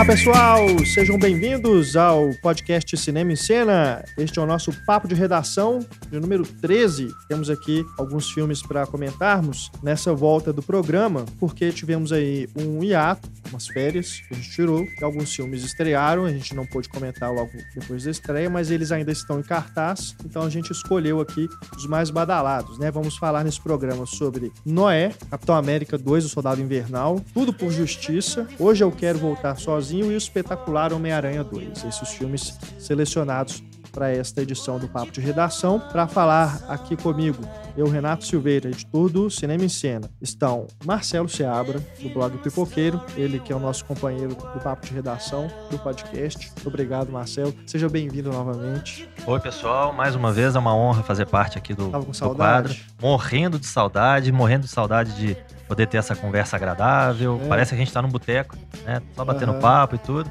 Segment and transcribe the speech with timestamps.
[0.00, 4.02] Olá pessoal, sejam bem-vindos ao podcast Cinema em Cena.
[4.16, 5.80] Este é o nosso papo de redação
[6.10, 7.14] de número 13.
[7.28, 13.28] Temos aqui alguns filmes para comentarmos nessa volta do programa, porque tivemos aí um hiato,
[13.50, 17.50] umas férias que a gente tirou, alguns filmes estrearam, a gente não pôde comentar logo
[17.74, 21.86] depois da estreia, mas eles ainda estão em cartaz, então a gente escolheu aqui os
[21.86, 22.90] mais badalados, né?
[22.90, 28.48] Vamos falar nesse programa sobre Noé, Capitão América 2, O Soldado Invernal, Tudo por Justiça,
[28.58, 31.84] Hoje Eu Quero Voltar Sozinho e o espetacular Homem-Aranha 2.
[31.84, 35.80] Esses filmes selecionados para esta edição do Papo de Redação.
[35.80, 37.42] Para falar aqui comigo,
[37.76, 43.38] eu, Renato Silveira, editor do Cinema em Cena, estão Marcelo Seabra, do blog Pipoqueiro, ele
[43.38, 46.52] que é o nosso companheiro do Papo de Redação do podcast.
[46.64, 47.54] Obrigado, Marcelo.
[47.66, 49.08] Seja bem-vindo novamente.
[49.26, 49.92] Oi, pessoal.
[49.92, 52.74] Mais uma vez é uma honra fazer parte aqui do, Tava com do quadro.
[53.00, 55.36] Morrendo de saudade, morrendo de saudade de
[55.70, 57.40] poder ter essa conversa agradável.
[57.44, 57.48] É.
[57.48, 59.00] Parece que a gente tá num boteco, né?
[59.14, 59.60] Só batendo uhum.
[59.60, 60.28] papo e tudo.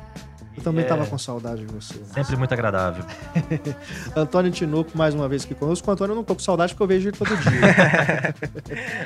[0.58, 1.06] Eu também estava é...
[1.06, 1.96] com saudade de você.
[2.14, 3.06] Sempre muito agradável.
[4.14, 5.90] Antônio Tinoco, mais uma vez aqui conosco.
[5.90, 8.36] O Antônio eu não tô com saudade porque eu vejo ele todo dia.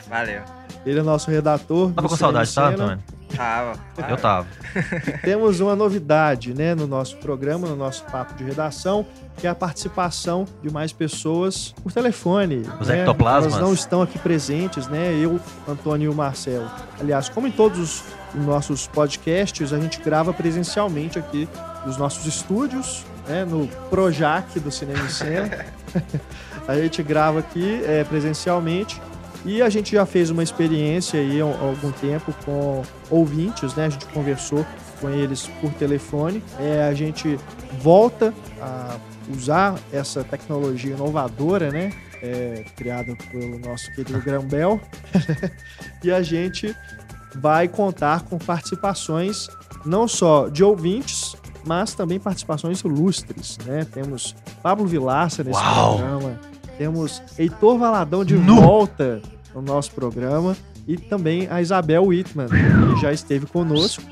[0.10, 0.42] Valeu.
[0.84, 1.92] Ele é nosso redator.
[1.94, 3.00] Tava com saudade, tá, Antônio?
[3.36, 3.80] Tava.
[4.10, 4.48] Eu tava.
[5.24, 9.06] temos uma novidade, né, no nosso programa, no nosso papo de redação,
[9.38, 12.64] que é a participação de mais pessoas por telefone.
[12.80, 13.00] Os né?
[13.00, 13.54] ectoplasmas.
[13.54, 15.14] Elas não estão aqui presentes, né?
[15.14, 16.70] Eu, Antônio e o Marcelo.
[17.00, 21.48] Aliás, como em todos os nossos podcasts, a gente grava presencialmente aqui
[21.86, 25.66] nos nossos estúdios, né, no Projac do Cinema em Cena.
[26.68, 29.02] a gente grava aqui é, presencialmente
[29.46, 33.86] e a gente já fez uma experiência aí há algum tempo com ouvintes, né?
[33.86, 34.66] A gente conversou
[35.02, 36.42] com eles por telefone.
[36.60, 37.38] É, a gente
[37.82, 38.98] volta a
[39.30, 41.92] usar essa tecnologia inovadora, né?
[42.22, 44.80] É, criada pelo nosso querido Graham Bell.
[46.02, 46.74] e a gente
[47.36, 49.50] vai contar com participações
[49.86, 53.86] não só de ouvintes, mas também participações ilustres, né?
[53.92, 55.98] Temos Pablo Vilaça nesse Uau.
[55.98, 56.40] programa,
[56.78, 58.62] temos Heitor Valadão de no.
[58.62, 59.22] volta
[59.54, 60.56] no nosso programa
[60.88, 64.04] e também a Isabel Whitman, que já esteve conosco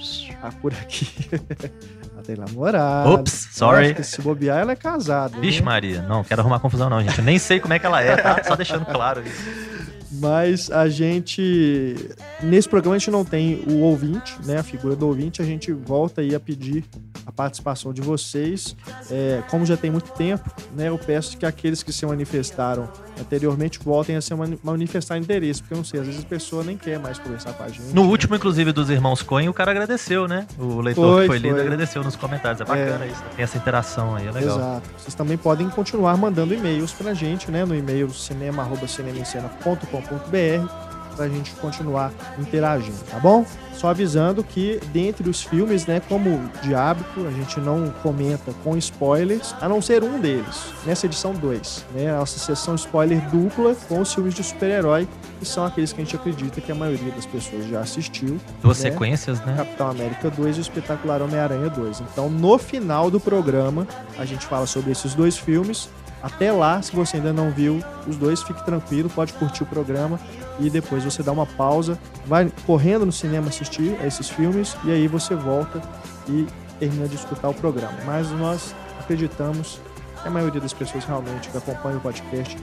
[0.42, 1.08] ah, por aqui.
[2.14, 3.10] ela tem namorado.
[3.10, 4.04] Ops, sorry.
[4.04, 5.40] se bobear, ela é casada.
[5.40, 5.66] Vixe, né?
[5.66, 7.18] Maria, não quero arrumar confusão, não, gente.
[7.18, 8.42] Eu nem sei como é que ela é, tá?
[8.44, 9.72] Só deixando claro isso.
[10.12, 11.96] Mas a gente.
[12.44, 14.58] Nesse programa a gente não tem o ouvinte, né?
[14.58, 15.42] A figura do ouvinte.
[15.42, 16.84] A gente volta aí a pedir
[17.26, 18.76] a participação de vocês.
[19.10, 20.90] É, como já tem muito tempo, né?
[20.90, 22.90] Eu peço que aqueles que se manifestaram
[23.20, 24.34] anteriormente voltem a se
[24.64, 27.64] manifestar interesse, porque eu não sei, às vezes a pessoa nem quer mais conversar com
[27.64, 27.94] a gente.
[27.94, 30.48] No último, inclusive, dos irmãos Coen, o cara agradeceu, né?
[30.58, 31.50] O leitor foi, que foi, foi.
[31.50, 32.62] lido agradeceu nos comentários.
[32.62, 33.08] É bacana é.
[33.08, 34.58] isso, tem essa interação aí, é legal.
[34.58, 34.90] Exato.
[34.98, 37.66] Vocês também podem continuar mandando e-mails pra gente, né?
[37.66, 40.91] No e-mail cinema.cinemascena.com.br
[41.22, 43.46] para a gente continuar interagindo, tá bom?
[43.74, 48.76] Só avisando que dentre os filmes, né, como de hábito, a gente não comenta com
[48.76, 52.12] spoilers, a não ser um deles, nessa edição 2, né?
[52.12, 55.08] A nossa sessão spoiler dupla com os filmes de super-herói,
[55.40, 58.40] que são aqueles que a gente acredita que a maioria das pessoas já assistiu.
[58.64, 58.90] Duas né?
[58.90, 59.54] sequências, né?
[59.58, 62.02] Capitão América 2 e o Espetacular Homem-Aranha 2.
[62.02, 65.88] Então, no final do programa, a gente fala sobre esses dois filmes
[66.22, 70.20] até lá, se você ainda não viu os dois, fique tranquilo, pode curtir o programa
[70.60, 74.92] e depois você dá uma pausa, vai correndo no cinema assistir a esses filmes e
[74.92, 75.82] aí você volta
[76.28, 76.46] e
[76.80, 77.98] termina de escutar o programa.
[78.06, 79.80] Mas nós acreditamos
[80.22, 82.58] que a maioria das pessoas realmente que acompanham o podcast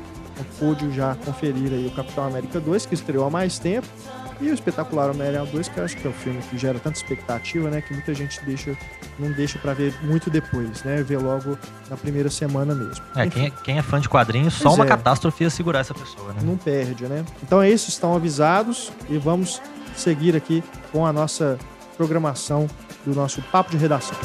[0.58, 3.88] pôde já conferir aí o Capitão América 2, que estreou há mais tempo,
[4.40, 6.96] e o espetacular Homem-Aranha 2, que eu acho que é um filme que gera tanta
[6.96, 7.80] expectativa, né?
[7.80, 8.76] Que muita gente deixa,
[9.18, 11.02] não deixa para ver muito depois, né?
[11.02, 11.58] Ver logo
[11.90, 13.04] na primeira semana mesmo.
[13.16, 14.88] É, quem é, quem é, fã de quadrinhos, só uma é.
[14.88, 16.40] catástrofe ia segurar essa pessoa, né?
[16.42, 17.24] Não perde, né?
[17.42, 19.60] Então é isso, estão avisados e vamos
[19.96, 20.62] seguir aqui
[20.92, 21.58] com a nossa
[21.96, 22.68] programação
[23.04, 24.16] do nosso papo de redação.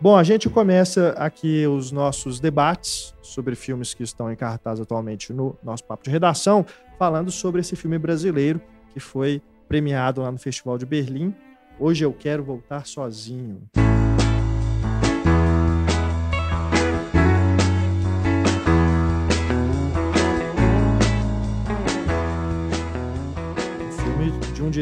[0.00, 5.32] Bom, a gente começa aqui os nossos debates sobre filmes que estão em cartaz atualmente
[5.32, 6.64] no nosso papo de redação,
[6.96, 8.60] falando sobre esse filme brasileiro
[8.92, 11.34] que foi premiado lá no Festival de Berlim.
[11.80, 13.62] Hoje eu quero voltar sozinho.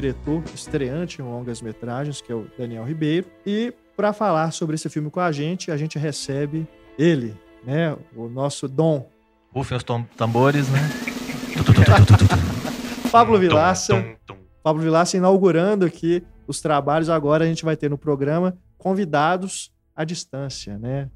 [0.01, 4.91] Diretor estreante em longas metragens, que é o Daniel Ribeiro, e para falar sobre esse
[4.91, 7.35] filme com a gente, a gente recebe ele,
[7.65, 7.97] né?
[8.15, 9.09] O nosso Dom.
[9.55, 9.85] Rufem os
[10.17, 10.81] tambores, né?
[13.11, 14.05] Pablo Vilaça.
[14.63, 17.09] Pablo Vilaça inaugurando aqui os trabalhos.
[17.09, 21.11] Agora a gente vai ter no programa convidados à distância, né?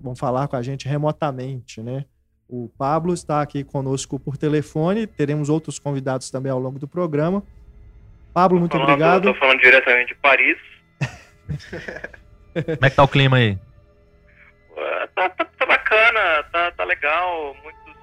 [0.00, 2.06] Vão falar com a gente remotamente, né?
[2.48, 5.06] O Pablo está aqui conosco por telefone.
[5.06, 7.42] Teremos outros convidados também ao longo do programa.
[8.34, 9.28] Pablo, muito falando, obrigado.
[9.28, 10.58] Estou falando diretamente de Paris.
[12.52, 13.56] Como é que tá o clima aí?
[15.14, 17.56] Tá, tá, tá bacana, tá, tá legal.
[17.62, 17.94] Muitos,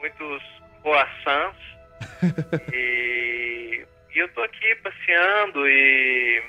[0.00, 0.42] muitos
[0.82, 1.62] croissants.
[2.74, 6.42] e, e eu tô aqui passeando e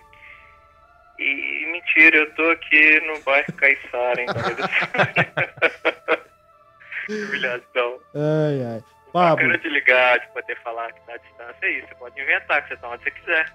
[1.18, 4.36] e mentira, eu tô aqui no bairro Caiçara, então.
[7.10, 8.00] Humilhação.
[8.14, 8.84] Ai, ai.
[9.16, 9.48] Pablo.
[9.48, 11.88] Quero te ligar, de poder falar que na distância é isso.
[11.88, 13.54] Você pode inventar, que você tá onde você quiser.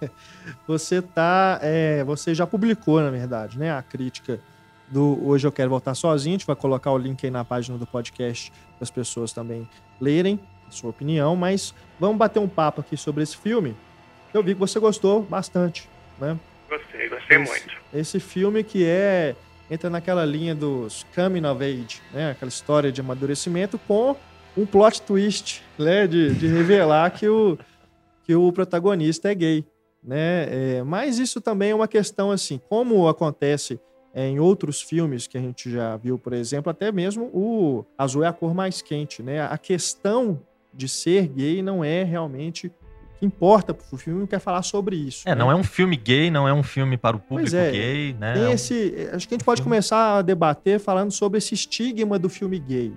[0.66, 1.58] você tá.
[1.60, 3.76] É, você já publicou, na verdade, né?
[3.76, 4.40] A crítica
[4.88, 6.34] do Hoje Eu Quero Voltar Sozinho.
[6.34, 9.68] A gente vai colocar o link aí na página do podcast para as pessoas também
[10.00, 11.36] lerem a sua opinião.
[11.36, 13.76] Mas vamos bater um papo aqui sobre esse filme.
[14.32, 15.86] Eu vi que você gostou bastante,
[16.18, 16.38] né?
[16.70, 17.76] Gostei, gostei esse, muito.
[17.92, 19.36] Esse filme que é
[19.70, 22.30] entra naquela linha dos coming of age, né?
[22.30, 24.16] Aquela história de amadurecimento com
[24.56, 26.06] um plot twist, né?
[26.06, 27.58] De, de revelar que o,
[28.24, 29.64] que o protagonista é gay,
[30.02, 30.46] né?
[30.78, 33.80] É, mas isso também é uma questão assim, como acontece
[34.14, 38.24] é, em outros filmes que a gente já viu, por exemplo, até mesmo o azul
[38.24, 39.42] é a cor mais quente, né?
[39.42, 40.40] A questão
[40.72, 42.72] de ser gay não é realmente
[43.18, 45.28] que importa pro filme, quer falar sobre isso.
[45.28, 45.36] É, né?
[45.36, 48.32] não é um filme gay, não é um filme para o público é, gay, né?
[48.32, 52.18] Tem é esse, acho que a gente pode começar a debater falando sobre esse estigma
[52.18, 52.92] do filme gay,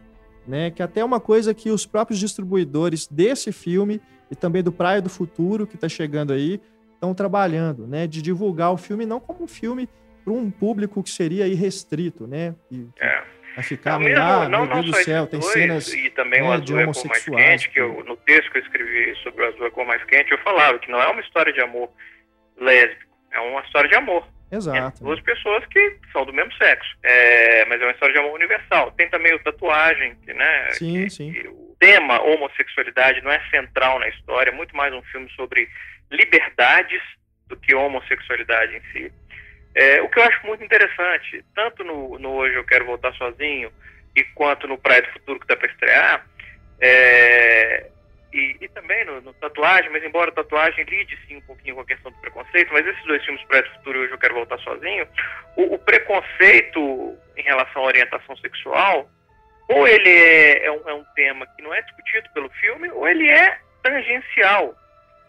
[0.48, 0.72] né?
[0.72, 5.02] Que até é uma coisa que os próprios distribuidores desse filme e também do Praia
[5.02, 6.60] do Futuro, que está chegando aí,
[6.94, 8.08] estão trabalhando, né?
[8.08, 9.90] De divulgar o filme não como um filme
[10.24, 12.56] para um público que seria irrestrito, né?
[12.72, 13.24] E, é
[13.56, 16.52] Vai ficar, não, ah, não, meu Deus do céu, tem cenas e também né, o
[16.52, 19.70] azul é mais quente, que eu, no texto que eu escrevi sobre o azul é
[19.70, 21.88] cor mais quente, eu falava que não é uma história de amor
[22.58, 24.28] lésbico, é uma história de amor.
[24.56, 25.04] Exato.
[25.04, 28.92] duas pessoas que são do mesmo sexo, é, mas é uma história de amor universal.
[28.92, 30.72] Tem também o tatuagem, que, né?
[30.72, 31.32] Sim, que, sim.
[31.34, 35.68] Que o tema homossexualidade não é central na história, é muito mais um filme sobre
[36.12, 37.02] liberdades
[37.48, 39.12] do que homossexualidade em si.
[39.76, 43.72] É, o que eu acho muito interessante, tanto no, no Hoje Eu Quero Voltar Sozinho,
[44.16, 46.26] e quanto no Praia do Futuro que está para estrear,
[46.80, 47.90] é,
[48.34, 51.82] e, e, também no, no, Tatuagem, mas embora a Tatuagem lide sim um pouquinho com
[51.82, 54.58] a questão do preconceito, mas esses dois filmes, do Futuro e Hoje Eu Quero Voltar
[54.60, 55.08] Sozinho,
[55.56, 59.08] o, o preconceito em relação à orientação sexual,
[59.70, 63.08] ou ele é, é, um, é um tema que não é discutido pelo filme, ou
[63.08, 64.76] ele é tangencial,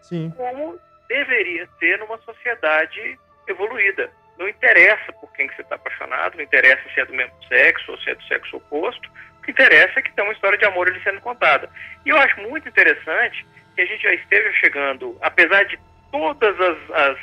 [0.01, 0.33] sim.
[0.35, 4.09] como deveria ser numa sociedade evoluída.
[4.37, 7.91] Não interessa por quem que você está apaixonado, não interessa se é do mesmo sexo
[7.91, 9.09] ou se é do sexo oposto.
[9.45, 11.69] Que interessa é que tem uma história de amor ali sendo contada.
[12.05, 13.45] E eu acho muito interessante
[13.75, 15.79] que a gente já esteja chegando, apesar de
[16.11, 17.17] todas as, as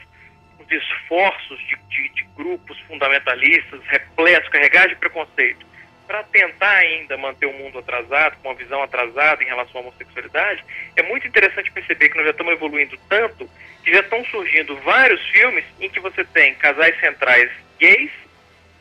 [0.61, 5.67] os esforços de, de, de grupos fundamentalistas repletos, carregados de preconceito,
[6.07, 10.65] para tentar ainda manter o mundo atrasado, com uma visão atrasada em relação à homossexualidade,
[10.97, 13.49] é muito interessante perceber que nós já estamos evoluindo tanto
[13.83, 18.13] que já estão surgindo vários filmes em que você tem casais centrais gays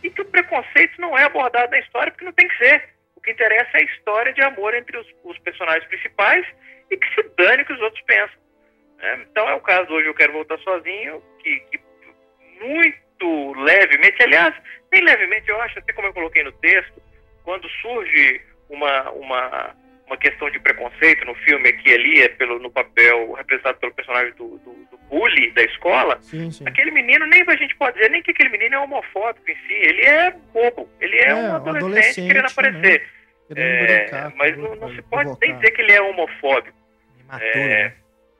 [0.03, 2.89] e que o preconceito não é abordado na história porque não tem que ser.
[3.21, 6.43] O que interessa é a história de amor entre os, os personagens principais
[6.89, 8.41] e que se dane o que os outros pensam.
[8.99, 11.79] É, então é o caso hoje Eu Quero Voltar Sozinho, que, que
[12.59, 14.55] muito levemente, aliás,
[14.91, 16.99] nem levemente, eu acho, até como eu coloquei no texto,
[17.43, 19.75] quando surge uma, uma,
[20.07, 23.93] uma questão de preconceito no filme aqui e ali, é pelo, no papel representado pelo
[23.93, 26.63] personagem do, do, do bully da escola, sim, sim.
[26.65, 29.73] aquele menino, nem a gente pode dizer nem que aquele menino é homofóbico em si,
[29.73, 33.01] ele é bobo, ele é, é um adolescente, adolescente querendo aparecer.
[33.01, 33.07] Né?
[33.47, 36.77] Querendo é, brincar, mas não, não se pode nem dizer que ele é homofóbico.
[37.27, 37.93] Matou, é, né?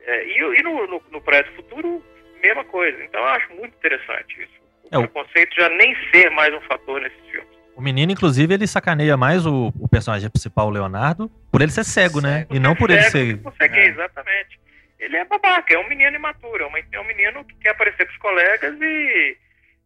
[0.06, 2.04] é, e, e no, no, no Prédio Futuro,
[2.42, 3.04] mesma coisa.
[3.04, 4.62] Então eu acho muito interessante isso.
[4.92, 7.52] O é, preconceito já nem ser mais um fator nesses filmes.
[7.76, 11.84] O menino, inclusive, ele sacaneia mais o, o personagem principal, o Leonardo, por ele ser
[11.84, 12.40] cego, né?
[12.40, 12.58] cego né?
[12.58, 13.38] E não por cego, ele ser.
[13.38, 13.88] Por ser gay, é.
[13.88, 14.61] exatamente.
[15.02, 18.80] Ele é babaca, é um menino imaturo, é, um menino que quer aparecer pros colegas
[18.80, 19.38] e,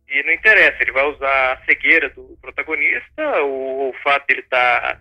[0.09, 0.77] e não interessa.
[0.81, 4.99] Ele vai usar a cegueira do protagonista, o, o fato dele estar tá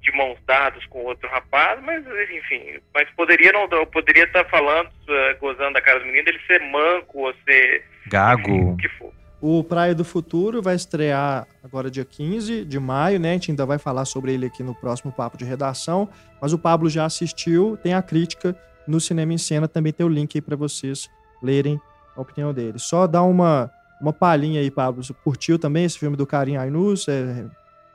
[0.00, 4.88] de mãos dadas com outro rapaz, mas enfim, mas poderia não poderia estar tá falando,
[4.88, 8.88] uh, gozando da cara do menino, ele ser manco ou ser gago, enfim, o que
[8.88, 9.12] for.
[9.40, 13.30] O Praia do Futuro vai estrear agora dia 15 de maio, né?
[13.30, 16.08] A gente ainda vai falar sobre ele aqui no próximo papo de redação,
[16.40, 20.08] mas o Pablo já assistiu, tem a crítica no Cinema em Cena, também tem o
[20.08, 21.10] link aí para vocês
[21.42, 21.80] lerem
[22.16, 22.78] a opinião dele.
[22.78, 23.70] Só dá uma
[24.02, 25.02] uma palhinha aí, Pablo.
[25.02, 27.06] Você curtiu também esse filme do Karim Ainus?
[27.06, 27.46] É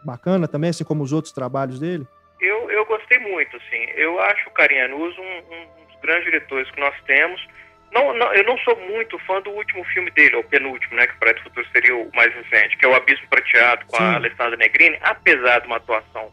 [0.06, 2.08] bacana também, assim como os outros trabalhos dele?
[2.40, 3.86] Eu, eu gostei muito, assim.
[3.96, 7.46] eu acho o Carianuso um, um, dos grandes diretores que nós temos.
[7.92, 11.14] Não, não, eu não sou muito fã do último filme dele, o penúltimo, né, que
[11.14, 14.04] o Futuro seria o mais recente, que é o Abismo Prateado com Sim.
[14.04, 16.32] a Alessandra Negrini, apesar de uma atuação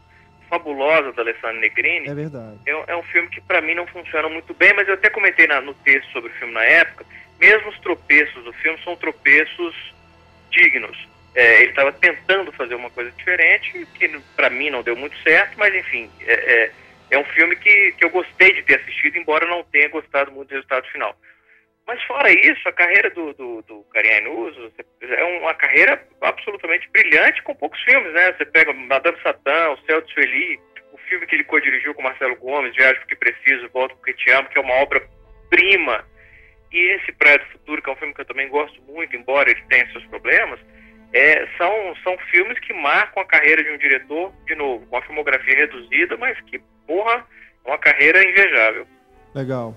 [0.55, 2.09] fabulosa da Alessandra Negrini.
[2.09, 2.59] É verdade.
[2.67, 5.47] É, é um filme que para mim não funciona muito bem, mas eu até comentei
[5.47, 7.05] na, no texto sobre o filme na época,
[7.41, 9.95] mesmo os tropeços do filme são tropeços
[10.51, 10.97] dignos.
[11.35, 15.59] É, ele estava tentando fazer uma coisa diferente, que para mim não deu muito certo,
[15.59, 16.71] mas enfim, é, é,
[17.11, 20.51] é, um filme que, que eu gostei de ter assistido, embora não tenha gostado muito
[20.51, 21.17] do resultado final.
[21.87, 24.73] Mas fora isso, a carreira do, do, do Inuso
[25.03, 28.33] é uma carreira absolutamente brilhante com poucos filmes, né?
[28.33, 30.59] Você pega Madame Satã, O Céu de Sueli,
[30.93, 34.49] o filme que ele co-dirigiu com Marcelo Gomes, Viagem Porque Preciso, Volto Porque Te Amo,
[34.49, 36.05] que é uma obra-prima.
[36.73, 39.51] E esse Praia do Futuro, que é um filme que eu também gosto muito, embora
[39.51, 40.59] ele tenha seus problemas,
[41.13, 45.03] é, são, são filmes que marcam a carreira de um diretor, de novo, com a
[45.03, 47.25] filmografia reduzida, mas que, porra,
[47.65, 48.87] é uma carreira invejável.
[49.35, 49.77] Legal.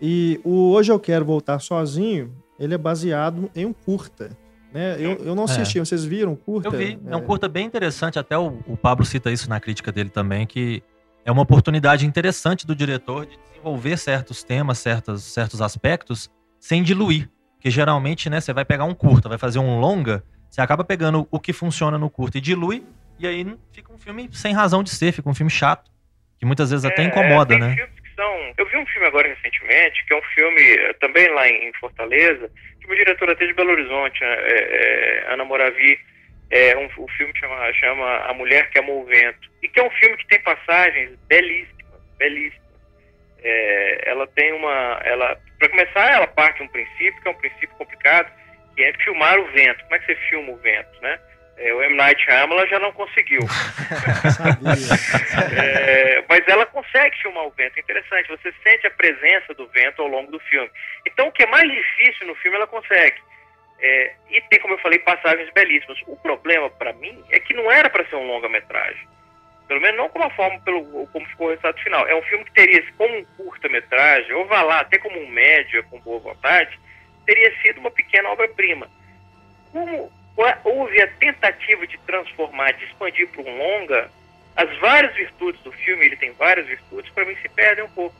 [0.00, 4.30] E o Hoje Eu Quero Voltar Sozinho, ele é baseado em um curta.
[4.72, 4.96] Né?
[4.98, 5.84] Eu, eu não assisti, é.
[5.84, 6.68] vocês viram curta?
[6.68, 9.60] Eu vi, é, é um curta bem interessante, até o, o Pablo cita isso na
[9.60, 10.82] crítica dele também, que
[11.24, 17.28] é uma oportunidade interessante do diretor de desenvolver certos temas, certos, certos aspectos, sem diluir.
[17.56, 21.28] Porque geralmente, né, você vai pegar um curta, vai fazer um longa, você acaba pegando
[21.30, 22.86] o que funciona no curto e dilui,
[23.18, 25.90] e aí fica um filme sem razão de ser, fica um filme chato,
[26.38, 27.76] que muitas vezes até é, incomoda, né?
[28.20, 28.52] São...
[28.58, 32.50] Eu vi um filme agora recentemente, que é um filme eh, também lá em Fortaleza,
[32.78, 35.98] que uma diretora até de Belo Horizonte, é, é, Ana Moravi,
[36.50, 39.82] é um, o filme chama, chama A Mulher que Amou o Vento, e que é
[39.82, 42.60] um filme que tem passagens belíssimas, belíssimas.
[43.42, 47.40] É, ela tem uma, ela, para começar, ela parte de um princípio que é um
[47.40, 48.30] princípio complicado,
[48.76, 49.82] que é filmar o vento.
[49.84, 51.18] Como é que você filma o vento, né?
[51.60, 51.94] É, o M.
[51.94, 53.40] Night Shyamalan já não conseguiu.
[55.54, 57.76] é, mas ela consegue filmar o vento.
[57.76, 60.70] É interessante, você sente a presença do vento ao longo do filme.
[61.06, 63.20] Então, o que é mais difícil no filme, ela consegue.
[63.78, 65.98] É, e tem, como eu falei, passagens belíssimas.
[66.06, 69.06] O problema, para mim, é que não era para ser um longa-metragem.
[69.68, 72.08] Pelo menos não como a forma pelo, como ficou o resultado final.
[72.08, 75.82] É um filme que teria como um curta-metragem, ou vá lá, até como um média,
[75.84, 76.80] com boa vontade,
[77.26, 78.90] teria sido uma pequena obra-prima.
[79.72, 80.10] Como
[80.64, 84.10] houve a tentativa de transformar, de expandir para um longa,
[84.56, 88.14] as várias virtudes do filme, ele tem várias virtudes, para mim se perdem um pouco.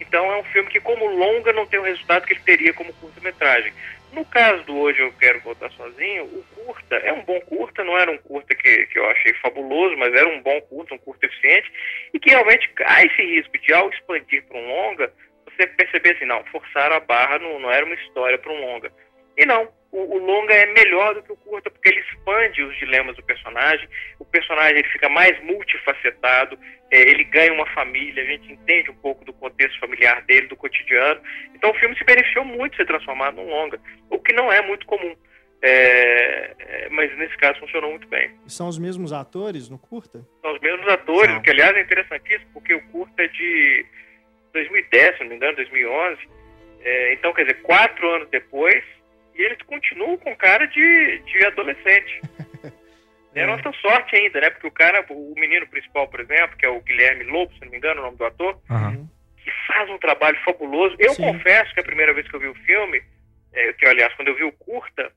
[0.00, 2.92] Então é um filme que, como longa, não tem o resultado que ele teria como
[2.94, 3.72] curta-metragem.
[4.12, 7.96] No caso do Hoje Eu Quero Voltar Sozinho, o curta é um bom curta, não
[7.96, 11.26] era um curta que, que eu achei fabuloso, mas era um bom curta, um curta
[11.26, 11.72] eficiente,
[12.12, 15.12] e que realmente há esse risco de, ao expandir para um longa,
[15.46, 18.92] você perceber assim, não, forçaram a barra, não, não era uma história para um longa.
[19.36, 22.76] E não, o, o, longa é melhor do que o curta, porque ele expande os
[22.78, 23.86] dilemas do personagem,
[24.18, 26.58] o personagem ele fica mais multifacetado,
[26.90, 30.56] é, ele ganha uma família, a gente entende um pouco do contexto familiar dele, do
[30.56, 31.20] cotidiano.
[31.54, 34.62] Então o filme se beneficiou muito de ser transformado num longa, o que não é
[34.62, 35.14] muito comum.
[35.64, 38.32] É, é, mas nesse caso funcionou muito bem.
[38.44, 40.26] E são os mesmos atores no curta?
[40.40, 43.86] São os mesmos atores, que aliás é interessantíssimo, porque o curta é de
[44.54, 46.18] 2010, se não me engano, 2011.
[46.80, 48.82] É, então, quer dizer, quatro anos depois,
[49.34, 52.20] e eles continuam com cara de, de adolescente.
[53.34, 54.50] é nossa sorte ainda, né?
[54.50, 57.70] Porque o cara, o menino principal, por exemplo, que é o Guilherme Lobo, se não
[57.70, 59.08] me engano, o nome do ator, uhum.
[59.42, 60.96] que faz um trabalho fabuloso.
[60.98, 61.22] Eu Sim.
[61.22, 63.02] confesso que a primeira vez que eu vi o filme,
[63.52, 65.12] é, que aliás, quando eu vi o curta,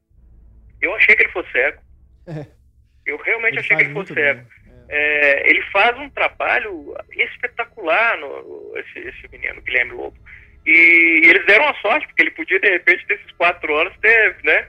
[0.82, 1.82] eu achei que ele fosse cego.
[2.28, 2.56] É.
[3.06, 4.44] Eu realmente ele achei que ele fosse cego.
[4.90, 5.48] É.
[5.48, 10.18] ele faz um trabalho espetacular, no, esse, esse menino, Guilherme Lobo.
[10.66, 14.38] E, e, eles deram a sorte, porque ele podia, de repente, desses quatro anos, ter,
[14.44, 14.68] né,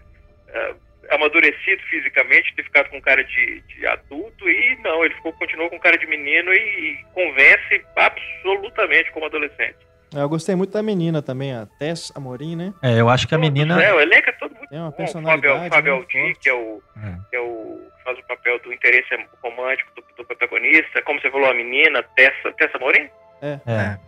[0.48, 0.76] uh,
[1.14, 5.78] amadurecido fisicamente, ter ficado com cara de, de, adulto, e não, ele ficou, continuou com
[5.78, 9.86] cara de menino e, e convence absolutamente como adolescente.
[10.14, 12.72] É, eu gostei muito da menina também, a Tess Amorim, né?
[12.82, 13.82] É, eu acho que a menina.
[13.82, 14.96] É, o elenco é todo muito Tem uma bom.
[14.96, 15.66] personalidade.
[15.66, 17.16] O Fábio Aldi, que é o, é.
[17.28, 19.08] que é o faz o papel do interesse
[19.42, 21.02] romântico do, do, protagonista.
[21.02, 23.10] Como você falou, a menina, Tessa, Tessa Amorim?
[23.42, 23.58] É.
[23.66, 23.98] é.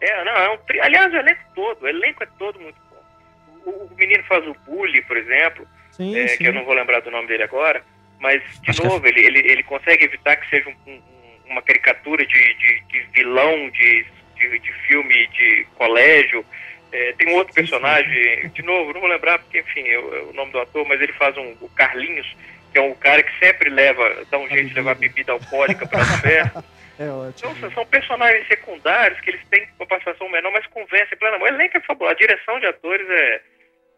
[0.00, 0.80] É, não, é um tri...
[0.80, 3.70] Aliás, o elenco todo, o elenco é todo muito bom.
[3.70, 6.38] O, o menino faz o Bully, por exemplo, sim, é, sim.
[6.38, 7.82] que eu não vou lembrar do nome dele agora,
[8.20, 9.08] mas, de Acho novo, que...
[9.08, 11.02] ele, ele, ele consegue evitar que seja um, um,
[11.46, 16.44] uma caricatura de, de, de vilão de, de, de, filme de colégio.
[16.90, 20.52] É, tem um outro personagem, de novo, não vou lembrar porque, enfim, eu, o nome
[20.52, 22.36] do ator, mas ele faz um, o Carlinhos,
[22.72, 26.02] que é um cara que sempre leva, dá um jeito de levar bebida alcoólica para
[26.02, 26.64] a festa.
[26.98, 27.52] É ótimo.
[27.56, 31.52] Então, são personagens secundários que eles têm uma participação menor, mas convencem plenamente.
[31.52, 32.12] O elenco é fabuloso.
[32.12, 33.40] A direção de atores é,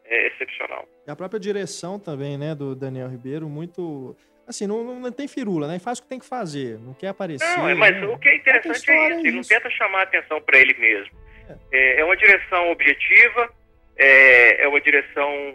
[0.05, 0.87] é excepcional.
[1.07, 4.15] E a própria direção também, né, do Daniel Ribeiro, muito...
[4.47, 5.79] assim, não, não, tem firula, né?
[5.79, 7.57] Faz o que tem que fazer, não quer aparecer.
[7.57, 8.07] Não, é, mas né?
[8.07, 11.19] o que é interessante é isso, ele não tenta chamar a atenção para ele mesmo.
[11.73, 12.01] É.
[12.01, 12.05] é.
[12.05, 13.51] uma direção objetiva,
[13.97, 15.55] é, é uma direção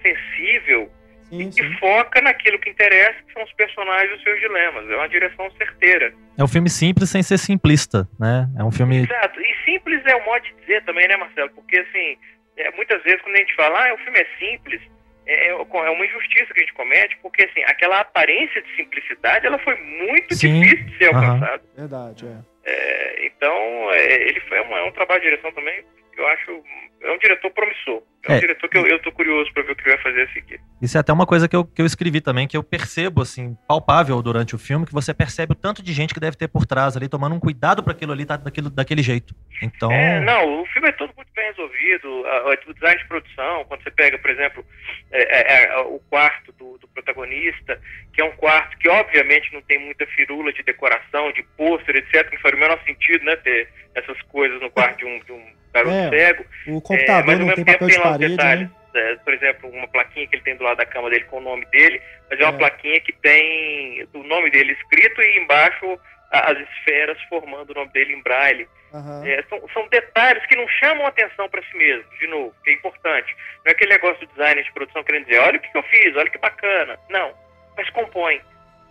[0.00, 0.90] sensível
[1.36, 1.76] sim, e que sim.
[1.78, 4.88] foca naquilo que interessa, que são os personagens e os seus dilemas.
[4.90, 6.12] É uma direção certeira.
[6.38, 8.48] É um filme simples sem ser simplista, né?
[8.58, 9.02] É um filme.
[9.02, 9.40] Exato.
[9.40, 11.50] E simples é o modo de dizer também, né, Marcelo?
[11.50, 12.16] Porque, assim,
[12.56, 14.80] é, muitas vezes quando a gente fala, ah, o filme é simples,
[15.26, 19.46] é, é, é uma injustiça que a gente comete, porque, assim, aquela aparência de simplicidade,
[19.46, 20.60] ela foi muito Sim.
[20.60, 21.16] difícil de ser uhum.
[21.16, 21.62] alcançada.
[21.76, 22.70] Verdade, é.
[22.70, 23.56] é então,
[23.92, 25.84] é, ele foi um, é um trabalho de direção também
[26.16, 26.62] eu acho
[27.04, 28.02] é um diretor promissor.
[28.26, 28.40] É um é.
[28.40, 30.60] diretor que eu, eu tô curioso para ver o que ele vai fazer a seguir.
[30.80, 33.54] Isso é até uma coisa que eu, que eu escrevi também, que eu percebo, assim,
[33.68, 36.64] palpável durante o filme, que você percebe o tanto de gente que deve ter por
[36.64, 39.34] trás ali, tomando um cuidado para aquilo ali tá daquilo, daquele jeito.
[39.62, 39.92] Então.
[39.92, 42.24] É, não, o filme é todo muito bem resolvido.
[42.66, 44.64] o design de produção, quando você pega, por exemplo,
[45.12, 47.78] é, é, é, o quarto do, do, protagonista,
[48.14, 52.32] que é um quarto que obviamente não tem muita firula de decoração, de pôster, etc.,
[52.32, 55.63] não faz o menor sentido, né, ter essas coisas no quarto de um, de um
[55.74, 56.44] garoto é, cego.
[56.68, 58.74] O computador é, não tem papel de parede, detalhes, né?
[58.94, 61.42] é, por exemplo, uma plaquinha que ele tem do lado da cama dele com o
[61.42, 62.00] nome dele,
[62.30, 62.58] mas é uma é.
[62.58, 65.98] plaquinha que tem o nome dele escrito e embaixo
[66.30, 68.68] as esferas formando o nome dele em braille.
[68.92, 69.26] Uhum.
[69.26, 72.74] É, são, são, detalhes que não chamam atenção para si mesmo, de novo, que é
[72.74, 73.36] importante.
[73.64, 75.82] Não é aquele negócio do design de produção querendo dizer, olha o que, que eu
[75.84, 76.96] fiz, olha que bacana.
[77.10, 77.34] Não,
[77.76, 78.40] mas compõe.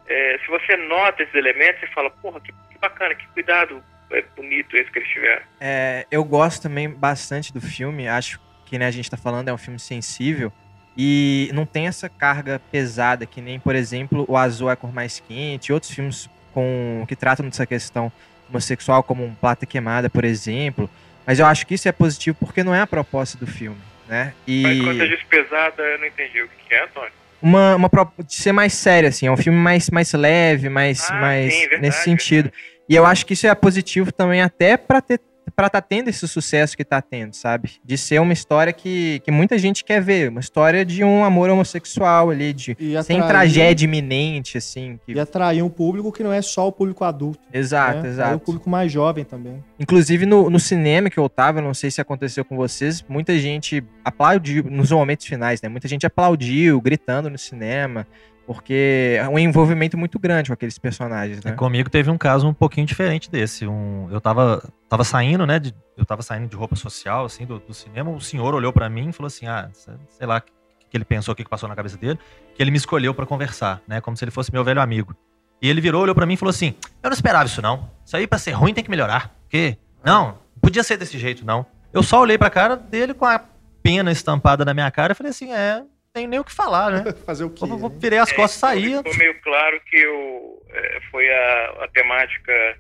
[0.08, 3.82] É, se você nota esses elementos, você fala, porra, que, que bacana, que cuidado
[4.16, 5.42] é bonito esse que eles tiveram.
[5.60, 9.54] É, eu gosto também bastante do filme, acho que né, a gente está falando é
[9.54, 10.52] um filme sensível
[10.98, 14.94] e não tem essa carga pesada que nem, por exemplo, o Azul é a cor
[14.94, 18.12] mais quente, outros filmes com que tratam dessa questão
[18.50, 20.90] homossexual como um Plata Queimada, por exemplo.
[21.26, 23.78] Mas eu acho que isso é positivo porque não é a proposta do filme,
[24.08, 24.34] né?
[24.46, 24.62] E...
[24.62, 27.12] Mas quando diz pesada, eu não entendi o que é, Antônio.
[27.42, 27.90] Uma, uma
[28.26, 31.60] de ser mais sério, assim, é um filme mais, mais leve, mais, ah, mais sim,
[31.62, 32.44] verdade, nesse sentido.
[32.44, 32.73] Verdade.
[32.88, 35.20] E eu acho que isso é positivo também até para ter
[35.56, 37.72] para estar tá tendo esse sucesso que está tendo, sabe?
[37.84, 41.50] De ser uma história que, que muita gente quer ver, uma história de um amor
[41.50, 45.00] homossexual ali, de atrair, sem tragédia iminente, assim.
[45.06, 45.14] Que...
[45.14, 47.40] E atrair um público que não é só o público adulto.
[47.52, 48.10] Exato, né?
[48.10, 48.34] exato.
[48.34, 49.64] É o público mais jovem também.
[49.80, 53.84] Inclusive no, no cinema que eu tava, não sei se aconteceu com vocês, muita gente
[54.04, 55.70] aplaudiu nos momentos finais, né?
[55.70, 58.08] Muita gente aplaudiu, gritando no cinema.
[58.46, 61.52] Porque é um envolvimento muito grande com aqueles personagens, né?
[61.52, 63.66] E comigo teve um caso um pouquinho diferente desse.
[63.66, 65.60] Um, eu tava, tava saindo, né?
[65.60, 68.12] De, eu tava saindo de roupa social, assim, do, do cinema.
[68.12, 71.32] O senhor olhou para mim e falou assim: ah, sei lá o que, ele pensou,
[71.32, 72.20] o que, que passou na cabeça dele,
[72.54, 74.02] que ele me escolheu para conversar, né?
[74.02, 75.16] Como se ele fosse meu velho amigo.
[75.62, 77.90] E ele virou, olhou para mim e falou assim: eu não esperava isso, não.
[78.06, 79.34] Isso aí pra ser ruim tem que melhorar.
[79.44, 81.66] Porque, não, podia ser desse jeito, não.
[81.94, 83.42] Eu só olhei pra cara dele com a
[83.82, 85.82] pena estampada na minha cara e falei assim: é,
[86.14, 87.12] tem nem o que falar, né?
[87.26, 87.64] Fazer o quê?
[87.64, 88.98] Eu, virei as costas e é, saí.
[88.98, 92.78] Ficou meio claro que o, é, foi a, a, temática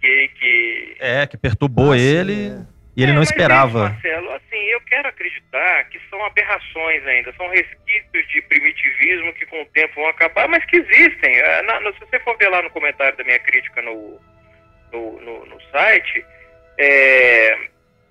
[0.00, 0.96] gay que.
[0.98, 2.48] É, que perturbou ele.
[2.48, 2.80] É.
[2.96, 3.84] E ele é, não esperava.
[3.84, 9.46] Mas, Marcelo, assim, eu quero acreditar que são aberrações ainda, são resquícios de primitivismo que
[9.46, 11.36] com o tempo vão acabar, mas que existem.
[11.36, 14.18] É, na, se você for ver lá no comentário da minha crítica no,
[14.90, 16.24] no, no, no site,
[16.78, 17.58] é,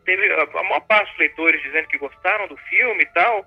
[0.05, 3.45] teve a maior parte dos leitores dizendo que gostaram do filme e tal.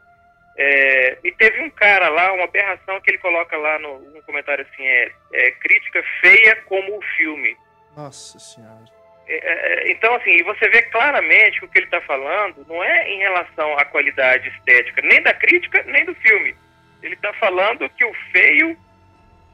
[0.57, 4.67] É, e teve um cara lá, uma aberração que ele coloca lá no, no comentário
[4.71, 7.57] assim, é, é, crítica feia como o filme.
[7.97, 8.85] Nossa senhora.
[9.27, 13.11] É, é, então, assim, você vê claramente que o que ele está falando não é
[13.11, 16.55] em relação à qualidade estética, nem da crítica, nem do filme.
[17.03, 18.77] Ele está falando que o feio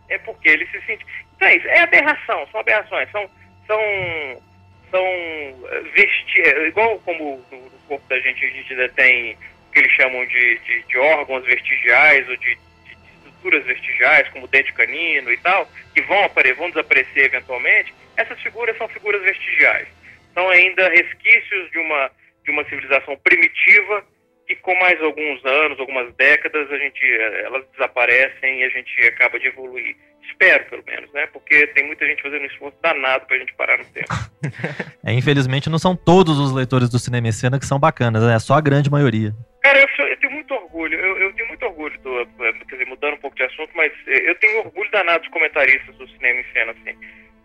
[0.08, 1.06] é porque ele se sente.
[1.36, 3.30] Então é isso, é aberração, são aberrações, são.
[3.66, 4.48] são
[4.90, 9.36] são eh, vestir, igual como no corpo da gente a gente ainda tem
[9.78, 14.72] que eles chamam de, de, de órgãos vestigiais ou de, de, estruturas vestigiais, como dente
[14.72, 19.86] canino e tal, que vão, apare vão desaparecer eventualmente, essas figuras são figuras vestigiais.
[20.34, 22.10] São ainda resquícios de uma,
[22.44, 24.04] de uma civilização primitiva
[24.46, 27.04] que com mais alguns anos, algumas décadas, a gente,
[27.44, 29.94] elas desaparecem e a gente acaba de evoluir.
[30.26, 31.26] Espero, pelo menos, né?
[31.32, 34.08] Porque tem muita gente fazendo um esforço danado pra gente parar no tempo.
[35.04, 38.34] é, infelizmente, não são todos os leitores do Cinema Cena que são bacanas, né?
[38.34, 39.34] É só a grande maioria.
[39.62, 42.26] Cara, eu, eu tenho muito orgulho, eu, eu, tenho muito orgulho, do,
[42.68, 46.08] quer dizer, mudando um pouco de assunto, mas eu tenho orgulho danado dos comentaristas do
[46.10, 46.96] Cinema e Cena, assim.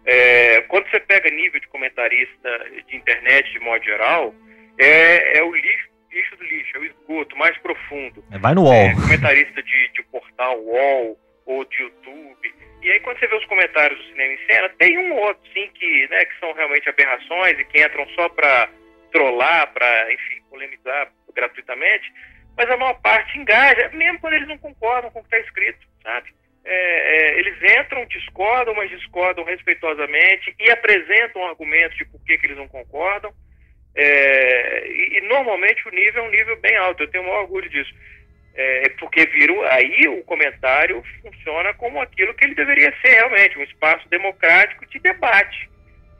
[0.05, 4.33] É, quando você pega nível de comentarista de internet, de modo geral,
[4.77, 8.23] é, é o lixo, lixo do lixo, é o esgoto mais profundo.
[8.31, 8.73] É, vai no UOL.
[8.73, 12.53] É, comentarista de, de portal UOL ou de YouTube.
[12.81, 15.43] E aí quando você vê os comentários do Cinema em Cena, tem um ou outro,
[15.53, 18.69] sim, que, né, que são realmente aberrações e que entram só para
[19.11, 22.11] trollar, para, enfim, polemizar gratuitamente,
[22.55, 25.87] mas a maior parte engaja, mesmo quando eles não concordam com o que está escrito,
[26.01, 26.33] sabe?
[26.65, 32.37] É, é, eles concordam, discordam, mas discordam respeitosamente e apresentam um argumentos de por que,
[32.37, 33.33] que eles não concordam.
[33.95, 37.41] É, e, e, normalmente o nível é um nível bem alto, eu tenho o maior
[37.41, 37.93] orgulho disso.
[38.55, 43.63] É, porque viram aí o comentário funciona como aquilo que ele deveria ser realmente, um
[43.63, 45.69] espaço democrático de debate,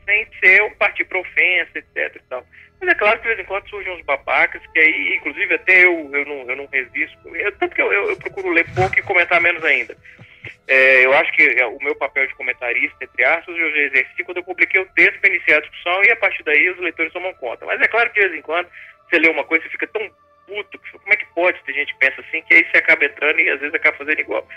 [0.06, 2.22] sem ser um partir para ofensa, etc.
[2.30, 2.46] Tal.
[2.80, 5.86] Mas é claro que de vez em quando surgem uns babacas, que aí, inclusive, até
[5.86, 7.36] eu, eu, não, eu não resisto.
[7.36, 9.96] Eu, tanto que eu, eu, eu procuro ler pouco e comentar menos ainda.
[10.68, 14.24] É, eu acho que é, o meu papel de comentarista, entre aspas, eu já exerci
[14.24, 17.12] quando eu publiquei o texto para iniciar a discussão e a partir daí os leitores
[17.12, 17.66] tomam conta.
[17.66, 18.68] Mas é claro que de vez em quando
[19.10, 20.10] você lê uma coisa e fica tão
[20.48, 23.40] puto, como é que pode ter gente que pensa assim, que aí você acaba entrando
[23.40, 24.48] e às vezes acaba fazendo igual.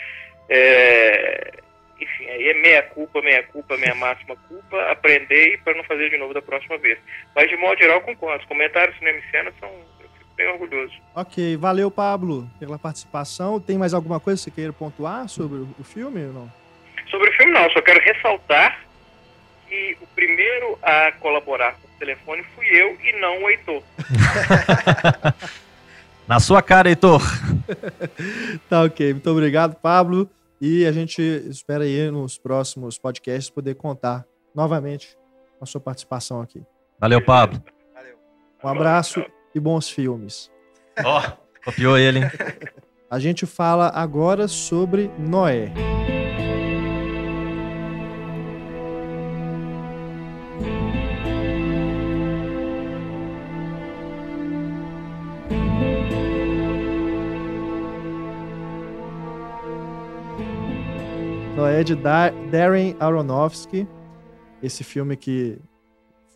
[0.48, 1.52] É,
[2.00, 6.18] enfim, aí é meia culpa, meia culpa, meia máxima culpa, aprender para não fazer de
[6.18, 6.98] novo da próxima vez.
[7.34, 8.42] Mas de modo geral, concordo.
[8.42, 10.92] Os comentários cinema e cena são eu fico bem orgulhoso.
[11.14, 13.58] Ok, valeu, Pablo, pela participação.
[13.58, 16.52] Tem mais alguma coisa que você queira pontuar sobre o filme ou não?
[17.08, 17.70] Sobre o filme, não.
[17.70, 18.80] Só quero ressaltar
[19.68, 23.82] que o primeiro a colaborar com o telefone fui eu e não o Heitor.
[26.28, 27.22] Na sua cara, Heitor.
[28.68, 29.12] tá ok.
[29.12, 30.28] Muito obrigado, Pablo.
[30.60, 35.16] E a gente espera aí nos próximos podcasts poder contar novamente
[35.58, 36.62] com a sua participação aqui.
[36.98, 37.62] Valeu, Pablo.
[37.94, 38.16] Valeu.
[38.64, 40.50] Um abraço e bons filmes.
[41.04, 42.24] Ó, oh, copiou ele, hein?
[43.08, 45.72] A gente fala agora sobre Noé.
[61.76, 63.86] É de Darren Aronofsky,
[64.62, 65.58] esse filme que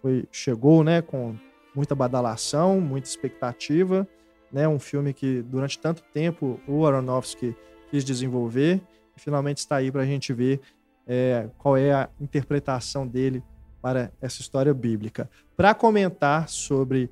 [0.02, 1.34] foi chegou, né, com
[1.74, 4.06] muita badalação, muita expectativa,
[4.52, 7.56] né, um filme que durante tanto tempo o Aronofsky
[7.90, 8.82] quis desenvolver
[9.16, 10.60] e finalmente está aí para a gente ver
[11.06, 13.42] é, qual é a interpretação dele
[13.80, 15.26] para essa história bíblica.
[15.56, 17.08] Para comentar sobre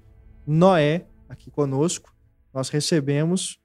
[0.47, 2.15] Noé aqui conosco,
[2.53, 3.59] nós recebemos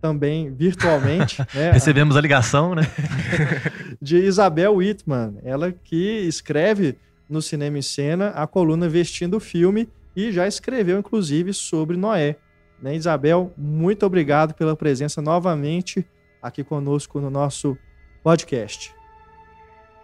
[0.00, 1.40] também virtualmente.
[1.54, 2.82] né, Recebemos a ligação, né?
[4.00, 6.96] de Isabel Whitman, ela que escreve
[7.28, 12.36] no Cinema em Cena a coluna Vestindo o Filme e já escreveu, inclusive, sobre Noé.
[12.80, 16.06] Né, Isabel, muito obrigado pela presença novamente
[16.40, 17.76] aqui conosco no nosso
[18.22, 18.94] podcast.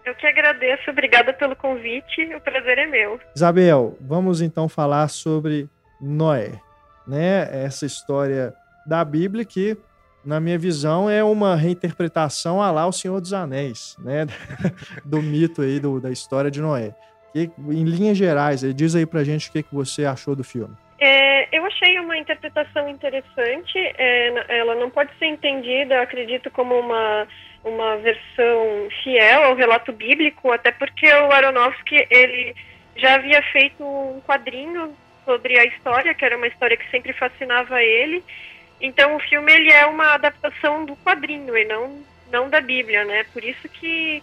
[0.04, 3.18] Eu que agradeço, obrigada pelo convite, o prazer é meu.
[3.35, 5.68] Isabel, vamos então falar sobre
[6.00, 6.61] Noé,
[7.07, 7.48] né?
[7.64, 8.52] Essa história
[8.87, 9.76] da Bíblia que,
[10.24, 14.26] na minha visão, é uma reinterpretação a lá o Senhor dos Anéis, né?
[15.04, 16.94] do mito aí, do, da história de Noé.
[17.32, 20.74] Que, em linhas gerais, diz aí pra gente o que, que você achou do filme.
[21.00, 23.76] É, eu achei uma interpretação interessante.
[23.76, 27.26] É, ela não pode ser entendida, acredito, como uma,
[27.64, 32.54] uma versão fiel ao relato bíblico, até porque o Aronofsky ele
[32.96, 37.82] já havia feito um quadrinho sobre a história, que era uma história que sempre fascinava
[37.82, 38.22] ele,
[38.80, 43.24] então o filme ele é uma adaptação do quadrinho e não, não da Bíblia, né?
[43.32, 44.22] Por isso que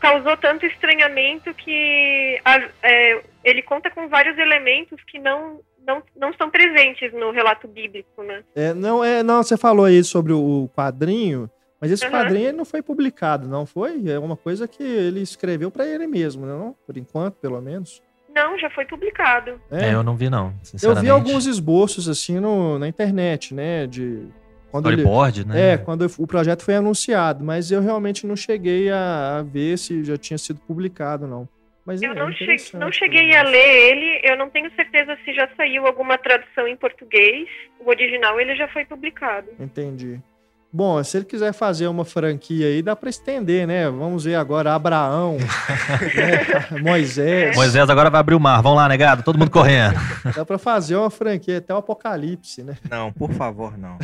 [0.00, 6.30] causou tanto estranhamento que a, é, ele conta com vários elementos que não, não, não
[6.30, 8.42] estão presentes no relato bíblico, né?
[8.54, 11.50] É, não, é, não, você falou aí sobre o quadrinho,
[11.80, 12.12] mas esse uhum.
[12.12, 14.08] quadrinho não foi publicado, não foi?
[14.08, 16.74] É uma coisa que ele escreveu para ele mesmo, não?
[16.86, 18.02] Por enquanto, pelo menos.
[18.40, 19.60] Não, já foi publicado.
[19.70, 20.54] É, é eu não vi, não.
[20.82, 23.86] Eu vi alguns esboços, assim, no, na internet, né?
[23.86, 24.28] De.
[24.70, 25.72] Quando Storyboard, ele, né?
[25.72, 30.04] É, quando o projeto foi anunciado, mas eu realmente não cheguei a, a ver se
[30.04, 31.48] já tinha sido publicado, não.
[31.84, 35.32] Mas eu é, não, cheguei, não cheguei a ler ele, eu não tenho certeza se
[35.32, 37.48] já saiu alguma tradução em português.
[37.80, 39.48] O original ele já foi publicado.
[39.58, 40.20] Entendi.
[40.72, 43.90] Bom, se ele quiser fazer uma franquia aí, dá para estender, né?
[43.90, 45.36] Vamos ver agora Abraão,
[46.14, 46.80] né?
[46.80, 47.56] Moisés.
[47.56, 48.62] Moisés agora vai abrir o mar.
[48.62, 49.98] Vamos lá, negado, todo mundo correndo.
[50.36, 52.76] Dá para fazer uma franquia até o Apocalipse, né?
[52.88, 53.98] Não, por favor, não.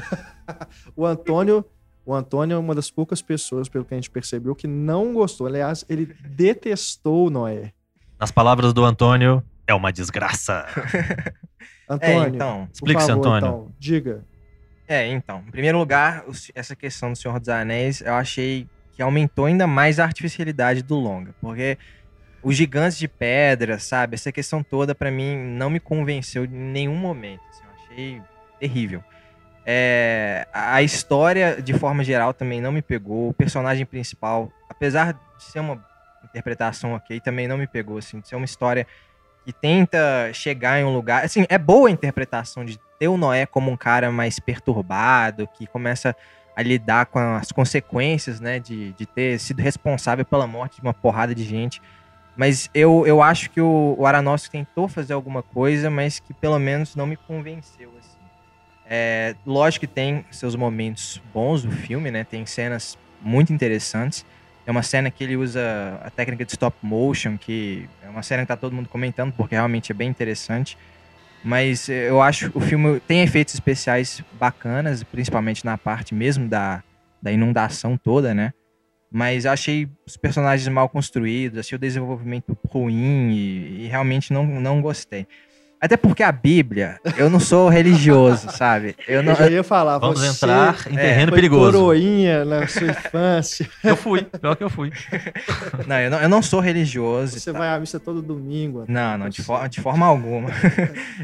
[0.97, 1.65] o Antônio,
[2.05, 5.47] o Antônio é uma das poucas pessoas, pelo que a gente percebeu, que não gostou.
[5.47, 7.73] Aliás, ele detestou Noé.
[8.19, 10.67] Nas palavras do Antônio, é uma desgraça.
[11.89, 13.39] Antônio, é, então, explique-se, Antônio.
[13.39, 14.25] Então, diga.
[14.89, 19.47] É, então, em primeiro lugar, essa questão do Senhor dos Anéis, eu achei que aumentou
[19.47, 21.77] ainda mais a artificialidade do longa, porque
[22.43, 26.95] os gigantes de pedra, sabe, essa questão toda para mim não me convenceu em nenhum
[26.95, 28.23] momento, assim, eu achei
[28.61, 29.03] terrível.
[29.69, 33.31] É, a história, de forma geral, também não me pegou.
[33.31, 35.85] O personagem principal, apesar de ser uma
[36.25, 38.87] interpretação ok, também não me pegou, assim, de ser uma história
[39.47, 41.25] que tenta chegar em um lugar.
[41.25, 45.69] Assim, é boa a interpretação de ter o Noé como um cara mais perturbado, que
[45.69, 46.17] começa
[46.57, 50.93] a lidar com as consequências, né, de, de ter sido responsável pela morte de uma
[50.93, 51.81] porrada de gente.
[52.37, 56.97] Mas eu, eu acho que o, o tentou fazer alguma coisa, mas que pelo menos
[56.97, 58.19] não me convenceu, assim.
[58.89, 64.27] É, lógico que tem seus momentos bons do filme, né, tem cenas muito interessantes.
[64.67, 68.43] É uma cena que ele usa a técnica de stop motion, que é uma cena
[68.43, 70.77] que tá todo mundo comentando, porque realmente é bem interessante.
[71.45, 76.83] Mas eu acho que o filme tem efeitos especiais bacanas, principalmente na parte mesmo da,
[77.23, 78.53] da inundação toda, né?
[79.09, 84.83] Mas achei os personagens mal construídos, achei o desenvolvimento ruim e, e realmente não, não
[84.83, 85.29] gostei.
[85.81, 88.97] Até porque a Bíblia, eu não sou religioso, sabe?
[89.07, 91.73] Eu, não, eu ia falar, Vamos entrar em terreno é, perigoso.
[91.73, 93.69] coroinha na sua infância.
[93.85, 94.91] eu fui, pior que eu fui.
[95.87, 97.39] Não, eu não, eu não sou religioso.
[97.39, 98.85] Você vai à missa todo domingo.
[98.89, 100.51] Não, não, de, for, de forma alguma.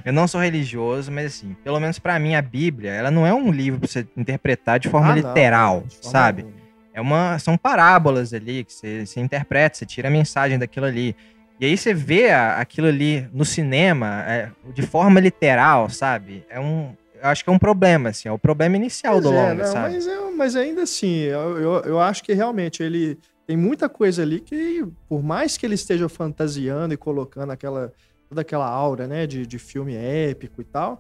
[0.05, 3.33] eu não sou religioso, mas assim, pelo menos para mim a Bíblia, ela não é
[3.35, 6.43] um livro pra você interpretar de forma ah, literal, não, de forma sabe?
[6.43, 6.63] Alguma.
[6.95, 11.17] É uma, são parábolas ali que você, você interpreta, você tira a mensagem daquilo ali.
[11.63, 16.45] E aí você vê aquilo ali no cinema é, de forma literal, sabe?
[16.51, 16.93] É um.
[17.15, 19.63] Eu acho que é um problema, assim, é o problema inicial pois do é, longa,
[19.63, 19.95] não, sabe?
[19.95, 24.23] Mas, eu, mas ainda assim, eu, eu, eu acho que realmente ele tem muita coisa
[24.23, 27.93] ali que, por mais que ele esteja fantasiando e colocando aquela
[28.29, 30.99] toda aquela aura, né, de, de filme épico e tal,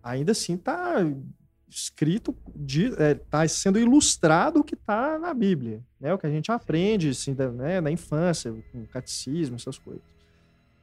[0.00, 1.04] ainda assim tá
[1.74, 6.14] escrito, de, é, tá sendo ilustrado o que tá na Bíblia, né?
[6.14, 10.02] O que a gente aprende, assim, da, né, na infância, com catecismo, essas coisas.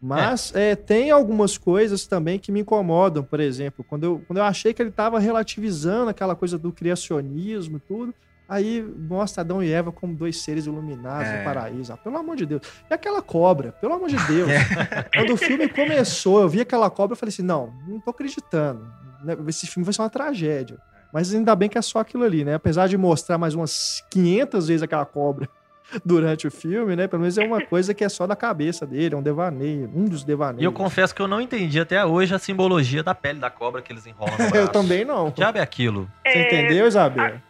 [0.02, 0.72] Mas é.
[0.72, 4.74] É, tem algumas coisas também que me incomodam, por exemplo, quando eu, quando eu achei
[4.74, 8.14] que ele estava relativizando aquela coisa do criacionismo e tudo,
[8.50, 11.38] aí mostra Adão e Eva como dois seres iluminados é.
[11.38, 11.94] no paraíso.
[11.94, 12.64] Ah, pelo amor de Deus.
[12.90, 14.50] E aquela cobra, pelo amor de Deus.
[14.92, 15.04] É.
[15.04, 19.01] Quando o filme começou, eu vi aquela cobra, eu falei assim, não, não tô acreditando
[19.48, 20.78] esse filme vai ser uma tragédia.
[21.12, 22.56] Mas ainda bem que é só aquilo ali, né?
[22.56, 25.50] Apesar de mostrar mais umas 500 vezes aquela cobra
[26.06, 27.08] durante o filme, né?
[27.08, 30.06] Pelo menos é uma coisa que é só da cabeça dele, é um devaneio, um
[30.06, 30.62] dos devaneios.
[30.62, 33.82] E eu confesso que eu não entendi até hoje a simbologia da pele da cobra
[33.82, 35.28] que eles enrolam no eu também não.
[35.28, 36.10] O diabo é aquilo?
[36.26, 36.46] Você é...
[36.46, 37.42] entendeu, Isabel?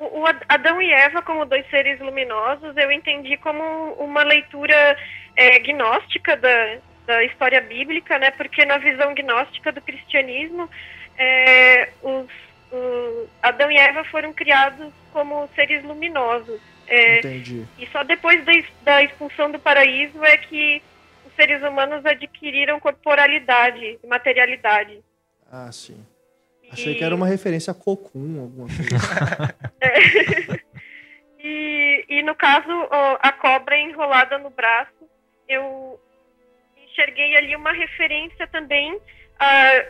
[0.00, 3.62] O Adão e Eva como dois seres luminosos, eu entendi como
[3.94, 4.96] uma leitura
[5.34, 8.30] é, gnóstica da, da história bíblica, né?
[8.30, 10.70] Porque na visão gnóstica do cristianismo,
[11.18, 12.26] é, os,
[12.70, 16.60] os, Adão e Eva foram criados como seres luminosos.
[16.86, 17.66] É, Entendi.
[17.78, 18.52] E só depois da,
[18.82, 20.80] da expulsão do paraíso é que
[21.26, 25.00] os seres humanos adquiriram corporalidade, materialidade.
[25.50, 26.06] Ah, sim.
[26.70, 29.54] Achei que era uma referência a Cocum, alguma coisa.
[29.80, 30.60] é.
[31.42, 32.70] e, e no caso,
[33.20, 35.08] a cobra enrolada no braço,
[35.48, 35.98] eu
[36.76, 38.98] enxerguei ali uma referência também
[39.38, 39.84] a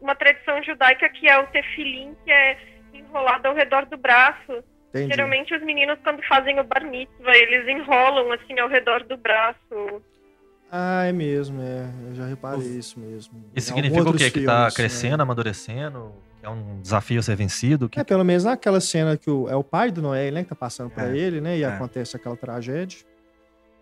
[0.00, 2.58] uma tradição judaica que é o tefilim, que é
[2.92, 4.64] enrolado ao redor do braço.
[4.90, 5.14] Entendi.
[5.14, 10.02] Geralmente os meninos, quando fazem o bar mitzvah, eles enrolam assim ao redor do braço.
[10.70, 11.86] Ah, é mesmo, é.
[12.08, 13.44] Eu já reparei isso mesmo.
[13.54, 14.30] Isso significa o quê?
[14.30, 15.22] que tá crescendo, né?
[15.22, 16.12] amadurecendo?
[16.40, 17.88] Que é um desafio a ser vencido?
[17.88, 18.00] Que...
[18.00, 20.54] É, pelo menos naquela cena que o, é o pai do Noé, né, que tá
[20.54, 21.16] passando para é.
[21.16, 21.66] ele, né, e é.
[21.66, 22.98] acontece aquela tragédia.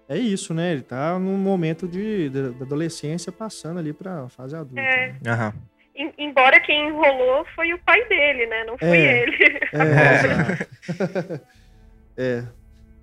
[0.09, 0.73] É isso, né?
[0.73, 4.81] Ele tá num momento de, de, de adolescência passando ali pra fase adulta.
[4.81, 5.13] É.
[5.13, 5.19] Né?
[5.27, 5.55] Aham
[6.19, 8.65] embora quem enrolou foi o pai dele, né?
[8.65, 9.37] Não foi é, ele.
[9.73, 11.39] É,
[12.17, 12.45] é,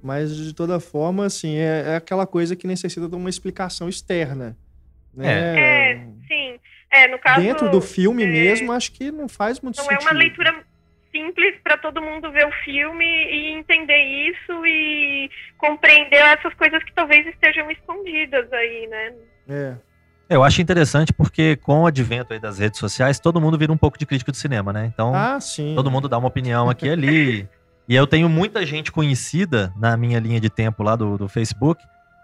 [0.03, 4.58] mas de toda forma, assim, é, é, aquela coisa que necessita de uma explicação externa.
[5.13, 5.27] Né?
[5.27, 5.95] É, é
[6.27, 6.60] sim.
[6.91, 10.03] É, no caso, Dentro do filme é, mesmo, acho que não faz muito não sentido.
[10.03, 10.63] Não é uma leitura
[11.12, 16.93] simples para todo mundo ver o filme e entender isso e compreender essas coisas que
[16.93, 19.13] talvez estejam escondidas aí, né?
[19.47, 19.75] É.
[20.34, 23.98] Eu acho interessante porque com o advento das redes sociais, todo mundo vira um pouco
[23.98, 24.91] de crítico de cinema, né?
[24.91, 25.38] Então, ah,
[25.76, 27.50] todo mundo dá uma opinião aqui e ali.
[27.88, 31.84] e eu tenho muita gente conhecida na minha linha de tempo lá do, do Facebook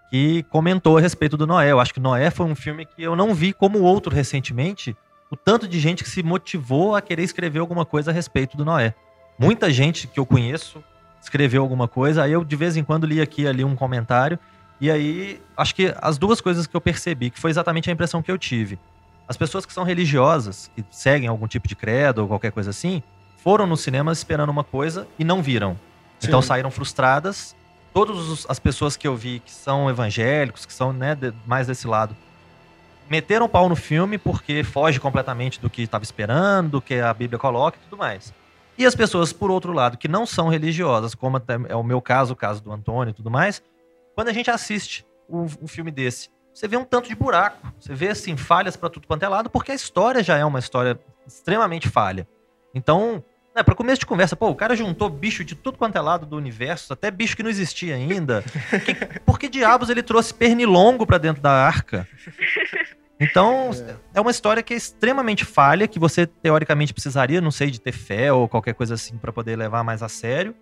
[0.10, 1.72] que comentou a respeito do Noé.
[1.72, 4.98] Eu acho que Noé foi um filme que eu não vi como outro recentemente,
[5.30, 8.66] o tanto de gente que se motivou a querer escrever alguma coisa a respeito do
[8.66, 8.96] Noé.
[9.38, 10.84] Muita gente que eu conheço
[11.22, 14.40] escreveu alguma coisa, aí eu de vez em quando li aqui ali um comentário
[14.82, 18.22] e aí, acho que as duas coisas que eu percebi, que foi exatamente a impressão
[18.22, 18.80] que eu tive.
[19.28, 23.04] As pessoas que são religiosas, que seguem algum tipo de credo ou qualquer coisa assim,
[23.44, 25.78] foram no cinema esperando uma coisa e não viram.
[26.20, 26.28] Sim.
[26.28, 27.56] Então saíram frustradas.
[27.94, 32.16] Todas as pessoas que eu vi que são evangélicos, que são né, mais desse lado,
[33.10, 37.14] meteram o pau no filme porque foge completamente do que estava esperando, do que a
[37.14, 38.34] Bíblia coloca e tudo mais.
[38.78, 42.34] E as pessoas, por outro lado, que não são religiosas, como é o meu caso,
[42.34, 43.62] o caso do Antônio e tudo mais,
[44.20, 47.74] quando a gente assiste um, um filme desse, você vê um tanto de buraco.
[47.80, 50.60] Você vê, assim, falhas para tudo quanto é lado, porque a história já é uma
[50.60, 52.28] história extremamente falha.
[52.76, 53.24] Então,
[53.56, 56.26] É, pra começo de conversa, pô, o cara juntou bicho de tudo quanto é lado
[56.26, 58.44] do universo, até bicho que não existia ainda.
[58.86, 62.06] que, por que diabos ele trouxe pernilongo pra dentro da arca?
[63.18, 64.18] Então, é.
[64.20, 64.22] é.
[64.22, 68.34] uma história que é extremamente falha, que você teoricamente precisaria, não sei, de ter fé
[68.34, 70.54] ou qualquer coisa assim para poder levar mais a sério.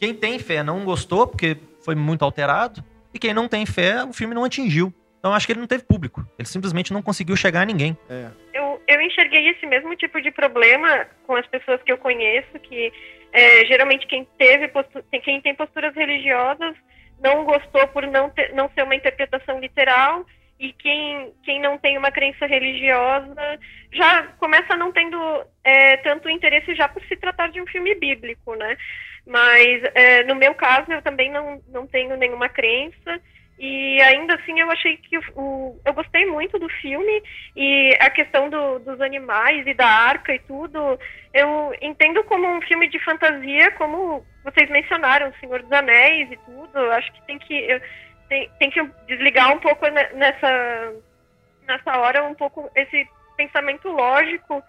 [0.00, 2.82] Quem tem fé não gostou, porque foi muito alterado.
[3.14, 4.92] E quem não tem fé, o filme não atingiu.
[5.18, 6.26] Então, acho que ele não teve público.
[6.38, 7.96] Ele simplesmente não conseguiu chegar a ninguém.
[8.10, 8.28] É.
[8.52, 12.92] Eu, eu enxerguei esse mesmo tipo de problema com as pessoas que eu conheço, que
[13.32, 14.70] é, geralmente quem teve
[15.22, 16.76] quem tem posturas religiosas
[17.20, 20.26] não gostou por não, ter, não ser uma interpretação literal
[20.60, 23.58] e quem, quem não tem uma crença religiosa
[23.92, 25.18] já começa não tendo
[25.64, 28.76] é, tanto interesse já por se tratar de um filme bíblico, né?
[29.26, 33.20] Mas é, no meu caso eu também não, não tenho nenhuma crença.
[33.58, 37.22] E ainda assim eu achei que o, o eu gostei muito do filme.
[37.56, 40.98] E a questão do, dos animais e da arca e tudo
[41.32, 46.78] eu entendo como um filme de fantasia como vocês mencionaram Senhor dos Anéis e tudo.
[46.92, 47.80] Acho que tem que eu,
[48.28, 50.92] tem, tem que desligar um pouco nessa,
[51.66, 53.06] nessa hora, um pouco esse
[53.36, 54.62] pensamento lógico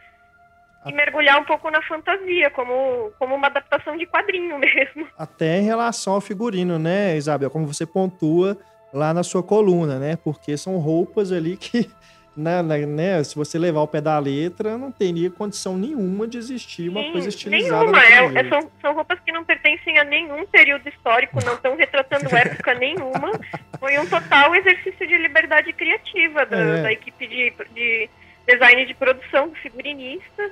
[0.85, 5.07] e mergulhar um pouco na fantasia, como, como uma adaptação de quadrinho mesmo.
[5.17, 7.49] Até em relação ao figurino, né, Isabel?
[7.49, 8.57] Como você pontua
[8.93, 10.17] lá na sua coluna, né?
[10.23, 11.89] Porque são roupas ali que
[12.35, 16.37] na, na, né, se você levar o pé da letra, não teria condição nenhuma de
[16.37, 17.91] existir uma Sim, coisa estilizada.
[17.91, 18.03] Nenhuma.
[18.03, 22.27] É, é, são, são roupas que não pertencem a nenhum período histórico, não estão retratando
[22.35, 23.31] época nenhuma.
[23.79, 26.81] Foi um total exercício de liberdade criativa da, é.
[26.83, 28.09] da equipe de, de
[28.47, 30.51] design de produção, do figurinista.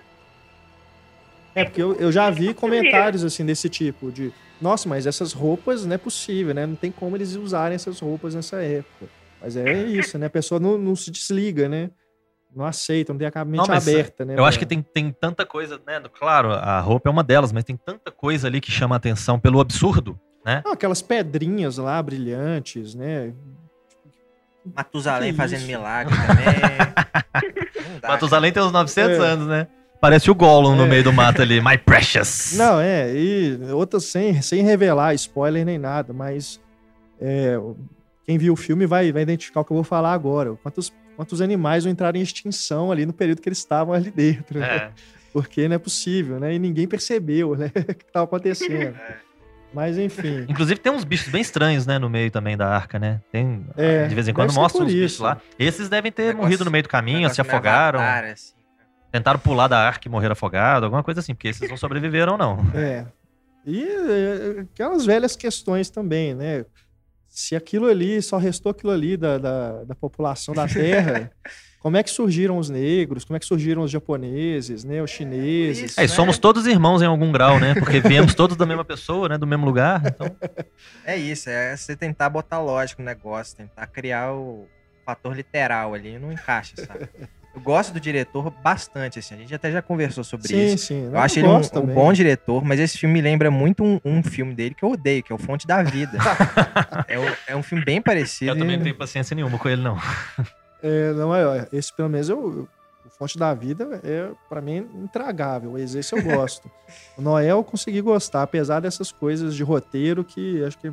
[1.55, 5.85] É, porque eu, eu já vi comentários assim desse tipo, de nossa, mas essas roupas
[5.85, 6.65] não é possível, né?
[6.65, 9.07] Não tem como eles usarem essas roupas nessa época.
[9.41, 10.27] Mas é isso, né?
[10.27, 11.91] A pessoa não, não se desliga, né?
[12.55, 14.35] Não aceita, não tem a mente não, aberta, né?
[14.37, 16.01] Eu acho que tem, tem tanta coisa, né?
[16.17, 19.59] Claro, a roupa é uma delas, mas tem tanta coisa ali que chama atenção pelo
[19.59, 20.61] absurdo, né?
[20.63, 23.33] Não, aquelas pedrinhas lá brilhantes, né?
[24.73, 27.99] Matusalém fazendo milagre também.
[28.01, 29.21] Matusalém tem uns 900 é.
[29.21, 29.67] anos, né?
[30.03, 30.75] Parece o Gollum é.
[30.75, 32.57] no meio do mato ali, my precious.
[32.57, 36.59] Não, é, e outras sem, sem revelar spoiler nem nada, mas
[37.21, 37.57] é,
[38.25, 40.55] quem viu o filme vai, vai identificar o que eu vou falar agora.
[40.61, 44.59] Quantos, quantos animais vão entrar em extinção ali no período que eles estavam ali dentro.
[44.59, 44.75] Né?
[44.75, 44.91] É.
[45.31, 46.53] Porque não é possível, né?
[46.53, 47.71] E ninguém percebeu, né?
[47.73, 48.97] o que estava acontecendo.
[48.97, 49.15] É.
[49.73, 50.45] Mas enfim.
[50.49, 53.21] Inclusive tem uns bichos bem estranhos, né, no meio também da arca, né?
[53.31, 55.01] Tem é, de vez em quando mostra uns isso.
[55.01, 55.41] bichos lá.
[55.57, 58.01] Esses devem ter negócio, morrido no meio do caminho, se afogaram.
[58.01, 58.62] Avatar, assim.
[59.13, 62.57] Tentaram pular da arca e morrer afogado, alguma coisa assim, porque esses não sobreviveram não.
[62.75, 63.05] É.
[63.65, 66.65] E é, aquelas velhas questões também, né?
[67.33, 71.31] se aquilo ali, só restou aquilo ali da, da, da população da Terra,
[71.81, 75.91] como é que surgiram os negros, como é que surgiram os japoneses, né, os chineses.
[75.91, 76.07] Isso, é, né?
[76.07, 77.73] somos todos irmãos em algum grau, né?
[77.73, 79.37] Porque viemos todos da mesma pessoa, né?
[79.39, 80.03] Do mesmo lugar.
[80.05, 80.27] Então...
[81.03, 84.67] É isso, é você tentar botar lógica no negócio, tentar criar o
[85.03, 87.09] fator literal ali, não encaixa, sabe?
[87.55, 89.35] Eu gosto do diretor bastante, assim.
[89.35, 90.87] A gente até já conversou sobre sim, isso.
[90.87, 93.99] Sim, Eu acho ele um, um, bom diretor, mas esse filme me lembra muito um,
[94.03, 96.17] um, filme dele que eu odeio, que é o Fonte da Vida.
[97.07, 98.51] é, um, é, um filme bem parecido.
[98.51, 99.97] Eu também não tenho paciência nenhuma com ele, não.
[100.81, 102.67] É, não, é, esse pelo menos eu,
[103.05, 105.77] o Fonte da Vida é, para mim, intragável.
[105.77, 106.69] Esse eu gosto.
[107.15, 110.91] o Noé eu consegui gostar, apesar dessas coisas de roteiro que acho que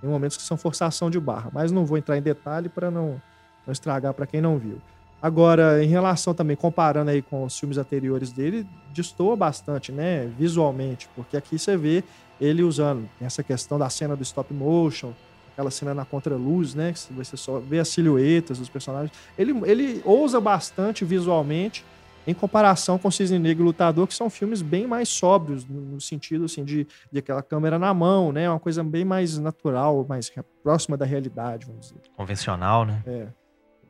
[0.00, 1.50] tem momentos que são forçação de barra.
[1.52, 3.20] Mas não vou entrar em detalhe para não,
[3.66, 4.80] não estragar para quem não viu.
[5.22, 11.08] Agora, em relação também, comparando aí com os filmes anteriores dele, destoa bastante, né, visualmente,
[11.14, 12.02] porque aqui você vê
[12.40, 15.12] ele usando essa questão da cena do stop motion,
[15.52, 19.12] aquela cena na contraluz, né, que você só vê as silhuetas dos personagens.
[19.36, 21.84] Ele, ele ousa bastante visualmente
[22.26, 26.44] em comparação com Cisne Negro e Lutador, que são filmes bem mais sóbrios, no, sentido
[26.46, 30.96] assim, de, de aquela câmera na mão, né, uma coisa bem mais natural, mais próxima
[30.96, 32.00] da realidade, vamos dizer.
[32.16, 33.02] Convencional, né?
[33.06, 33.26] É.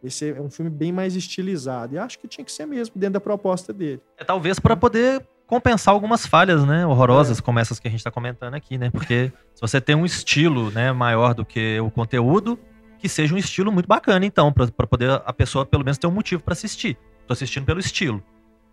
[0.03, 1.95] Esse é um filme bem mais estilizado.
[1.95, 4.01] E acho que tinha que ser mesmo dentro da proposta dele.
[4.19, 7.43] É talvez para poder compensar algumas falhas, né, horrorosas é.
[7.43, 8.89] como essas que a gente está comentando aqui, né?
[8.89, 12.57] Porque se você tem um estilo, né, maior do que o conteúdo,
[12.99, 16.13] que seja um estilo muito bacana, então, para poder a pessoa pelo menos ter um
[16.13, 16.97] motivo para assistir.
[17.27, 18.23] Tô assistindo pelo estilo,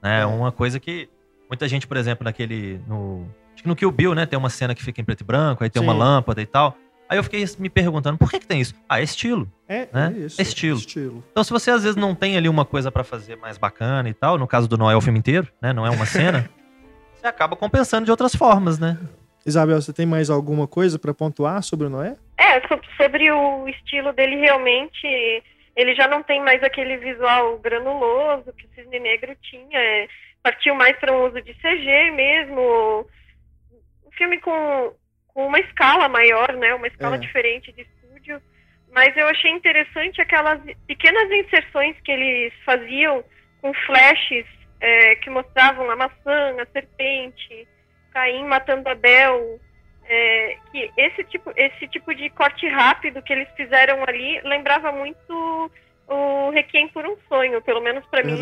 [0.04, 0.22] né?
[0.22, 0.26] É.
[0.26, 1.10] Uma coisa que
[1.50, 4.76] muita gente, por exemplo, naquele no acho que no Kill Bill, né, tem uma cena
[4.76, 5.88] que fica em preto e branco, aí tem Sim.
[5.88, 6.78] uma lâmpada e tal.
[7.10, 8.76] Aí eu fiquei me perguntando, por que, que tem isso?
[8.88, 9.50] Ah, é estilo.
[9.68, 10.14] É, né?
[10.14, 10.42] é isso.
[10.42, 10.78] É estilo.
[10.78, 11.24] estilo.
[11.32, 14.14] Então, se você às vezes não tem ali uma coisa para fazer mais bacana e
[14.14, 15.72] tal, no caso do Noel o filme inteiro, né?
[15.72, 16.50] Não é uma cena,
[17.16, 18.98] você acaba compensando de outras formas, né?
[19.46, 22.18] Isabel, você tem mais alguma coisa para pontuar sobre o Noé?
[22.38, 22.62] É,
[22.98, 25.08] sobre o estilo dele realmente,
[25.74, 29.80] ele já não tem mais aquele visual granuloso que o Cisne Negro tinha.
[29.80, 30.08] É,
[30.44, 33.08] partiu mais para um uso de CG mesmo.
[34.06, 34.92] Um filme com,
[35.38, 36.74] com uma escala maior, né?
[36.74, 37.20] Uma escala é.
[37.20, 38.42] diferente de estúdio.
[38.92, 43.24] Mas eu achei interessante aquelas pequenas inserções que eles faziam
[43.62, 44.48] com flashes
[44.82, 47.68] é, que mostravam a maçã, a serpente,
[48.12, 49.60] Caim matando Abel.
[50.10, 55.72] É, que esse tipo, esse tipo de corte rápido que eles fizeram ali lembrava muito
[56.08, 58.40] o Requiem por um Sonho, pelo menos para mim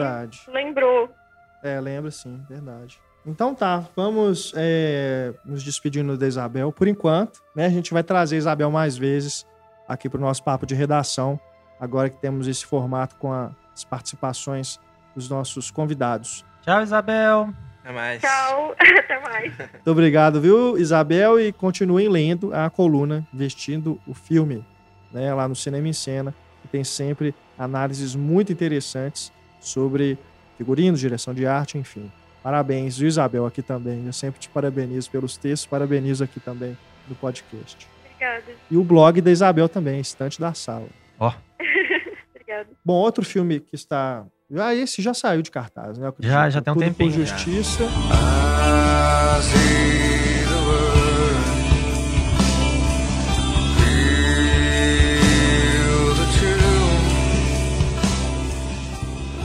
[0.48, 1.14] lembrou.
[1.62, 3.02] É, lembra sim, verdade.
[3.26, 7.42] Então tá, vamos é, nos despedindo da Isabel por enquanto.
[7.56, 7.66] Né?
[7.66, 9.46] A gente vai trazer a Isabel mais vezes
[9.88, 11.40] aqui para o nosso papo de redação,
[11.80, 14.80] agora que temos esse formato com as participações
[15.16, 16.46] dos nossos convidados.
[16.62, 17.50] Tchau, Isabel.
[17.82, 18.22] Até mais.
[18.22, 19.58] Tchau, até mais.
[19.58, 21.40] Muito obrigado, viu, Isabel?
[21.40, 24.66] E continuem lendo a coluna Vestindo o Filme,
[25.12, 30.18] né, lá no Cinema em Cena, que tem sempre análises muito interessantes sobre
[30.58, 32.12] figurino, direção de arte, enfim.
[32.46, 34.06] Parabéns, viu, Isabel, aqui também.
[34.06, 36.78] Eu sempre te parabenizo pelos textos, parabenizo aqui também
[37.10, 37.88] no podcast.
[38.06, 38.44] Obrigada.
[38.70, 40.86] E o blog da Isabel também, Estante da Sala.
[41.18, 41.32] Ó.
[41.32, 41.34] Oh.
[42.30, 42.70] Obrigada.
[42.86, 44.28] Bom, outro filme que está.
[44.56, 46.14] Ah, esse já saiu de cartaz, né?
[46.20, 47.12] Já, já tem um tempinho.
[47.14, 47.84] Por Justiça.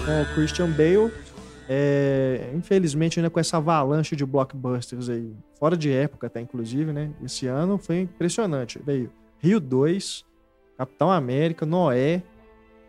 [0.04, 1.10] Com o Christian Bale
[1.72, 7.12] é, infelizmente, né, com essa avalanche de blockbusters aí, fora de época até, inclusive, né?
[7.24, 8.80] Esse ano foi impressionante.
[8.84, 9.08] Veio
[9.38, 10.24] Rio 2,
[10.76, 12.24] Capitão América, Noé,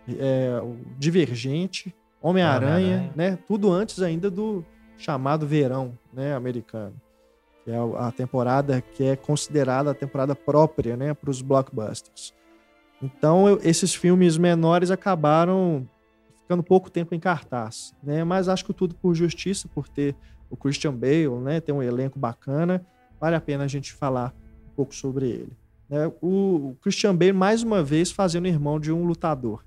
[0.10, 0.60] é,
[0.98, 3.38] Divergente, Homem-Aranha, Homem né?
[3.48, 4.66] Tudo antes ainda do
[4.98, 6.96] chamado verão, né, americano.
[7.64, 12.34] Que é a temporada que é considerada a temporada própria, né, para os blockbusters.
[13.00, 15.88] Então, eu, esses filmes menores acabaram
[16.52, 18.26] ficando pouco tempo em cartaz, né?
[18.26, 20.14] Mas acho que tudo por justiça, por ter
[20.50, 21.62] o Christian Bale, né?
[21.62, 22.86] Tem um elenco bacana,
[23.20, 24.34] vale a pena a gente falar
[24.70, 25.58] um pouco sobre ele.
[25.90, 26.12] Né?
[26.22, 29.64] O Christian Bale mais uma vez fazendo irmão de um lutador,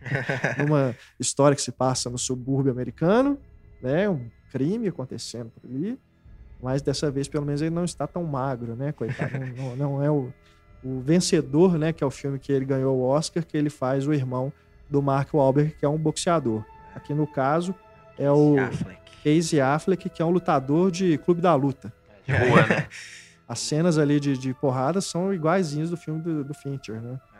[0.66, 3.38] uma história que se passa no subúrbio americano,
[3.80, 4.06] né?
[4.06, 5.98] Um crime acontecendo por ali,
[6.62, 8.92] mas dessa vez pelo menos ele não está tão magro, né?
[8.92, 10.30] Coitado, não, não é o,
[10.84, 11.90] o vencedor, né?
[11.90, 14.52] Que é o filme que ele ganhou o Oscar, que ele faz o irmão
[14.90, 16.64] do Mark Wahlberg, que é um boxeador.
[16.94, 17.74] Aqui no caso
[18.18, 18.98] é o Affleck.
[19.22, 21.92] Casey Affleck, que é um lutador de Clube da Luta.
[22.26, 22.86] De rua, né?
[23.48, 27.18] As cenas ali de, de porrada são iguaizinhas do filme do, do Fincher, né?
[27.34, 27.38] É.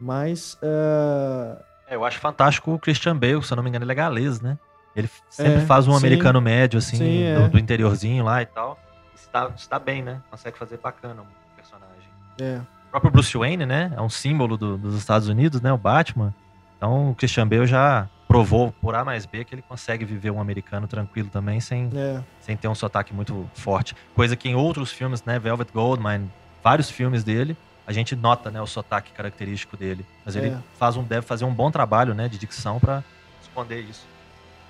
[0.00, 0.54] Mas.
[0.62, 1.60] Uh...
[1.86, 4.40] É, eu acho fantástico o Christian Bale, se eu não me engano, ele é galês,
[4.40, 4.58] né?
[4.96, 7.48] Ele sempre é, faz um sim, americano médio, assim, sim, do, é.
[7.48, 8.78] do, interiorzinho lá e tal.
[9.14, 10.20] Está, está bem, né?
[10.30, 12.08] Consegue fazer bacana um personagem.
[12.40, 12.60] É.
[12.88, 13.92] O próprio Bruce Wayne, né?
[13.96, 15.72] É um símbolo do, dos Estados Unidos, né?
[15.72, 16.34] O Batman.
[16.80, 20.40] Então o Christian Bale já provou por A mais B que ele consegue viver um
[20.40, 22.22] americano tranquilo também, sem, é.
[22.40, 23.94] sem ter um sotaque muito forte.
[24.14, 26.30] Coisa que em outros filmes, né, Velvet Goldmine,
[26.64, 27.54] vários filmes dele,
[27.86, 30.06] a gente nota, né, o sotaque característico dele.
[30.24, 30.58] Mas ele é.
[30.78, 33.04] faz um, deve fazer um bom trabalho, né, de dicção para
[33.42, 34.06] esconder isso.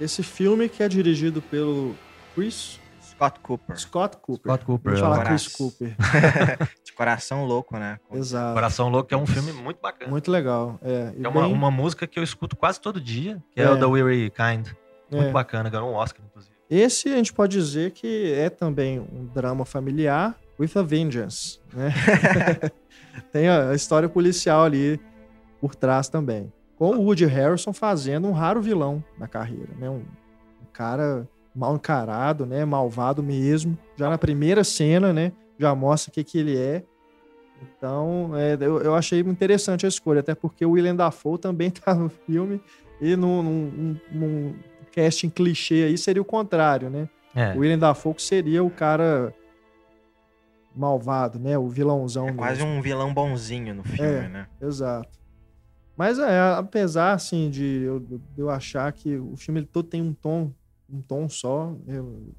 [0.00, 1.94] Esse filme que é dirigido pelo
[2.34, 2.79] Chris
[3.20, 3.78] Scott Cooper.
[3.78, 4.52] Scott Cooper.
[4.52, 4.94] Scott Cooper.
[4.94, 5.94] Vamos falar Chris Cooper.
[6.82, 8.00] de Coração Louco, né?
[8.10, 8.54] Exato.
[8.54, 10.10] Coração Louco é um filme muito bacana.
[10.10, 10.78] Muito legal.
[10.80, 11.52] É, é uma, bem...
[11.52, 14.68] uma música que eu escuto quase todo dia, que é, é o The Weary Kind.
[15.10, 15.32] Muito é.
[15.32, 16.54] bacana, ganhou um Oscar, inclusive.
[16.70, 21.92] Esse a gente pode dizer que é também um drama familiar with a vengeance, né?
[23.32, 24.98] Tem a história policial ali
[25.60, 26.50] por trás também.
[26.76, 29.90] Com o Woody Harrison fazendo um raro vilão na carreira, né?
[29.90, 30.04] Um,
[30.62, 32.64] um cara mal encarado, né?
[32.64, 33.76] Malvado mesmo.
[33.96, 35.32] Já na primeira cena, né?
[35.58, 36.84] Já mostra o que, que ele é.
[37.62, 41.94] Então, é, eu, eu, achei interessante a escolha, até porque o William Dafoe também tá
[41.94, 42.60] no filme
[43.00, 44.54] e num, num, num
[44.94, 47.08] casting clichê aí seria o contrário, né?
[47.34, 47.54] É.
[47.54, 49.34] O William Dafoe seria o cara
[50.74, 51.58] malvado, né?
[51.58, 52.28] O vilãozão.
[52.28, 54.46] É quase um vilão bonzinho no filme, é, né?
[54.60, 55.20] Exato.
[55.96, 60.14] Mas é, apesar, assim, de eu, de eu achar que o filme todo tem um
[60.14, 60.50] tom
[60.92, 61.74] um tom só.
[61.86, 62.32] Eu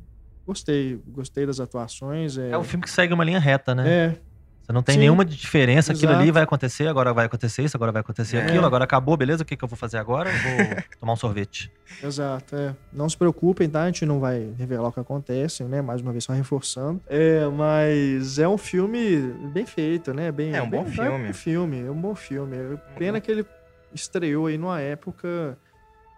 [0.46, 2.38] gostei, gostei das atuações.
[2.38, 3.90] É, é um filme que segue uma linha reta, né?
[3.90, 4.18] É.
[4.64, 7.92] Você não tem Sim, nenhuma diferença, aquilo ali vai acontecer, agora vai acontecer isso, agora
[7.92, 8.44] vai acontecer é.
[8.44, 9.42] aquilo, agora acabou, beleza?
[9.42, 10.30] O que, que eu vou fazer agora?
[10.30, 11.72] Eu vou tomar um sorvete.
[12.02, 12.76] Exato, é.
[12.94, 13.84] Não se preocupem, tá?
[13.84, 15.82] A gente não vai revelar o que acontece, né?
[15.82, 17.02] Mais uma vez, só reforçando.
[17.08, 20.32] É, mas é um filme bem feito, né?
[20.32, 21.28] Bem, é um bem, bom filme.
[21.28, 22.56] É um filme, é um bom filme.
[22.98, 23.46] Pena que ele
[23.94, 25.58] estreou aí numa época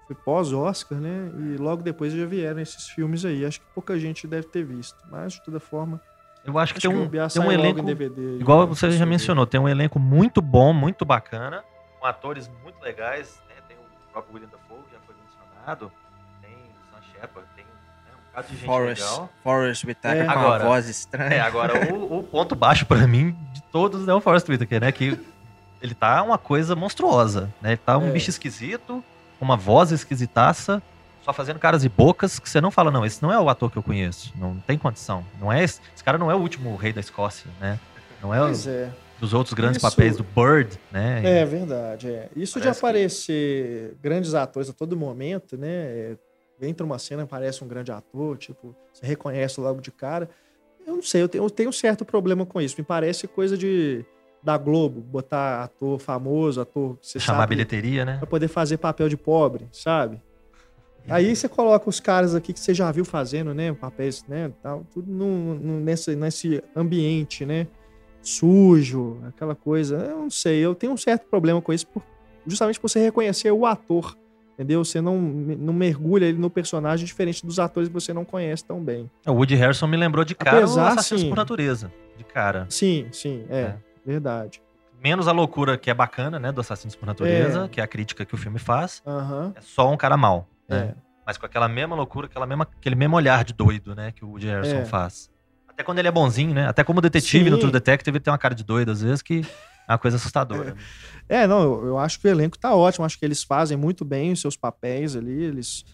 [0.05, 1.31] foi pós-Oscar, né?
[1.37, 3.45] E logo depois já vieram esses filmes aí.
[3.45, 4.97] Acho que pouca gente deve ter visto.
[5.09, 6.01] Mas, de toda forma.
[6.45, 7.81] Eu acho que tem um, tem um elenco.
[7.81, 11.63] DVD, igual você já mencionou, tem um elenco muito bom, muito bacana,
[11.99, 13.41] com atores muito legais.
[13.47, 13.55] Né?
[13.65, 15.89] Tem o próprio William Dafoe, que já foi mencionado.
[16.41, 17.65] Tem o Sam Shepard, tem
[18.65, 19.03] Forrest,
[19.43, 20.25] Forrest Whitaker é.
[20.25, 21.35] com agora, uma voz estranha.
[21.35, 24.91] É, agora o, o ponto baixo para mim de todos é o Forrest Whitaker, né?
[24.91, 25.19] Que
[25.79, 27.71] ele tá uma coisa monstruosa, né?
[27.71, 28.11] Ele tá um é.
[28.11, 29.03] bicho esquisito,
[29.43, 30.81] uma voz esquisitaça,
[31.23, 33.71] só fazendo caras e bocas que você não fala, não, esse não é o ator
[33.71, 35.23] que eu conheço, não tem condição.
[35.39, 37.79] Não é esse, esse cara não é o último rei da Escócia, né?
[38.21, 38.89] Não é, pois o, é.
[39.19, 39.89] dos outros grandes Isso...
[39.89, 41.41] papéis do Bird, né?
[41.41, 42.29] É verdade, é.
[42.35, 43.95] Isso Parece de aparecer que...
[44.01, 46.17] grandes atores a todo momento, né?
[46.61, 50.29] Entra uma cena, parece um grande ator, tipo, você reconhece logo de cara.
[50.85, 52.75] Eu não sei, eu tenho, eu tenho um certo problema com isso.
[52.77, 54.05] Me parece coisa de
[54.43, 58.17] da Globo, botar ator famoso, ator que você Chamar sabe, bilheteria, né?
[58.17, 60.21] Pra poder fazer papel de pobre, sabe?
[61.09, 63.73] Aí você coloca os caras aqui que você já viu fazendo, né?
[63.73, 64.51] Papéis, né?
[64.61, 67.67] Tal, tudo no, no, nesse, nesse ambiente, né?
[68.21, 69.97] Sujo, aquela coisa.
[69.97, 72.01] Eu não sei, eu tenho um certo problema com isso, por,
[72.47, 74.17] justamente por você reconhecer o ator,
[74.53, 74.83] entendeu?
[74.83, 78.81] Você não, não mergulha ele no personagem diferente dos atores que você não conhece tão
[78.81, 79.11] bem.
[79.27, 82.65] O Woody Harrison me lembrou de cara Apesar, o Assassinos sim, por Natureza, de cara.
[82.69, 83.77] Sim, sim, é, é.
[84.05, 84.61] Verdade
[85.03, 87.67] menos a loucura que é bacana, né, do Assassinos por Natureza, é.
[87.67, 89.03] que é a crítica que o filme faz.
[89.05, 89.51] Uhum.
[89.53, 90.47] É só um cara mal.
[90.67, 90.93] Né?
[90.93, 90.95] É.
[91.25, 94.13] Mas com aquela mesma loucura, aquela mesma, aquele mesmo olhar de doido, né?
[94.13, 94.85] Que o Woody Harrelson é.
[94.85, 95.29] faz.
[95.67, 96.67] Até quando ele é bonzinho, né?
[96.67, 97.49] Até como detetive Sim.
[97.49, 99.45] no True Detective, ele tem uma cara de doido, às vezes, que
[99.87, 100.75] é uma coisa assustadora.
[101.27, 103.05] É, é não, eu, eu, acho que o elenco tá ótimo.
[103.05, 105.43] Acho que eles fazem muito bem os seus papéis ali.
[105.43, 105.85] Eles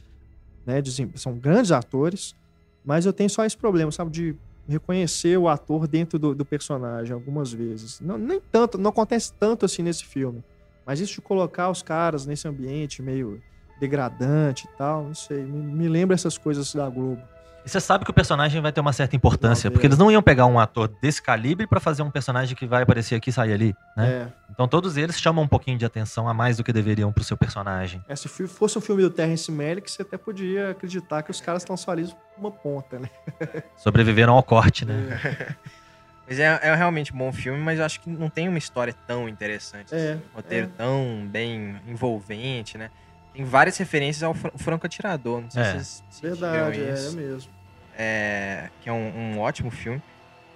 [0.65, 2.35] né, dizem, são grandes atores.
[2.83, 4.11] Mas eu tenho só esse problema, sabe?
[4.11, 4.35] De
[4.69, 7.99] reconhecer o ator dentro do, do personagem algumas vezes.
[7.99, 10.43] Não, nem tanto, não acontece tanto assim nesse filme.
[10.85, 13.41] Mas isso de colocar os caras nesse ambiente meio
[13.79, 15.43] degradante e tal, não sei.
[15.43, 17.21] Me, me lembra essas coisas da Globo.
[17.65, 20.21] E você sabe que o personagem vai ter uma certa importância, porque eles não iam
[20.21, 23.53] pegar um ator desse calibre para fazer um personagem que vai aparecer aqui e sair
[23.53, 24.07] ali, né?
[24.07, 24.27] É.
[24.49, 27.37] Então todos eles chamam um pouquinho de atenção a mais do que deveriam pro seu
[27.37, 28.03] personagem.
[28.07, 31.61] É, se fosse um filme do Terrence Malick, você até podia acreditar que os caras
[31.61, 33.09] estão só ali uma ponta, né?
[33.77, 35.19] Sobreviveram ao corte, né?
[35.23, 35.55] É.
[36.29, 38.93] Mas é, é, realmente um bom filme, mas eu acho que não tem uma história
[39.07, 39.95] tão interessante.
[39.95, 40.69] É, assim, um roteiro é.
[40.77, 42.91] tão bem envolvente, né?
[43.39, 45.39] Tem várias referências ao Franco Atirador.
[45.39, 45.79] Não sei é.
[45.79, 47.51] se vocês Verdade, é, é mesmo.
[47.97, 50.01] É, que é um, um ótimo filme.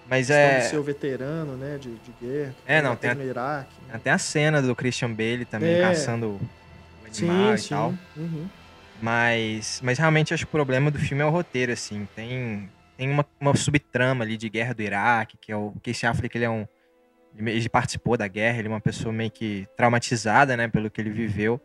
[0.05, 0.59] Mas é.
[0.59, 1.77] De ser o veterano, né?
[1.77, 2.53] De, de guerra.
[2.65, 3.11] É, não, tem.
[3.11, 3.71] A, no Iraque.
[3.88, 4.01] Né?
[4.03, 5.81] Tem a cena do Christian Bale também é.
[5.81, 6.41] caçando o
[7.05, 7.69] animal sim, e sim.
[7.69, 7.93] tal.
[8.17, 8.49] Uhum.
[9.01, 12.05] Mas, mas realmente acho que o problema do filme é o roteiro, assim.
[12.13, 16.38] Tem, tem uma, uma subtrama ali de guerra do Iraque, que é o Casey Affleck,
[16.38, 16.67] ele é um.
[17.38, 21.11] Ele participou da guerra, ele é uma pessoa meio que traumatizada, né, pelo que ele
[21.11, 21.61] viveu.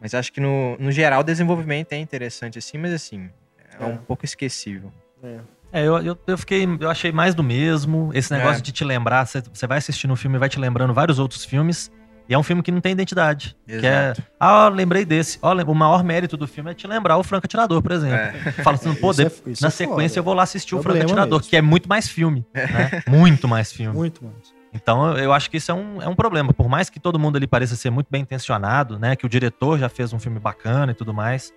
[0.00, 3.28] Mas acho que no, no geral o desenvolvimento é interessante assim, mas assim,
[3.58, 3.86] é, é.
[3.86, 4.92] um pouco esquecível.
[5.22, 5.38] É.
[5.70, 6.66] É, eu, eu, eu, fiquei.
[6.80, 8.10] Eu achei mais do mesmo.
[8.14, 8.62] Esse negócio é.
[8.62, 11.44] de te lembrar, você, você vai assistindo um filme e vai te lembrando vários outros
[11.44, 11.90] filmes.
[12.28, 13.56] E é um filme que não tem identidade.
[13.66, 13.80] Exato.
[13.80, 14.26] Que é.
[14.38, 15.38] Ah, lembrei desse.
[15.40, 18.16] Ó, o maior mérito do filme é te lembrar o Franco Atirador, por exemplo.
[18.16, 18.52] É.
[18.62, 19.30] Fala assim, pô, é,
[19.60, 20.18] na é sequência foda.
[20.18, 21.50] eu vou lá assistir o Franco Atirador, mesmo.
[21.50, 22.46] que é muito mais filme.
[22.54, 23.02] Né?
[23.08, 23.96] muito mais filme.
[23.96, 24.57] Muito mais.
[24.72, 26.52] Então eu acho que isso é um, é um problema.
[26.52, 29.16] Por mais que todo mundo ali pareça ser muito bem intencionado, né?
[29.16, 31.52] Que o diretor já fez um filme bacana e tudo mais.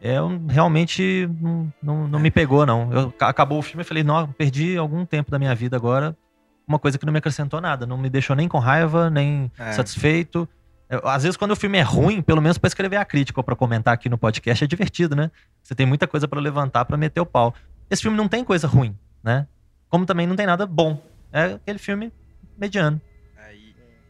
[0.00, 2.92] Eu realmente não, não, não me pegou, não.
[2.92, 6.16] Eu, acabou o filme e falei, não, perdi algum tempo da minha vida agora.
[6.66, 7.86] Uma coisa que não me acrescentou nada.
[7.86, 9.72] Não me deixou nem com raiva, nem é.
[9.72, 10.48] satisfeito.
[10.90, 13.44] Eu, às vezes, quando o filme é ruim, pelo menos para escrever a crítica ou
[13.44, 15.30] pra comentar aqui no podcast, é divertido, né?
[15.62, 17.54] Você tem muita coisa para levantar para meter o pau.
[17.88, 19.46] Esse filme não tem coisa ruim, né?
[19.88, 21.00] Como também não tem nada bom.
[21.32, 22.12] É aquele filme
[22.62, 23.00] mediano.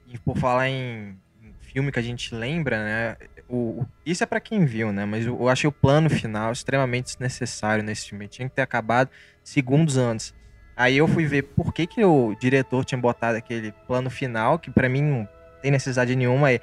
[0.06, 3.16] e, por falar em, em, filme que a gente lembra, né?
[3.48, 5.06] O, isso é para quem viu, né?
[5.06, 8.28] Mas eu, eu achei o plano final extremamente desnecessário nesse filme.
[8.28, 9.10] Tinha que ter acabado
[9.42, 10.34] segundos antes.
[10.76, 14.70] Aí eu fui ver por que, que o diretor tinha botado aquele plano final, que
[14.70, 15.28] para mim não
[15.60, 16.50] tem necessidade nenhuma.
[16.50, 16.60] É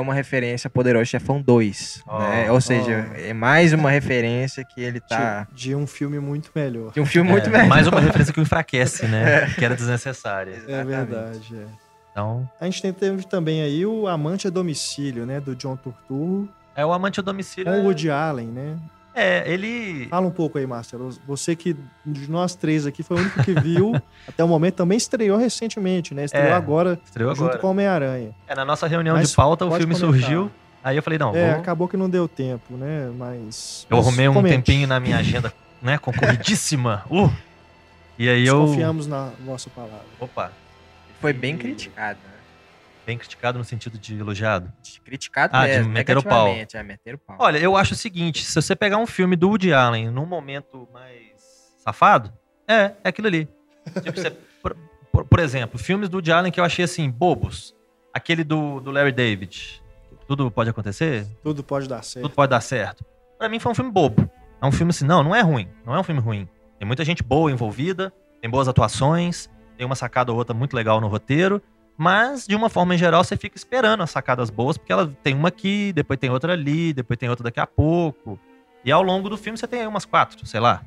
[0.00, 2.52] uma referência a Poderoso Chefão 2, oh, né?
[2.52, 3.20] Ou seja, oh.
[3.20, 5.46] é mais uma referência que ele tá...
[5.52, 6.92] De, de, um filme muito melhor.
[6.92, 7.68] De um filme é, muito melhor.
[7.68, 9.44] Mais uma referência que o enfraquece, né?
[9.44, 9.46] É.
[9.46, 10.62] Que era desnecessária.
[10.66, 11.66] É verdade, é.
[12.12, 12.48] Então...
[12.60, 15.40] A gente teve também aí o Amante a Domicílio, né?
[15.40, 16.48] Do John Turturro.
[16.74, 18.76] É, o Amante a Domicílio Com o é Woody Allen, né?
[19.14, 20.06] É, ele.
[20.08, 21.10] Fala um pouco aí, Marcelo.
[21.26, 23.92] Você que, de nós três aqui, foi o único que viu
[24.28, 26.24] até o momento, também estreou recentemente, né?
[26.24, 27.58] Estreou é, agora, estreou junto agora.
[27.58, 28.30] com Homem-Aranha.
[28.46, 30.20] É, na nossa reunião Mas de pauta, o filme comentar.
[30.20, 30.50] surgiu.
[30.84, 31.34] Aí eu falei, não.
[31.34, 31.60] É, vou...
[31.60, 33.10] acabou que não deu tempo, né?
[33.16, 33.86] Mas.
[33.90, 34.56] Eu Mas arrumei um comente.
[34.56, 35.52] tempinho na minha agenda,
[35.82, 35.98] né?
[35.98, 37.04] Concorridíssima.
[37.10, 37.30] Uh!
[38.18, 38.66] E aí eu.
[38.66, 40.04] Confiamos na nossa palavra.
[40.18, 40.50] Opa.
[41.20, 42.37] Foi bem criticado, né?
[43.08, 44.70] Bem criticado no sentido de elogiado?
[44.82, 46.48] De criticado ah, mesmo, de meter o pau.
[46.48, 47.38] É, meter o pau.
[47.40, 50.86] Olha, eu acho o seguinte, se você pegar um filme do Woody Allen num momento
[50.92, 52.30] mais safado,
[52.68, 53.48] é, é aquilo ali.
[54.02, 54.28] tipo, você,
[54.62, 54.76] por,
[55.10, 57.74] por, por, exemplo, filmes do Woody Allen que eu achei assim, bobos.
[58.12, 59.82] Aquele do, do Larry David.
[60.26, 61.26] Tudo pode acontecer?
[61.42, 62.26] Tudo pode dar certo.
[62.26, 63.06] Tudo pode dar certo.
[63.38, 64.30] Pra mim foi um filme bobo.
[64.60, 65.66] É um filme assim, não, não é ruim.
[65.82, 66.46] Não é um filme ruim.
[66.78, 69.48] Tem muita gente boa envolvida, tem boas atuações,
[69.78, 71.62] tem uma sacada ou outra muito legal no roteiro,
[71.98, 75.34] mas de uma forma em geral você fica esperando as sacadas boas, porque ela tem
[75.34, 78.38] uma aqui, depois tem outra ali, depois tem outra daqui a pouco.
[78.84, 80.80] E ao longo do filme você tem umas quatro, sei lá.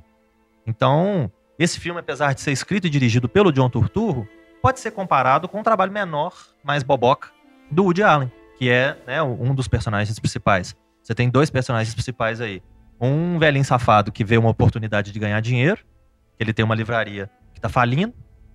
[0.66, 4.26] Então, esse filme, apesar de ser escrito e dirigido pelo John Turturro,
[4.62, 6.34] pode ser comparado com um trabalho menor,
[6.64, 7.30] mais boboca,
[7.70, 10.74] do Woody Allen, que é né, um dos personagens principais.
[11.04, 12.64] Você tem dois personagens principais aí.
[13.02, 15.82] Um velhinho safado que vê uma oportunidade de ganhar dinheiro,
[16.40, 18.14] ele tem uma livraria que tá falindo,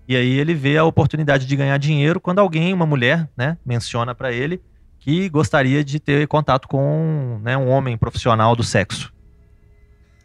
[0.08, 4.14] e aí ele vê a oportunidade de ganhar dinheiro quando alguém, uma mulher, né, menciona
[4.14, 4.60] para ele
[4.98, 9.12] que gostaria de ter contato com né, um homem profissional do sexo.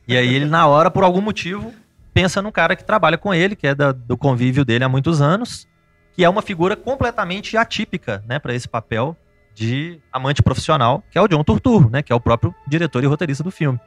[0.08, 1.72] E aí ele, na hora, por algum motivo,
[2.14, 5.22] pensa num cara que trabalha com ele, que é da, do convívio dele há muitos
[5.22, 5.68] anos,
[6.14, 9.16] que é uma figura completamente atípica, né, para esse papel
[9.54, 13.08] de amante profissional, que é o John Turturro, né, que é o próprio diretor e
[13.08, 13.80] roteirista do filme.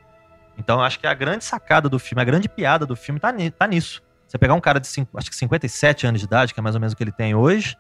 [0.57, 3.67] Então, acho que a grande sacada do filme, a grande piada do filme tá, tá
[3.67, 4.03] nisso.
[4.35, 6.75] Você pegar um cara de, cinco, acho que 57 anos de idade, que é mais
[6.75, 7.77] ou menos o que ele tem hoje,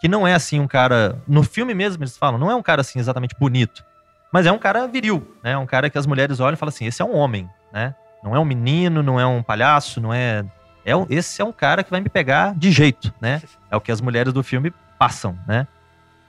[0.00, 2.80] que não é assim um cara, no filme mesmo eles falam, não é um cara
[2.80, 3.84] assim exatamente bonito,
[4.32, 5.54] mas é um cara viril, né?
[5.58, 7.94] Um cara que as mulheres olham e falam assim, esse é um homem, né?
[8.24, 10.42] Não é um menino, não é um palhaço, não é.
[10.82, 13.42] é um, esse é um cara que vai me pegar de jeito, né?
[13.70, 15.68] É o que as mulheres do filme passam, né?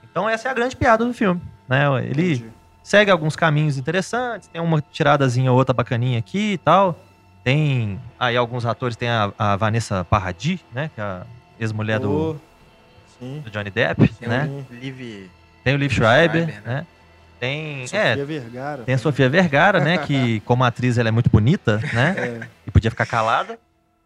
[0.02, 1.86] Então essa é a grande piada do filme, né?
[2.04, 2.52] Ele Entendi.
[2.82, 6.98] segue alguns caminhos interessantes, tem uma tiradazinha ou outra bacaninha aqui e tal.
[7.44, 10.90] Tem aí alguns atores, tem a, a Vanessa Paradis, né?
[10.94, 11.26] Que é a
[11.60, 12.40] ex-mulher oh, do,
[13.42, 14.48] do, Johnny Depp, tem né?
[14.48, 15.30] O Liv...
[15.62, 16.74] Tem o Liv Schreiber, Schreiber né?
[16.74, 16.86] né?
[17.38, 18.82] Tem, Sofia é, Vergara.
[18.84, 19.98] Tem a Sofia Vergara, né?
[19.98, 22.14] que como atriz ela é muito bonita, né?
[22.16, 22.48] É.
[22.66, 23.58] E podia ficar calada.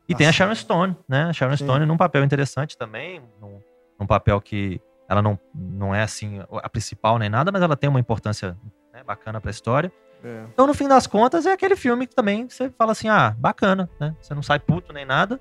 [0.09, 0.18] E Nossa.
[0.18, 1.24] tem a Sharon Stone, né?
[1.24, 1.64] A Sharon Sim.
[1.64, 3.61] Stone num papel interessante também, num,
[4.01, 7.89] num, papel que ela não, não é assim a principal nem nada, mas ela tem
[7.89, 8.57] uma importância
[8.93, 9.93] né, bacana pra história.
[10.22, 10.44] É.
[10.52, 13.88] Então, no fim das contas, é aquele filme que também você fala assim, ah, bacana,
[14.00, 14.14] né?
[14.20, 15.40] Você não sai puto nem nada,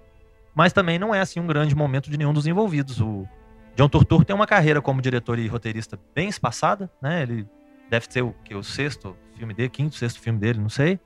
[0.54, 3.02] mas também não é assim um grande momento de nenhum dos envolvidos.
[3.02, 3.28] O
[3.76, 7.24] John Turturro tem uma carreira como diretor e roteirista bem espaçada, né?
[7.24, 7.48] Ele
[7.90, 8.54] Deve ser o que?
[8.54, 11.00] O sexto filme dele, quinto, sexto filme dele, não sei.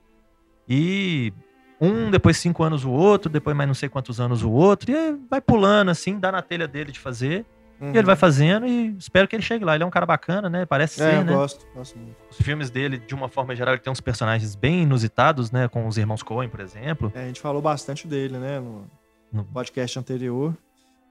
[0.68, 1.32] E
[1.80, 4.90] um, depois cinco anos o outro, depois mais não sei quantos anos o outro.
[4.90, 7.46] E vai pulando assim, dá na telha dele de fazer.
[7.82, 7.92] Uhum.
[7.92, 9.74] E ele vai fazendo e espero que ele chegue lá.
[9.74, 10.64] Ele é um cara bacana, né?
[10.64, 11.32] Parece é, ser, eu né?
[11.32, 12.16] gosto, gosto muito.
[12.30, 15.66] Os filmes dele, de uma forma geral, ele tem uns personagens bem inusitados, né?
[15.66, 17.12] Com os irmãos Coen, por exemplo.
[17.14, 18.60] É, a gente falou bastante dele, né?
[18.60, 18.86] No,
[19.32, 20.56] no podcast anterior.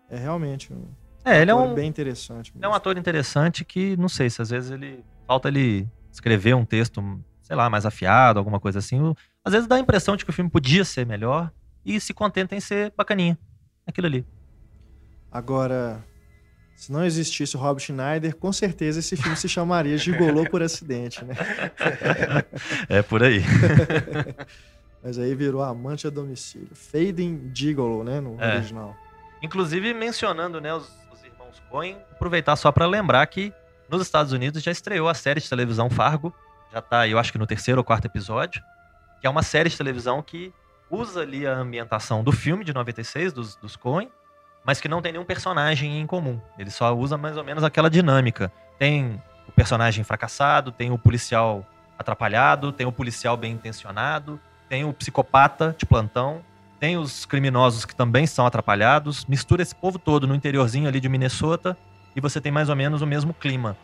[0.10, 0.86] É realmente um
[1.24, 2.52] é, ele é um bem interessante.
[2.52, 2.66] Mesmo.
[2.66, 6.66] É um ator interessante que, não sei, se às vezes ele falta ele escrever um
[6.66, 7.02] texto,
[7.42, 9.14] sei lá, mais afiado, alguma coisa assim.
[9.46, 11.52] Às vezes dá a impressão de que o filme podia ser melhor
[11.86, 13.38] e se contenta em ser bacaninha.
[13.86, 14.26] Aquilo ali.
[15.32, 16.04] Agora,
[16.82, 21.24] se não existisse o Rob Schneider, com certeza esse filme se chamaria Gigolô por acidente,
[21.24, 21.36] né?
[22.90, 23.44] é por aí.
[25.04, 26.70] Mas aí virou Amante a Domicílio.
[26.74, 28.56] Fading Gigolo, né, no é.
[28.56, 28.96] original.
[29.44, 33.54] Inclusive, mencionando né, os, os irmãos Coen, aproveitar só para lembrar que
[33.88, 36.34] nos Estados Unidos já estreou a série de televisão Fargo,
[36.74, 38.60] já tá, eu acho que no terceiro ou quarto episódio,
[39.20, 40.52] que é uma série de televisão que
[40.90, 44.10] usa ali a ambientação do filme de 96, dos, dos Coen,
[44.64, 46.40] mas que não tem nenhum personagem em comum.
[46.58, 48.52] Ele só usa mais ou menos aquela dinâmica.
[48.78, 51.66] Tem o personagem fracassado, tem o policial
[51.98, 54.40] atrapalhado, tem o policial bem intencionado,
[54.70, 56.44] tem o psicopata de plantão,
[56.80, 61.08] tem os criminosos que também são atrapalhados, mistura esse povo todo no interiorzinho ali de
[61.08, 61.78] Minnesota
[62.16, 63.78] e você tem mais ou menos o mesmo clima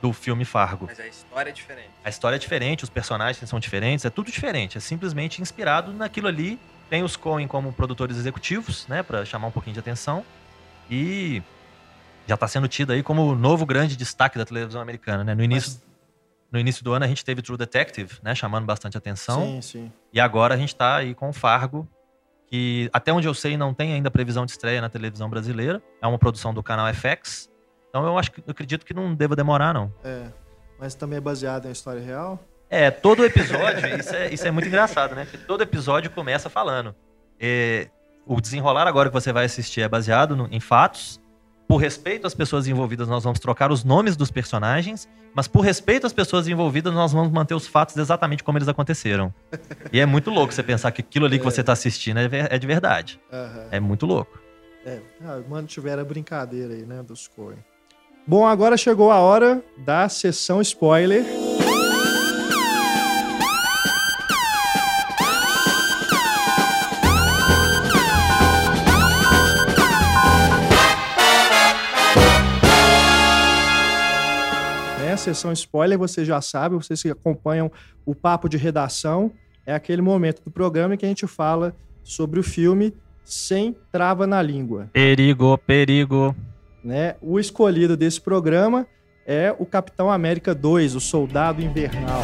[0.00, 0.86] do filme Fargo.
[0.86, 1.90] Mas a história é diferente.
[2.04, 4.76] A história é diferente, os personagens são diferentes, é tudo diferente.
[4.76, 6.58] É simplesmente inspirado naquilo ali.
[6.94, 10.24] Tem os Coen como produtores executivos, né, para chamar um pouquinho de atenção.
[10.88, 11.42] E
[12.24, 15.34] já está sendo tido aí como o novo grande destaque da televisão americana, né?
[15.34, 15.82] No início, Mas...
[16.52, 19.42] no início do ano a gente teve True Detective, né, chamando bastante atenção.
[19.44, 19.92] Sim, sim.
[20.12, 21.84] E agora a gente está aí com o Fargo,
[22.46, 25.82] que até onde eu sei não tem ainda previsão de estreia na televisão brasileira.
[26.00, 27.50] É uma produção do canal FX.
[27.88, 29.92] Então eu acho que eu acredito que não deva demorar, não.
[30.04, 30.28] É.
[30.78, 32.38] Mas também é baseado em história real?
[32.70, 35.24] É, todo episódio, isso, é, isso é muito engraçado, né?
[35.24, 36.94] Porque todo episódio começa falando.
[37.38, 37.88] É,
[38.26, 41.20] o desenrolar agora que você vai assistir é baseado no, em fatos.
[41.66, 46.06] Por respeito às pessoas envolvidas, nós vamos trocar os nomes dos personagens, mas por respeito
[46.06, 49.32] às pessoas envolvidas, nós vamos manter os fatos exatamente como eles aconteceram.
[49.92, 52.58] E é muito louco você pensar que aquilo ali que você está assistindo é, é,
[52.58, 53.18] de verdade.
[53.32, 53.68] Uhum.
[53.70, 54.38] É muito louco.
[54.84, 57.56] É, ah, mantiveram a brincadeira aí, né, dos Coen.
[58.26, 61.24] Bom, agora chegou a hora da sessão spoiler.
[75.24, 77.70] Sessão spoiler, você já sabe, vocês que acompanham
[78.04, 79.32] o papo de redação,
[79.66, 82.94] é aquele momento do programa em que a gente fala sobre o filme
[83.24, 84.90] Sem Trava na Língua.
[84.92, 86.36] Perigo, perigo.
[86.84, 87.16] Né?
[87.22, 88.86] O escolhido desse programa
[89.26, 92.20] é o Capitão América 2, o Soldado Invernal.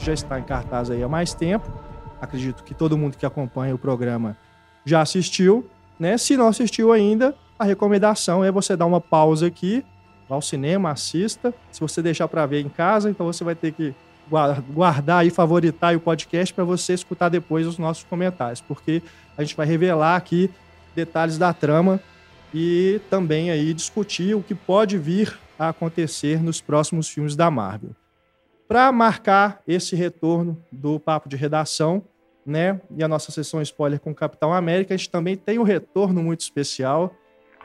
[0.00, 1.70] Já está em cartaz aí há mais tempo.
[2.20, 4.36] Acredito que todo mundo que acompanha o programa
[4.84, 6.16] já assistiu, né?
[6.18, 9.84] Se não assistiu ainda, a recomendação é você dar uma pausa aqui,
[10.28, 11.52] vá ao cinema, assista.
[11.70, 13.94] Se você deixar para ver em casa, então você vai ter que
[14.72, 19.02] guardar e favoritar o podcast para você escutar depois os nossos comentários, porque
[19.36, 20.48] a gente vai revelar aqui
[20.94, 22.00] detalhes da trama
[22.54, 27.90] e também aí discutir o que pode vir a acontecer nos próximos filmes da Marvel.
[28.70, 32.06] Para marcar esse retorno do papo de redação,
[32.46, 32.80] né?
[32.96, 36.22] E a nossa sessão spoiler com o Capitão América, a gente também tem um retorno
[36.22, 37.12] muito especial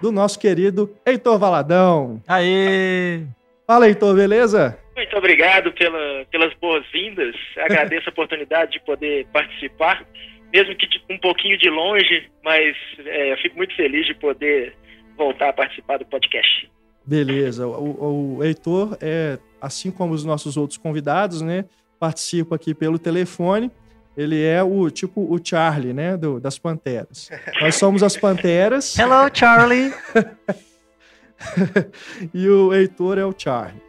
[0.02, 2.20] do nosso querido Heitor Valadão.
[2.28, 3.22] Aê!
[3.68, 4.80] Fala, Heitor, beleza?
[4.96, 7.36] Muito obrigado pela, pelas boas-vindas.
[7.56, 10.04] Agradeço a oportunidade de poder participar,
[10.52, 12.76] mesmo que um pouquinho de longe, mas
[13.06, 14.76] é, eu fico muito feliz de poder
[15.16, 16.68] voltar a participar do podcast.
[17.06, 17.68] Beleza.
[17.68, 21.66] O, o Heitor é, assim como os nossos outros convidados, né?
[22.00, 23.72] Participa aqui pelo telefone
[24.18, 27.30] ele é o tipo o Charlie, né, do, das Panteras.
[27.62, 28.98] Nós somos as Panteras.
[28.98, 29.94] Hello, Charlie.
[32.34, 33.82] e o Heitor é o Charlie.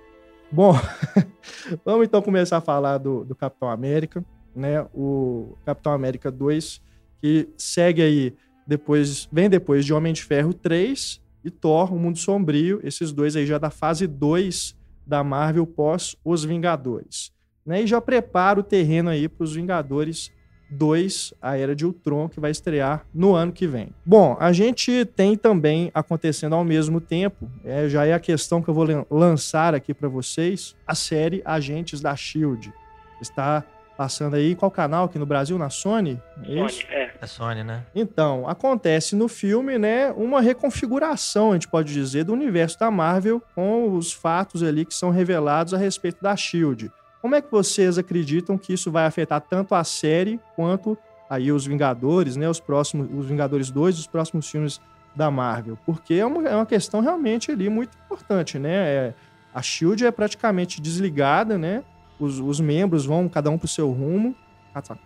[0.50, 0.74] Bom,
[1.84, 4.24] vamos então começar a falar do, do Capitão América,
[4.54, 4.84] né?
[4.92, 6.80] O Capitão América 2,
[7.20, 8.34] que segue aí
[8.66, 13.36] depois, vem depois de Homem de Ferro 3 e Thor, o Mundo Sombrio, esses dois
[13.36, 14.75] aí já da fase 2
[15.06, 17.36] da Marvel pós Os Vingadores
[17.66, 17.82] né?
[17.82, 20.30] E já prepara o terreno aí para os Vingadores
[20.70, 23.88] 2, a Era de Ultron, que vai estrear no ano que vem.
[24.04, 28.68] Bom, a gente tem também acontecendo ao mesmo tempo, é, já é a questão que
[28.68, 32.72] eu vou lançar aqui para vocês, a série Agentes da Shield.
[33.20, 33.64] Está
[33.96, 35.58] passando aí qual canal aqui no Brasil?
[35.58, 36.20] Na Sony?
[36.44, 36.80] É isso?
[36.80, 37.10] Sony, é.
[37.20, 37.82] É Sony, né?
[37.94, 43.42] Então, acontece no filme, né, uma reconfiguração, a gente pode dizer, do universo da Marvel
[43.54, 46.90] com os fatos ali que são revelados a respeito da Shield.
[47.22, 50.96] Como é que vocês acreditam que isso vai afetar tanto a série quanto
[51.28, 52.48] aí os Vingadores, né?
[52.48, 54.80] Os próximos, os Vingadores 2, os próximos filmes
[55.14, 55.76] da Marvel?
[55.84, 58.74] Porque é uma, é uma questão realmente ali muito importante, né?
[58.74, 59.14] É,
[59.52, 61.82] a Shield é praticamente desligada, né?
[62.18, 64.34] Os, os membros vão cada um para o seu rumo,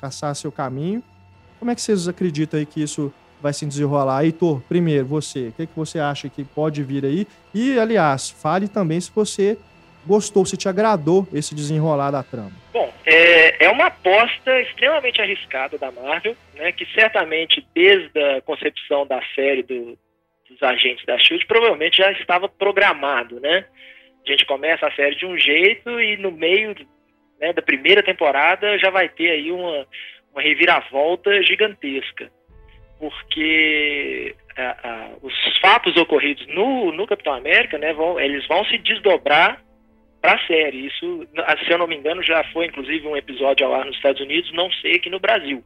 [0.01, 1.03] caçar seu caminho.
[1.59, 4.25] Como é que vocês acreditam aí que isso vai se desenrolar?
[4.25, 7.27] Heitor, primeiro, você, o que, que você acha que pode vir aí?
[7.55, 9.59] E, aliás, fale também se você
[10.07, 12.53] gostou, se te agradou esse desenrolar da trama?
[12.73, 19.07] Bom, é, é uma aposta extremamente arriscada da Marvel, né, que certamente desde a concepção
[19.07, 19.99] da série do,
[20.49, 23.65] dos agentes da SHIELD provavelmente já estava programado, né?
[24.27, 26.75] A gente começa a série de um jeito e no meio
[27.41, 29.87] né, da primeira temporada já vai ter aí uma,
[30.33, 32.31] uma reviravolta gigantesca.
[32.99, 34.35] Porque
[35.23, 39.63] os fatos ocorridos no, no Capitão América, né, vão, eles vão se desdobrar
[40.21, 40.87] para a série.
[40.87, 41.27] Isso,
[41.65, 44.53] se eu não me engano, já foi inclusive um episódio ao ar nos Estados Unidos,
[44.53, 45.65] não sei aqui no Brasil.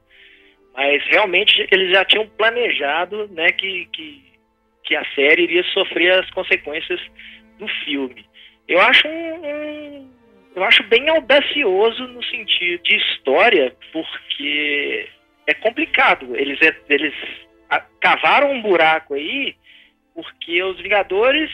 [0.75, 4.23] Mas realmente eles já tinham planejado né, que, que,
[4.85, 7.01] que a série iria sofrer as consequências
[7.59, 8.25] do filme.
[8.67, 10.11] Eu acho um, um,
[10.55, 15.09] eu acho bem audacioso no sentido de história, porque
[15.47, 16.37] é complicado.
[16.37, 17.15] Eles, eles
[18.01, 19.57] cavaram um buraco aí,
[20.15, 21.51] porque os Vingadores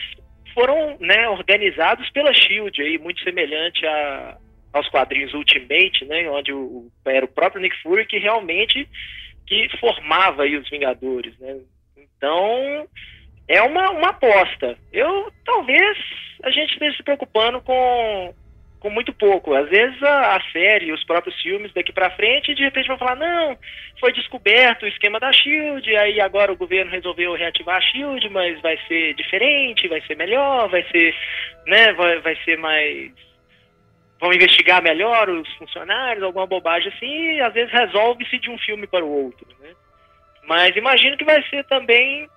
[0.53, 4.37] foram né, organizados pela Shield aí muito semelhante a,
[4.73, 8.87] aos quadrinhos Ultimate, né, onde o, era o próprio Nick Fury que realmente
[9.47, 11.57] que formava aí os Vingadores, né?
[11.97, 12.87] Então
[13.47, 14.77] é uma, uma aposta.
[14.93, 15.97] Eu talvez
[16.43, 18.33] a gente esteja se preocupando com
[18.81, 19.53] com muito pouco.
[19.53, 23.15] Às vezes a, a série, os próprios filmes daqui para frente, de repente vão falar:
[23.15, 23.57] não,
[23.99, 28.59] foi descoberto o esquema da Shield, aí agora o governo resolveu reativar a Shield, mas
[28.59, 31.15] vai ser diferente, vai ser melhor, vai ser,
[31.67, 33.11] né, vai, vai ser mais.
[34.19, 38.85] Vão investigar melhor os funcionários, alguma bobagem assim, e às vezes resolve-se de um filme
[38.85, 39.47] para o outro.
[39.59, 39.73] Né?
[40.47, 42.27] Mas imagino que vai ser também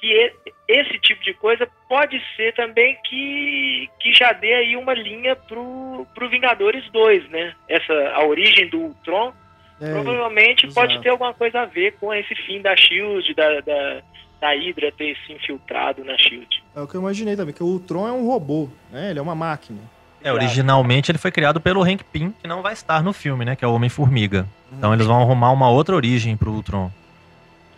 [0.00, 0.32] que
[0.66, 6.06] esse tipo de coisa pode ser também que, que já dê aí uma linha pro,
[6.14, 7.54] pro Vingadores 2, né?
[7.68, 9.32] Essa, a origem do Ultron
[9.80, 10.74] é, provavelmente exato.
[10.74, 14.02] pode ter alguma coisa a ver com esse fim da SHIELD, da, da,
[14.40, 16.62] da Hydra ter se infiltrado na SHIELD.
[16.74, 19.10] É o que eu imaginei também, que o Ultron é um robô, né?
[19.10, 19.80] Ele é uma máquina.
[20.22, 23.54] É, originalmente ele foi criado pelo Hank Pym, que não vai estar no filme, né?
[23.54, 24.46] Que é o Homem-Formiga.
[24.72, 26.90] Então eles vão arrumar uma outra origem pro Ultron.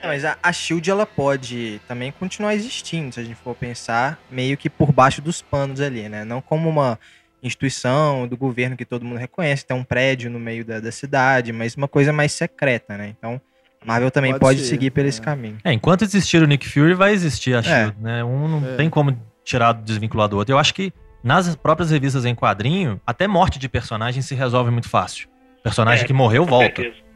[0.03, 4.19] É, mas a, a SHIELD, ela pode também continuar existindo, se a gente for pensar,
[4.31, 6.25] meio que por baixo dos panos ali, né?
[6.25, 6.99] Não como uma
[7.43, 11.53] instituição do governo que todo mundo reconhece, tem um prédio no meio da, da cidade,
[11.53, 13.15] mas uma coisa mais secreta, né?
[13.17, 13.41] Então,
[13.85, 15.09] Marvel também pode, pode seguir por é.
[15.09, 15.59] esse caminho.
[15.65, 18.03] É, enquanto existir o Nick Fury, vai existir a SHIELD, é.
[18.03, 18.25] né?
[18.25, 18.77] Um não é.
[18.77, 20.55] tem como tirar desvincular do outro.
[20.55, 20.93] Eu acho que
[21.23, 25.29] nas próprias revistas em quadrinho, até morte de personagem se resolve muito fácil.
[25.63, 26.83] Personagem é, que morreu volta.
[26.83, 27.10] Certeza.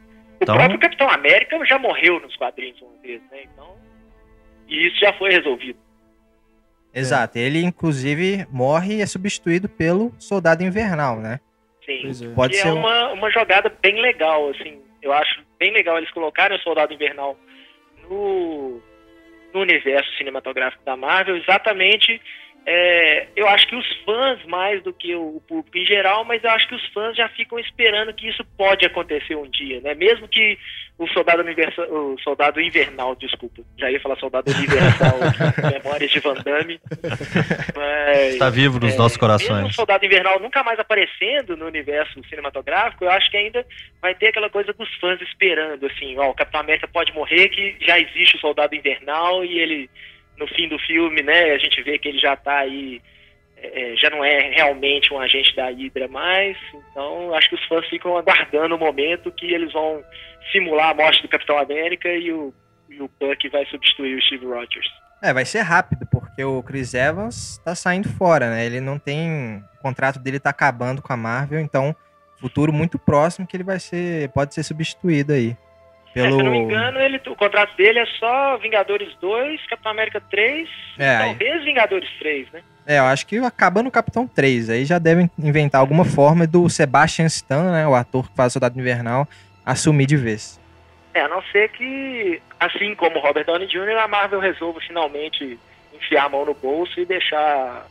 [0.51, 0.55] O então...
[0.55, 3.43] próprio Capitão América já morreu nos quadrinhos uma vez, né?
[3.43, 3.75] Então,
[4.67, 5.79] e isso já foi resolvido.
[6.93, 7.37] Exato.
[7.37, 11.39] Ele, inclusive, morre e é substituído pelo Soldado Invernal, né?
[11.85, 12.09] Sim.
[12.09, 12.33] É.
[12.33, 14.79] Pode que é ser é uma, uma jogada bem legal, assim.
[15.01, 17.37] Eu acho bem legal eles colocarem o Soldado Invernal
[18.09, 18.81] no,
[19.53, 22.21] no universo cinematográfico da Marvel, exatamente
[22.67, 26.49] é, eu acho que os fãs, mais do que o público em geral, mas eu
[26.49, 29.93] acho que os fãs já ficam esperando que isso pode acontecer um dia, né?
[29.93, 30.57] Mesmo que
[30.97, 35.13] o soldado, universal, o soldado invernal, desculpa, já ia falar soldado universal,
[35.73, 36.79] memórias de Van Damme.
[37.75, 39.57] Mas, Está vivo nos é, nossos corações.
[39.57, 43.63] Mesmo o soldado invernal nunca mais aparecendo no universo cinematográfico, eu acho que ainda
[44.01, 47.75] vai ter aquela coisa dos fãs esperando, assim, ó, o Capitão América pode morrer, que
[47.81, 49.89] já existe o soldado invernal e ele
[50.37, 53.01] no fim do filme, né, a gente vê que ele já está aí,
[53.57, 56.57] é, é, já não é realmente um agente da Hydra mais,
[56.91, 60.03] então acho que os fãs ficam aguardando o momento que eles vão
[60.51, 62.53] simular a morte do Capitão América e o,
[62.89, 64.87] e o Buck vai substituir o Steve Rogers.
[65.23, 68.65] É, vai ser rápido, porque o Chris Evans tá saindo fora, né?
[68.65, 69.63] Ele não tem.
[69.79, 71.95] O contrato dele tá acabando com a Marvel, então
[72.39, 74.29] futuro muito próximo que ele vai ser.
[74.29, 75.57] pode ser substituído aí.
[76.15, 76.27] Pelo...
[76.27, 79.91] É, se eu não me engano, ele, o contrato dele é só Vingadores 2, Capitão
[79.91, 81.65] América 3, é, talvez aí...
[81.65, 82.61] Vingadores 3, né?
[82.87, 84.69] É, eu acho que acaba no Capitão 3.
[84.69, 88.53] Aí já devem inventar alguma forma do Sebastian Stan, né, o ator que faz o
[88.53, 89.27] Soldado Invernal,
[89.65, 90.57] assumir de vez.
[91.13, 95.59] É, a não ser que, assim como Robert Downey Jr., a Marvel resolva finalmente
[95.93, 97.87] enfiar a mão no bolso e deixar,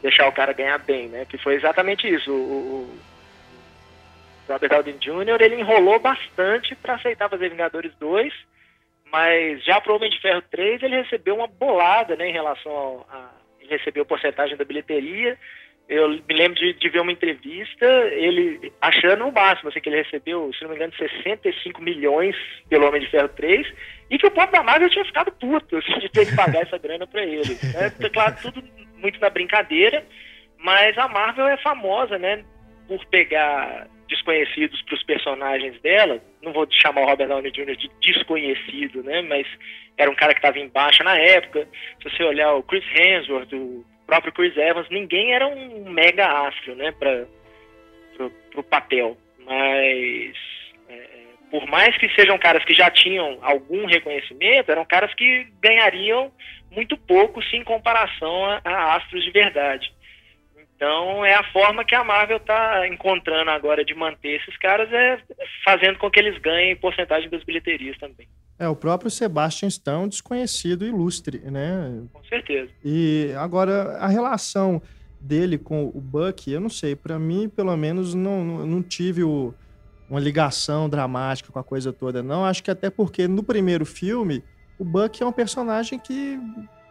[0.00, 1.26] deixar o cara ganhar bem, né?
[1.28, 2.32] Que foi exatamente isso.
[2.32, 2.88] O,
[4.48, 8.32] Robert Downey Jr., ele enrolou bastante para aceitar fazer Vingadores 2,
[9.10, 13.06] mas já pro Homem de Ferro 3 ele recebeu uma bolada, né, em relação ao,
[13.10, 13.30] a,
[13.60, 15.38] ele recebeu porcentagem da bilheteria.
[15.88, 20.02] Eu me lembro de, de, ver uma entrevista, ele achando o máximo, assim, que ele
[20.02, 22.36] recebeu, se não me engano, 65 milhões
[22.68, 23.66] pelo Homem de Ferro 3,
[24.10, 26.76] e que o povo da Marvel tinha ficado puto, assim, de ter que pagar essa
[26.76, 27.56] grana para ele.
[27.74, 28.62] É, claro, tudo
[28.98, 30.04] muito na brincadeira,
[30.58, 32.44] mas a Marvel é famosa, né,
[32.86, 36.20] por pegar desconhecidos para os personagens dela.
[36.42, 37.76] Não vou chamar o Robert Downey Jr.
[37.76, 39.22] de desconhecido, né?
[39.22, 39.46] Mas
[39.96, 41.68] era um cara que estava em baixa na época.
[42.02, 46.74] Se você olhar o Chris Hemsworth, o próprio Chris Evans, ninguém era um mega astro,
[46.74, 46.92] né?
[46.92, 47.26] Para
[48.56, 49.16] o papel.
[49.44, 50.36] Mas
[50.88, 51.08] é,
[51.50, 56.32] por mais que sejam caras que já tinham algum reconhecimento, eram caras que ganhariam
[56.70, 59.92] muito pouco se em comparação a, a astros de verdade.
[60.78, 65.20] Então é a forma que a Marvel está encontrando agora de manter esses caras, é
[65.64, 68.28] fazendo com que eles ganhem porcentagem das bilheterias também.
[68.56, 72.00] É, o próprio Sebastian Stan, desconhecido ilustre, né?
[72.12, 72.70] Com certeza.
[72.84, 74.80] E agora, a relação
[75.20, 79.24] dele com o Buck, eu não sei, para mim, pelo menos, não, não, não tive
[79.24, 79.52] o,
[80.08, 82.44] uma ligação dramática com a coisa toda, não.
[82.44, 84.44] Acho que até porque no primeiro filme,
[84.78, 86.38] o Buck é um personagem que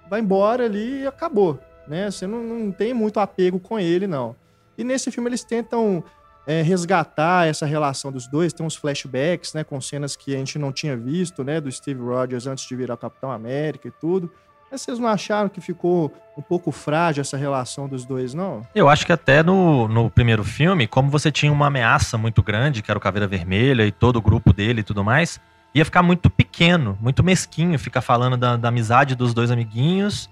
[0.10, 1.58] vai embora ali e acabou
[1.88, 2.10] né?
[2.12, 4.36] Você não, não tem muito apego com ele, não.
[4.78, 6.04] E nesse filme eles tentam
[6.48, 10.58] é, resgatar essa relação dos dois, tem uns flashbacks, né, com cenas que a gente
[10.58, 14.32] não tinha visto, né, do Steve Rogers antes de virar Capitão América e tudo.
[14.72, 18.62] Mas vocês não acharam que ficou um pouco frágil essa relação dos dois, não?
[18.76, 22.82] Eu acho que até no, no primeiro filme, como você tinha uma ameaça muito grande,
[22.82, 25.40] que era o Caveira Vermelha e todo o grupo dele e tudo mais,
[25.74, 30.30] ia ficar muito pequeno, muito mesquinho ficar falando da, da amizade dos dois amiguinhos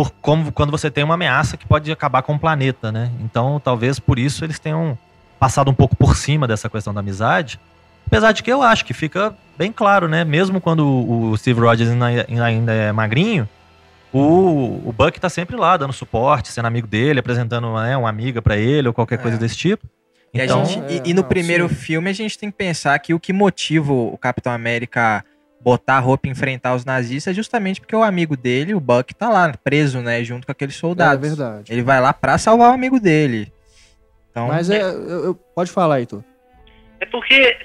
[0.00, 3.10] por como quando você tem uma ameaça que pode acabar com o planeta, né?
[3.20, 4.96] Então, talvez por isso eles tenham
[5.38, 7.60] passado um pouco por cima dessa questão da amizade.
[8.06, 10.24] Apesar de que eu acho que fica bem claro, né?
[10.24, 13.46] Mesmo quando o Steve Rogers ainda é magrinho,
[14.10, 18.40] o, o Buck tá sempre lá, dando suporte, sendo amigo dele, apresentando né, uma amiga
[18.40, 19.18] para ele ou qualquer é.
[19.18, 19.86] coisa desse tipo.
[20.32, 21.74] Então, e, gente, é, e, e, no não, primeiro sim.
[21.74, 25.22] filme a gente tem que pensar que o que motiva o Capitão América
[25.60, 29.14] botar a roupa e enfrentar os nazistas é justamente porque o amigo dele, o Buck,
[29.14, 31.24] tá lá preso, né, junto com aqueles soldados.
[31.24, 31.72] É verdade.
[31.72, 33.52] Ele vai lá pra salvar o amigo dele.
[34.30, 36.24] Então, Mas é, eu, eu, pode falar, Heitor.
[37.00, 37.56] É porque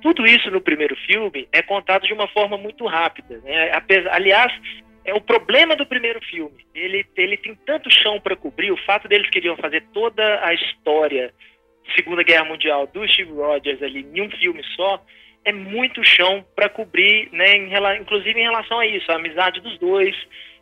[0.00, 3.38] tudo isso no primeiro filme é contado de uma forma muito rápida.
[3.38, 3.72] Né?
[3.72, 4.52] Apesar, aliás,
[5.04, 6.66] é o problema do primeiro filme.
[6.74, 11.32] Ele, ele tem tanto chão para cobrir, o fato deles queriam fazer toda a história
[11.94, 15.02] Segunda Guerra Mundial do Steve Rogers ali em um filme só,
[15.48, 19.78] é muito chão para cobrir, né, em, inclusive em relação a isso, a amizade dos
[19.78, 20.14] dois.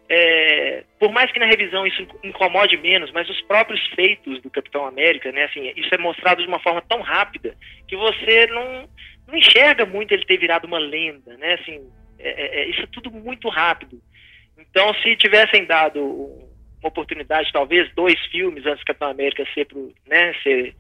[0.09, 4.87] É, por mais que na revisão isso incomode menos, mas os próprios feitos do Capitão
[4.87, 7.57] América, né, assim, isso é mostrado de uma forma tão rápida
[7.89, 8.89] que você não,
[9.27, 11.81] não enxerga muito ele ter virado uma lenda, né, assim,
[12.21, 14.01] é, é, é isso é tudo muito rápido.
[14.57, 19.93] Então, se tivessem dado uma oportunidade, talvez dois filmes antes do Capitão América ser, pro,
[20.07, 20.75] né, ser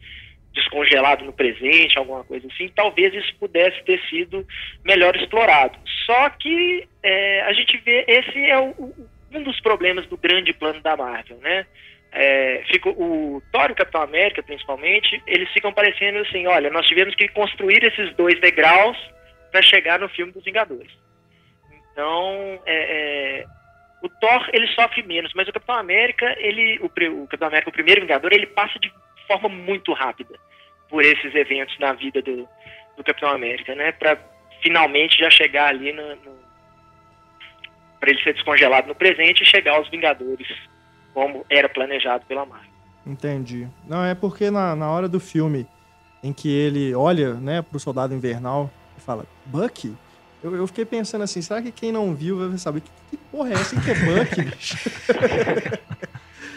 [0.56, 4.44] descongelado no presente, alguma coisa assim, talvez isso pudesse ter sido
[4.84, 5.78] melhor explorado.
[6.04, 8.92] Só que é, a gente vê, esse é o,
[9.32, 11.66] um dos problemas do grande plano da Marvel, né?
[12.10, 16.86] É, fica, o Thor e o Capitão América, principalmente, eles ficam parecendo assim, olha, nós
[16.86, 18.96] tivemos que construir esses dois degraus
[19.52, 20.90] para chegar no filme dos Vingadores.
[21.92, 23.44] Então, é, é,
[24.02, 27.72] o Thor, ele sofre menos, mas o Capitão América, ele, o, o Capitão América, o
[27.72, 28.90] primeiro Vingador, ele passa de
[29.26, 30.38] forma muito rápida
[30.88, 32.48] por esses eventos na vida do,
[32.96, 33.92] do Capitão América, né?
[33.92, 34.18] Para
[34.62, 36.46] finalmente já chegar ali no, no
[37.98, 40.46] para ele ser descongelado no presente e chegar aos Vingadores
[41.14, 42.70] como era planejado pela Marvel.
[43.06, 43.68] Entendi.
[43.88, 45.66] Não é porque na, na hora do filme
[46.22, 49.94] em que ele olha, né, pro Soldado Invernal e fala Bucky,
[50.42, 53.50] eu, eu fiquei pensando assim, será que quem não viu vai saber que, que porra
[53.50, 54.50] é essa que é Bucky,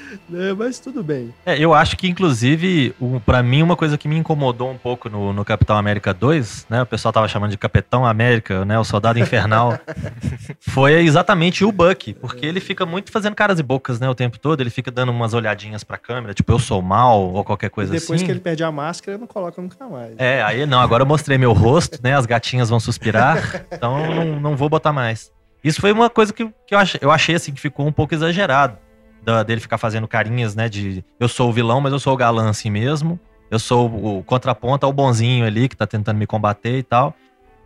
[0.10, 0.20] bicho?
[0.40, 1.34] É, mas tudo bem.
[1.46, 5.10] É, eu acho que, inclusive, um, para mim, uma coisa que me incomodou um pouco
[5.10, 6.82] no, no, Capitão América 2, né?
[6.82, 8.78] O pessoal tava chamando de Capitão América, né?
[8.80, 9.78] O Soldado Infernal.
[10.62, 14.08] foi exatamente o Buck, porque ele fica muito fazendo caras e bocas, né?
[14.08, 14.62] O tempo todo.
[14.62, 18.04] Ele fica dando umas olhadinhas pra câmera, tipo, eu sou mal ou qualquer coisa depois
[18.04, 18.14] assim.
[18.14, 20.14] Depois que ele perde a máscara, não coloca nunca mais.
[20.18, 22.16] É, aí não, agora eu mostrei meu rosto, né?
[22.16, 25.32] As gatinhas vão suspirar, então não, não vou botar mais.
[25.64, 28.14] Isso foi uma coisa que, que eu, achei, eu achei assim que ficou um pouco
[28.14, 28.78] exagerado
[29.22, 30.70] da, dele ficar fazendo carinhas, né?
[30.70, 33.20] De eu sou o vilão, mas eu sou o galã assim mesmo.
[33.50, 37.16] Eu sou o, contraponto ao bonzinho ali que tá tentando me combater e tal.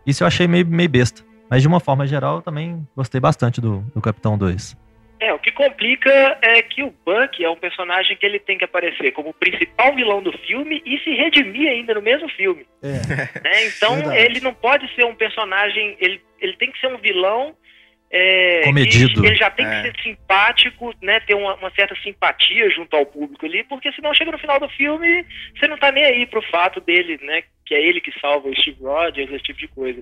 [0.06, 1.22] Isso eu achei meio, meio besta.
[1.48, 4.76] Mas de uma forma geral, eu também gostei bastante do, do Capitão 2.
[5.20, 6.10] É, o que complica
[6.42, 9.94] é que o Buck é um personagem que ele tem que aparecer como o principal
[9.94, 12.66] vilão do filme e se redimir ainda no mesmo filme.
[12.82, 13.40] É.
[13.40, 13.66] Né?
[13.68, 14.18] Então Verdade.
[14.18, 15.96] ele não pode ser um personagem.
[16.00, 17.54] Ele, ele tem que ser um vilão
[18.16, 19.26] é, Comedido.
[19.26, 19.68] Ele já tem é.
[19.68, 21.18] que ser simpático, né?
[21.18, 24.68] Ter uma, uma, certa simpatia junto ao público ali, porque senão chega no final do
[24.68, 25.26] filme,
[25.58, 27.42] você não tá nem aí pro fato dele, né?
[27.66, 30.00] Que é ele que salva o Steve Rogers, esse tipo de coisa.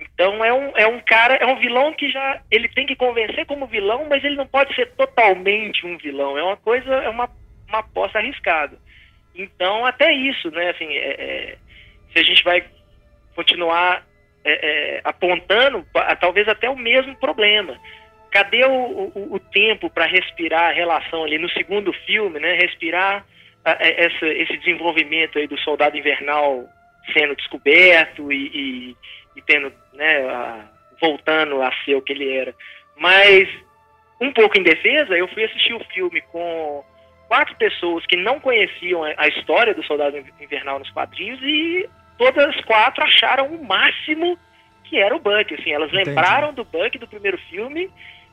[0.00, 3.44] Então é um, é um cara, é um vilão que já ele tem que convencer
[3.44, 6.38] como vilão, mas ele não pode ser totalmente um vilão.
[6.38, 7.28] É uma coisa, é uma,
[7.68, 8.78] uma aposta arriscada.
[9.34, 10.70] Então até isso, né?
[10.70, 11.56] Assim, é, é,
[12.14, 12.64] se a gente vai
[13.34, 14.06] continuar
[14.44, 14.52] é,
[14.96, 17.78] é, apontando a, talvez até o mesmo problema.
[18.30, 22.54] Cadê o, o, o tempo para respirar a relação ali no segundo filme, né?
[22.54, 23.24] Respirar
[23.64, 26.68] a, a, essa, esse desenvolvimento aí do soldado invernal
[27.12, 28.96] sendo descoberto e, e,
[29.36, 30.68] e tendo, né,
[31.00, 32.54] voltando a ser o que ele era.
[32.96, 33.48] Mas
[34.20, 36.84] um pouco em defesa, eu fui assistir o filme com
[37.26, 41.88] quatro pessoas que não conheciam a história do Soldado Invernal nos quadrinhos e
[42.30, 44.38] todas as quatro acharam o máximo
[44.84, 46.10] que era o Buck, assim, elas Entendi.
[46.10, 47.90] lembraram do Buck do primeiro filme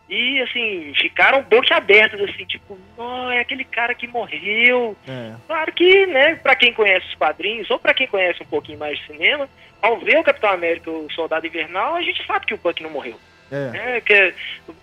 [0.09, 4.97] e, assim, ficaram boca abertas, assim, tipo, oh, é aquele cara que morreu.
[5.07, 5.35] É.
[5.47, 8.97] Claro que, né, pra quem conhece os quadrinhos, ou para quem conhece um pouquinho mais
[8.99, 9.47] de cinema,
[9.81, 12.89] ao ver o Capitão América, o Soldado Invernal, a gente sabe que o Buck não
[12.89, 13.17] morreu.
[13.51, 13.97] É.
[13.97, 14.33] É, que,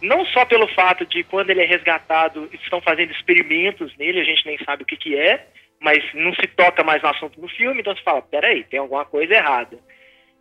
[0.01, 4.47] não só pelo fato de quando ele é resgatado, estão fazendo experimentos nele, a gente
[4.47, 5.47] nem sabe o que, que é,
[5.81, 9.05] mas não se toca mais no assunto no filme, então você fala, peraí, tem alguma
[9.05, 9.79] coisa errada.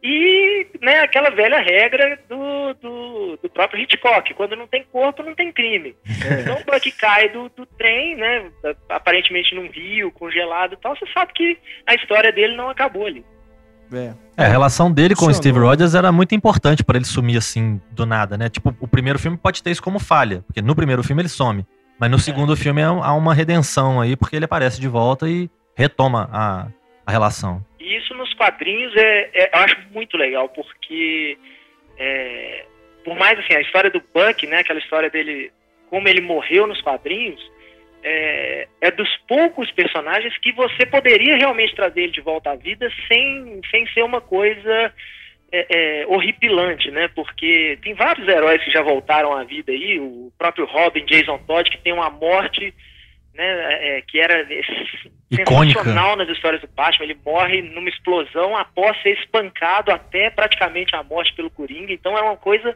[0.07, 5.33] E né, aquela velha regra do, do, do, próprio Hitchcock, quando não tem corpo, não
[5.33, 5.95] tem crime.
[6.05, 6.41] É.
[6.41, 8.51] Então o Buck cai do, do trem, né,
[8.88, 11.57] aparentemente num rio, congelado e tal, você sabe que
[11.88, 13.25] a história dele não acabou ali.
[13.91, 14.13] É.
[14.38, 17.81] é a relação dele com o Steve Rogers era muito importante para ele sumir assim
[17.91, 18.49] do nada, né?
[18.49, 21.65] Tipo, o primeiro filme pode ter isso como falha, porque no primeiro filme ele some.
[21.99, 22.55] Mas no segundo é.
[22.55, 26.67] filme há uma redenção aí, porque ele aparece de volta e retoma a,
[27.05, 27.65] a relação.
[27.79, 31.37] Isso nos quadrinhos é, é eu acho muito legal, porque
[31.97, 32.65] é,
[33.03, 35.51] por mais assim, a história do Buck, né, aquela história dele,
[35.89, 37.39] como ele morreu nos quadrinhos,
[38.03, 42.91] é, é, dos poucos personagens que você poderia realmente trazer ele de volta à vida
[43.07, 44.93] sem, sem ser uma coisa
[45.55, 47.07] é, é, horripilante, né?
[47.07, 51.69] Porque tem vários heróis que já voltaram à vida aí, o próprio Robin, Jason Todd,
[51.69, 52.73] que tem uma morte
[53.33, 54.41] né, é, que era
[55.31, 55.79] Icônica.
[55.79, 57.05] sensacional nas histórias do Batman.
[57.05, 61.93] Ele morre numa explosão após ser espancado até praticamente a morte pelo Coringa.
[61.93, 62.75] Então é uma coisa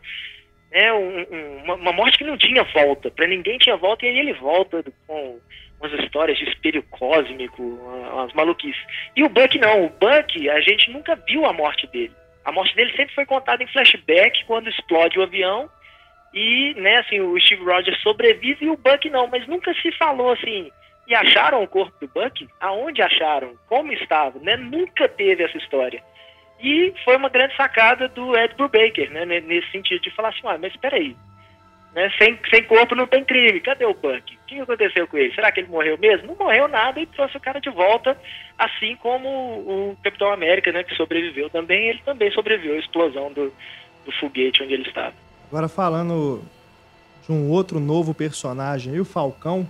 [0.72, 4.10] né, um, um, uma, uma, morte que não tinha volta, para ninguém tinha volta, e
[4.10, 5.40] aí ele volta com
[5.82, 8.82] umas histórias de espelho cósmico, umas maluquices.
[9.16, 12.14] E o Buck não, o Buck, a gente nunca viu a morte dele.
[12.46, 15.70] A morte dele sempre foi contada em flashback, quando explode o avião,
[16.34, 20.32] e, né, assim, o Steve Rogers sobrevive e o Buck não, mas nunca se falou
[20.32, 20.72] assim,
[21.08, 22.48] e acharam o corpo do Buck?
[22.60, 23.56] Aonde acharam?
[23.68, 24.38] Como estava?
[24.40, 24.56] Né?
[24.56, 26.04] Nunca teve essa história.
[26.62, 29.26] E foi uma grande sacada do Ed Brubaker, né?
[29.26, 31.16] Nesse sentido de falar assim, ah, mas espera aí,
[31.94, 32.10] né?
[32.18, 33.60] Sem, sem corpo não tem crime.
[33.60, 34.36] Cadê o Buck?
[34.36, 35.34] O que aconteceu com ele?
[35.34, 36.28] Será que ele morreu mesmo?
[36.28, 38.18] Não morreu nada e trouxe o cara de volta,
[38.58, 40.84] assim como o Capitão América, né?
[40.84, 41.90] Que sobreviveu também.
[41.90, 43.54] Ele também sobreviveu à explosão do,
[44.06, 45.14] do foguete onde ele estava.
[45.50, 46.44] Agora falando
[47.26, 49.68] de um outro novo personagem, o Falcão,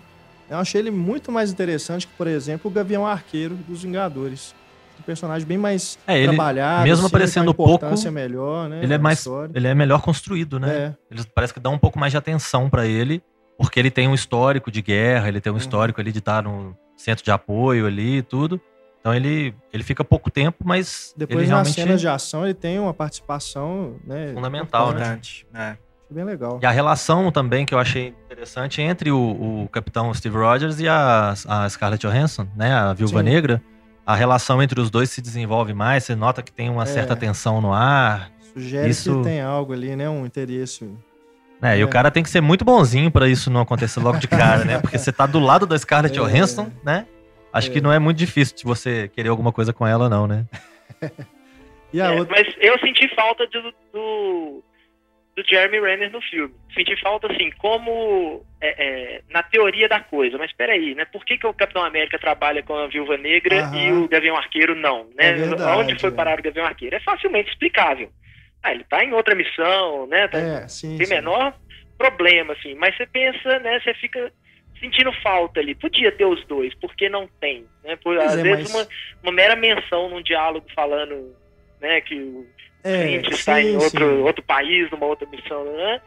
[0.50, 4.56] eu achei ele muito mais interessante que, por exemplo, o Gavião Arqueiro dos Vingadores.
[5.00, 8.84] Um personagem bem mais é, ele, trabalhado, mesmo assim, aparecendo pouco, melhor, né?
[8.84, 10.70] Ele é mais, ele é melhor construído, né?
[10.78, 10.96] É.
[11.10, 13.24] Ele parece que dá um pouco mais de atenção para ele,
[13.58, 15.60] porque ele tem um histórico de guerra, ele tem um uhum.
[15.60, 18.60] histórico ali de estar no centro de apoio ali e tudo.
[19.00, 22.78] Então ele, ele fica pouco tempo, mas depois ele nas cenas de ação ele tem
[22.80, 25.20] uma participação né, fundamental, né?
[25.54, 26.60] É bem legal.
[26.62, 30.88] E a relação também que eu achei interessante entre o, o capitão Steve Rogers e
[30.88, 33.26] a, a Scarlett Johansson, né, a Viúva Sim.
[33.26, 33.62] Negra.
[34.10, 36.88] A relação entre os dois se desenvolve mais, você nota que tem uma é.
[36.88, 38.32] certa tensão no ar.
[38.40, 39.20] Sugere isso...
[39.20, 40.90] que tem algo ali, né, um interesse.
[41.62, 41.92] É, é, e o é.
[41.92, 44.80] cara tem que ser muito bonzinho para isso não acontecer logo de cara, né?
[44.80, 46.22] Porque você tá do lado da Scarlett é.
[46.24, 47.06] Johansson, né?
[47.54, 47.82] Acho que é.
[47.82, 50.44] não é muito difícil de você querer alguma coisa com ela, não, né?
[51.94, 52.36] e a outra...
[52.36, 54.64] Mas eu senti falta do, do
[55.42, 56.54] do Jeremy Renner no filme.
[56.74, 61.06] Senti falta, assim, como é, é, na teoria da coisa, mas peraí, né?
[61.06, 63.78] Por que, que o Capitão América trabalha com a Viúva Negra Aham.
[63.78, 65.30] e o Gavião Arqueiro não, né?
[65.30, 66.96] É verdade, Onde foi parar o Gavião Arqueiro?
[66.96, 68.10] É facilmente explicável.
[68.62, 70.28] Ah, ele tá em outra missão, né?
[70.28, 71.14] Tá, é, sim, tem sim.
[71.14, 71.54] menor
[71.98, 73.80] problema, assim, mas você pensa, né?
[73.80, 74.32] Você fica
[74.80, 75.76] sentindo falta ali.
[75.76, 77.96] Podia ter os dois, porque não tem, né?
[77.98, 78.76] Por, às é, vezes mas...
[78.76, 78.88] uma,
[79.24, 81.34] uma mera menção num diálogo falando,
[81.82, 82.46] né, que o
[82.84, 86.02] é, gente está em outro, outro país, numa outra missão, né?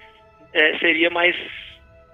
[0.53, 1.35] É, seria mais.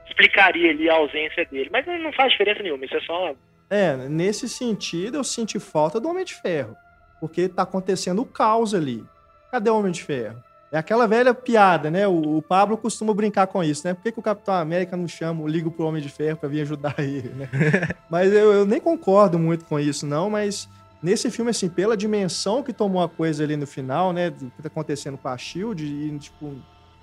[0.06, 1.68] explicaria ali a ausência dele.
[1.72, 3.34] Mas não faz diferença nenhuma, isso é só.
[3.70, 6.76] É, nesse sentido eu senti falta do Homem de Ferro.
[7.20, 9.04] Porque tá acontecendo o caos ali.
[9.50, 10.42] Cadê o Homem de Ferro?
[10.70, 12.06] É aquela velha piada, né?
[12.06, 13.94] O, o Pablo costuma brincar com isso, né?
[13.94, 16.60] Por que, que o Capitão América não chama, liga pro Homem de Ferro para vir
[16.60, 17.48] ajudar ele, né?
[18.10, 20.68] mas eu, eu nem concordo muito com isso, não, mas
[21.02, 24.30] Nesse filme, assim, pela dimensão que tomou a coisa ali no final, né?
[24.30, 26.56] Do que tá acontecendo com a Shield, e, tipo,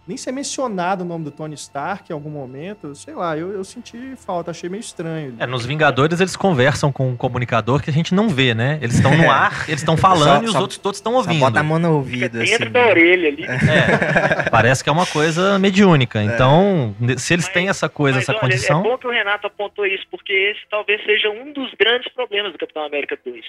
[0.07, 3.63] nem ser mencionado o nome do Tony Stark em algum momento, sei lá, eu, eu
[3.63, 5.35] senti falta, achei meio estranho.
[5.39, 8.77] É, nos Vingadores eles conversam com um comunicador que a gente não vê, né?
[8.81, 9.27] Eles estão no é.
[9.27, 11.39] ar, eles estão falando só, e os só, outros todos estão ouvindo.
[11.39, 12.71] bota a mão no ouvido, Fica dentro assim.
[12.71, 13.43] da orelha ali.
[13.45, 16.19] É, parece que é uma coisa mediúnica.
[16.19, 16.25] É.
[16.25, 18.81] Então, se eles mas, têm essa coisa, essa olha, condição...
[18.81, 22.51] É bom que o Renato apontou isso, porque esse talvez seja um dos grandes problemas
[22.51, 23.43] do Capitão América 2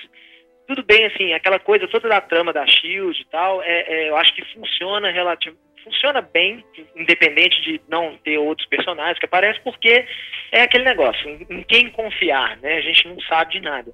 [0.66, 4.16] tudo bem, assim, aquela coisa toda da trama da Shield e tal, é, é, eu
[4.16, 6.64] acho que funciona relativo, funciona bem,
[6.96, 10.04] independente de não ter outros personagens que aparecem, porque
[10.50, 12.78] é aquele negócio, em, em quem confiar, né?
[12.78, 13.92] A gente não sabe de nada.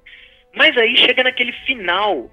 [0.55, 2.29] Mas aí chega naquele final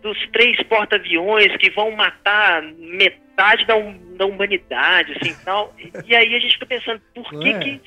[0.00, 3.74] dos três porta-aviões que vão matar metade da,
[4.16, 5.74] da humanidade, assim, tal.
[6.06, 7.58] E aí a gente fica pensando, por que é.
[7.58, 7.80] que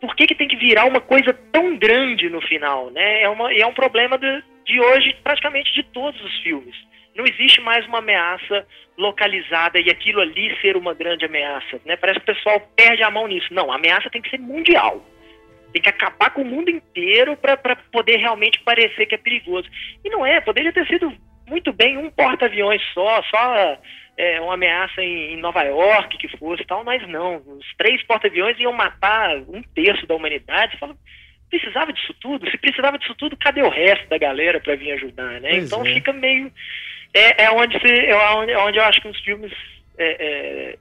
[0.00, 3.22] por que, que tem que virar uma coisa tão grande no final, né?
[3.22, 6.74] É, uma, é um problema de, de hoje, praticamente de todos os filmes.
[7.14, 8.66] Não existe mais uma ameaça
[8.98, 11.96] localizada e aquilo ali ser uma grande ameaça, né?
[11.96, 13.52] Parece que o pessoal perde a mão nisso.
[13.52, 15.04] Não, a ameaça tem que ser mundial.
[15.72, 19.68] Tem que acabar com o mundo inteiro para poder realmente parecer que é perigoso.
[20.04, 21.12] E não é, poderia ter sido
[21.46, 23.78] muito bem um porta-aviões só, só
[24.16, 27.36] é, uma ameaça em, em, Nova York que fosse tal, mas não.
[27.36, 30.78] Os três porta-aviões iam matar um terço da humanidade.
[30.78, 30.96] Fala,
[31.58, 32.50] precisava disso tudo?
[32.50, 35.50] Se precisava disso tudo, cadê o resto da galera para vir ajudar, né?
[35.50, 35.94] Pois então é.
[35.94, 36.52] fica meio.
[37.12, 39.52] É, é onde, se, é onde, é onde eu acho que os filmes
[39.96, 40.78] é, é,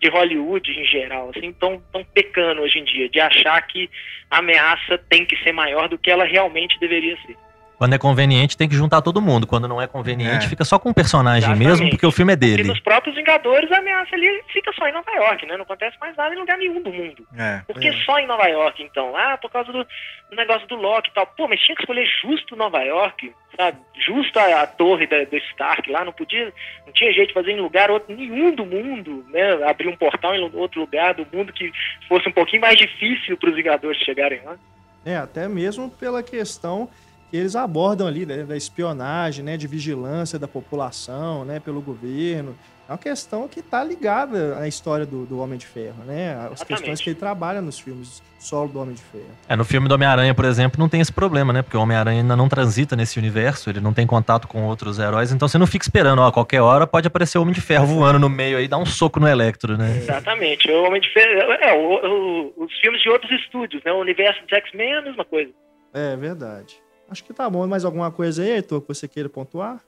[0.00, 1.82] de Hollywood em geral, assim, estão
[2.14, 3.90] pecando hoje em dia, de achar que
[4.30, 7.36] a ameaça tem que ser maior do que ela realmente deveria ser.
[7.78, 9.46] Quando é conveniente, tem que juntar todo mundo.
[9.46, 10.48] Quando não é conveniente, é.
[10.48, 11.68] fica só com o personagem Exatamente.
[11.68, 12.62] mesmo, porque o filme é dele.
[12.62, 15.56] E nos próprios Vingadores, a ameaça ali fica só em Nova York, né?
[15.56, 17.26] Não acontece mais nada em lugar nenhum do mundo.
[17.36, 17.60] É.
[17.66, 17.92] Por que é.
[18.04, 19.14] só em Nova York, então?
[19.14, 21.26] Ah, por causa do, do, negócio do Loki e tal.
[21.26, 23.78] Pô, mas tinha que escolher justo Nova York, sabe?
[24.06, 26.50] Justo a, a torre da, do Stark lá, não podia,
[26.86, 29.68] não tinha jeito de fazer em lugar outro, nenhum do mundo, né?
[29.68, 31.70] Abrir um portal em outro lugar do mundo que
[32.08, 34.56] fosse um pouquinho mais difícil para os Vingadores chegarem lá.
[35.04, 36.88] É, até mesmo pela questão
[37.30, 42.56] que eles abordam ali né, da espionagem, né, de vigilância da população, né, pelo governo.
[42.88, 46.34] é uma questão que está ligada à história do, do Homem de Ferro, né?
[46.34, 46.66] As Exatamente.
[46.66, 49.26] questões que ele trabalha nos filmes solo do Homem de Ferro.
[49.48, 51.62] É, no filme do Homem-Aranha, por exemplo, não tem esse problema, né?
[51.62, 55.32] Porque o Homem-Aranha ainda não transita nesse universo, ele não tem contato com outros heróis,
[55.32, 57.86] então você não fica esperando, ó, a qualquer hora pode aparecer o Homem de Ferro
[57.86, 59.96] voando no meio aí, dar um soco no Electro, né?
[59.96, 60.70] Exatamente.
[60.70, 63.92] O Homem de Ferro, é, o, o, os filmes de outros estúdios, né?
[63.92, 65.50] O universo dos X-Men é a mesma coisa.
[65.92, 66.85] É, verdade.
[67.10, 67.66] Acho que tá bom.
[67.66, 69.80] Mais alguma coisa aí, Heitor, que você queira pontuar?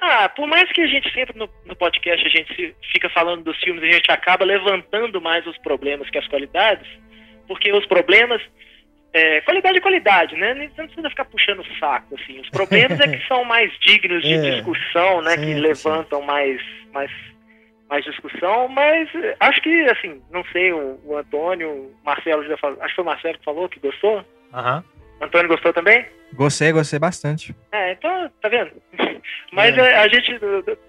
[0.00, 3.56] Ah, por mais que a gente sempre no, no podcast a gente fica falando dos
[3.58, 6.86] filmes, a gente acaba levantando mais os problemas que as qualidades,
[7.48, 8.42] porque os problemas
[9.12, 10.52] é, qualidade é qualidade, né?
[10.76, 12.38] Não precisa ficar puxando o saco, assim.
[12.38, 15.38] Os problemas é que são mais dignos de é, discussão, né?
[15.38, 16.60] Sim, que levantam mais,
[16.92, 17.10] mais,
[17.88, 22.58] mais discussão, mas é, acho que, assim, não sei, o, o Antônio, o Marcelo já
[22.58, 24.22] falou, acho que foi o Marcelo que falou que gostou.
[24.52, 24.84] Aham.
[24.84, 24.95] Uhum.
[25.20, 26.04] Antônio gostou também?
[26.34, 27.54] Gostei, gostei bastante.
[27.72, 28.70] É, então, tá vendo?
[29.52, 29.96] Mas é.
[29.96, 30.38] a gente,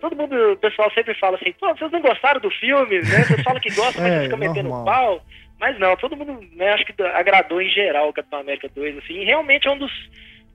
[0.01, 3.23] todo mundo, o pessoal sempre fala assim, pô, vocês não gostaram do filme, né?
[3.23, 5.23] Vocês falam que gostam, mas é, fica metendo pau.
[5.59, 9.21] Mas não, todo mundo, né, acho que agradou em geral o Capitão América 2, assim,
[9.21, 9.91] e realmente é um dos,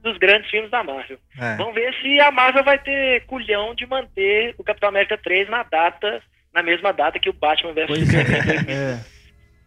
[0.02, 1.18] dos grandes filmes da Marvel.
[1.40, 1.56] É.
[1.56, 5.62] Vamos ver se a Marvel vai ter culhão de manter o Capitão América 3 na
[5.64, 6.22] data,
[6.54, 8.66] na mesma data que o Batman vs Superman.
[8.68, 9.11] É.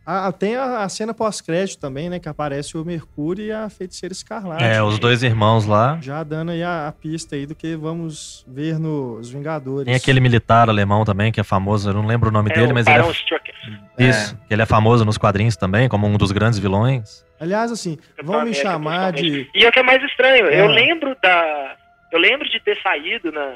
[0.06, 2.20] Ah, tem a, a cena pós-crédito também, né?
[2.20, 4.64] Que aparece o Mercúrio e a Feiticeira Escarlate.
[4.64, 5.98] É, os dois irmãos lá.
[6.00, 9.86] Já dando aí a, a, pista aí do que vamos ver nos Vingadores.
[9.86, 12.72] Tem aquele militar alemão também, que é famoso, eu não lembro o nome é dele,
[12.72, 14.10] o mas ele é...
[14.10, 14.54] Isso, é.
[14.54, 17.26] ele é famoso nos quadrinhos também, como um dos grandes vilões.
[17.40, 19.50] Aliás, assim, vão me chamar de...
[19.56, 20.62] E é o que é mais estranho, é.
[20.62, 21.76] eu lembro da...
[22.12, 23.56] Eu lembro de ter saído na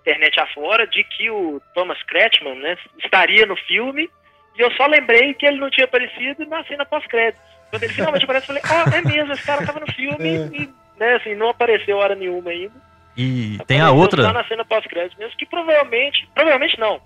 [0.00, 4.10] internet afora de que o Thomas Kretschmann, né, estaria no filme
[4.58, 7.40] e eu só lembrei que ele não tinha aparecido na cena pós-crédito.
[7.70, 10.48] Quando ele finalmente aparece, eu falei, ah, é mesmo, esse cara tava no filme é.
[10.52, 12.74] e, né, assim, não apareceu hora nenhuma ainda.
[13.16, 14.22] E tem a outra.
[14.22, 17.00] Só na cena pós-crédito mesmo, que provavelmente, provavelmente não.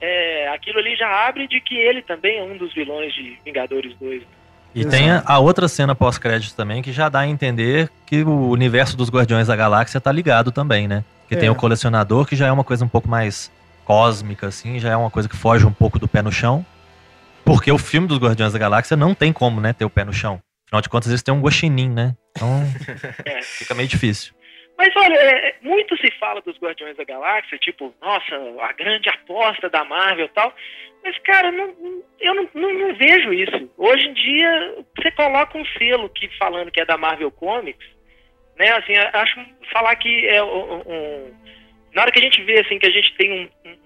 [0.00, 3.94] É, aquilo ali já abre de que ele também é um dos vilões de Vingadores
[3.98, 4.22] 2.
[4.74, 4.94] E Exato.
[4.94, 9.08] tem a outra cena pós-crédito também que já dá a entender que o universo dos
[9.08, 11.02] Guardiões da Galáxia tá ligado também, né?
[11.28, 11.38] Que é.
[11.38, 13.50] tem o colecionador, que já é uma coisa um pouco mais
[13.86, 16.64] cósmica, assim, já é uma coisa que foge um pouco do pé no chão.
[17.46, 20.12] Porque o filme dos Guardiões da Galáxia não tem como, né, ter o pé no
[20.12, 20.42] chão.
[20.66, 22.16] Afinal de contas, eles têm um guaxinim, né?
[22.32, 22.48] Então,
[23.24, 23.40] é.
[23.60, 24.34] fica meio difícil.
[24.76, 29.70] Mas olha, é, muito se fala dos Guardiões da Galáxia, tipo, nossa, a grande aposta
[29.70, 30.52] da Marvel e tal.
[31.04, 31.72] Mas, cara, não,
[32.18, 33.70] eu não, não, não, vejo isso.
[33.78, 37.86] Hoje em dia, você coloca um selo que falando que é da Marvel Comics,
[38.58, 38.72] né?
[38.72, 39.40] Assim, acho
[39.72, 41.34] falar que é um, um,
[41.94, 43.85] na hora que a gente vê assim que a gente tem um, um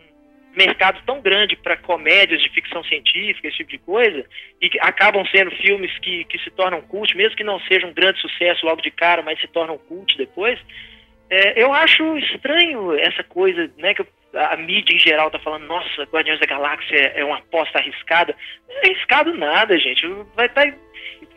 [0.57, 4.25] mercado tão grande para comédias de ficção científica, esse tipo de coisa,
[4.61, 8.21] e acabam sendo filmes que, que se tornam cult, mesmo que não sejam um grande
[8.21, 10.59] sucesso logo de cara, mas se tornam cult depois.
[11.29, 14.05] É, eu acho estranho essa coisa, né, que
[14.35, 17.79] a, a mídia em geral está falando, nossa, Guardiões da Galáxia é, é uma aposta
[17.79, 18.35] arriscada.
[18.69, 20.07] Não é arriscado nada, gente.
[20.35, 20.77] Vai estar tá,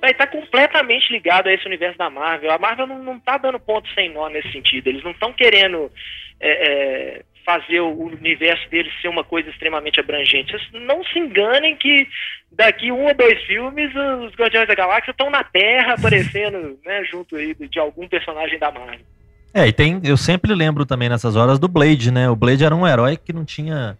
[0.01, 2.51] vai tá completamente ligado a esse universo da Marvel.
[2.51, 4.87] A Marvel não está dando ponto sem nó nesse sentido.
[4.87, 5.91] Eles não estão querendo
[6.39, 10.51] é, é, fazer o universo deles ser uma coisa extremamente abrangente.
[10.51, 12.07] Vocês não se enganem que
[12.51, 17.35] daqui um ou dois filmes os Guardiões da Galáxia estão na Terra aparecendo né, junto
[17.35, 19.05] aí de algum personagem da Marvel.
[19.53, 22.27] É, e tem, eu sempre lembro também nessas horas do Blade, né?
[22.27, 23.95] O Blade era um herói que não tinha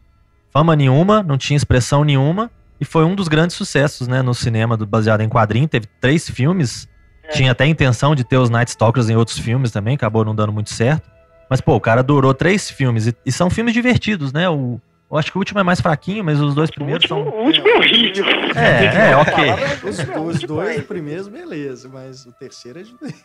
[0.52, 2.50] fama nenhuma, não tinha expressão nenhuma,
[2.80, 5.68] e foi um dos grandes sucessos, né, no cinema do, baseado em quadrinho.
[5.68, 6.90] Teve três filmes,
[7.24, 7.28] é.
[7.30, 10.34] tinha até a intenção de ter os Night Stalkers em outros filmes também, acabou não
[10.34, 11.13] dando muito certo.
[11.54, 13.06] Mas, pô, o cara durou três filmes.
[13.06, 14.50] E, e são filmes divertidos, né?
[14.50, 14.82] O,
[15.12, 17.40] eu acho que o último é mais fraquinho, mas os dois primeiros o último, são.
[17.40, 18.26] O último é horrível.
[18.56, 19.54] É, é, ok.
[19.88, 22.96] Os, os dois primeiros, beleza, mas o terceiro é de.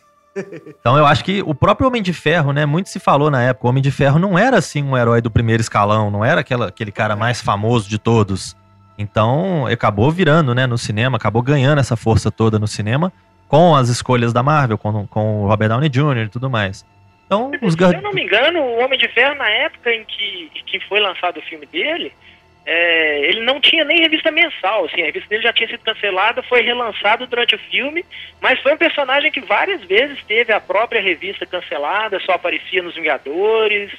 [0.79, 2.67] Então eu acho que o próprio Homem de Ferro, né?
[2.67, 5.31] Muito se falou na época, o Homem de Ferro não era assim um herói do
[5.31, 8.55] primeiro escalão, não era aquela, aquele cara mais famoso de todos.
[8.99, 13.11] Então acabou virando, né, no cinema, acabou ganhando essa força toda no cinema
[13.49, 16.27] com as escolhas da Marvel, com, com o Robert Downey Jr.
[16.27, 16.85] e tudo mais.
[17.29, 20.51] Então, os Se eu não me engano, o Homem de Ferro, na época em que,
[20.65, 22.11] que foi lançado o filme dele,
[22.65, 26.43] é, ele não tinha nem revista mensal, assim, a revista dele já tinha sido cancelada,
[26.43, 28.03] foi relançado durante o filme,
[28.41, 32.95] mas foi um personagem que várias vezes teve a própria revista cancelada, só aparecia nos
[32.95, 33.93] Vingadores,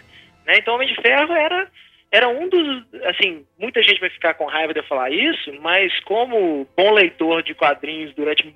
[0.46, 0.58] né?
[0.58, 1.68] Então o Homem de Ferro era
[2.12, 5.92] era um dos, assim, muita gente vai ficar com raiva de eu falar isso, mas
[6.02, 8.56] como bom leitor de quadrinhos durante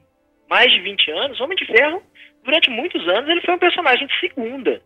[0.49, 2.01] mais de 20 anos, Homem de Ferro
[2.43, 4.81] durante muitos anos ele foi um personagem de segunda.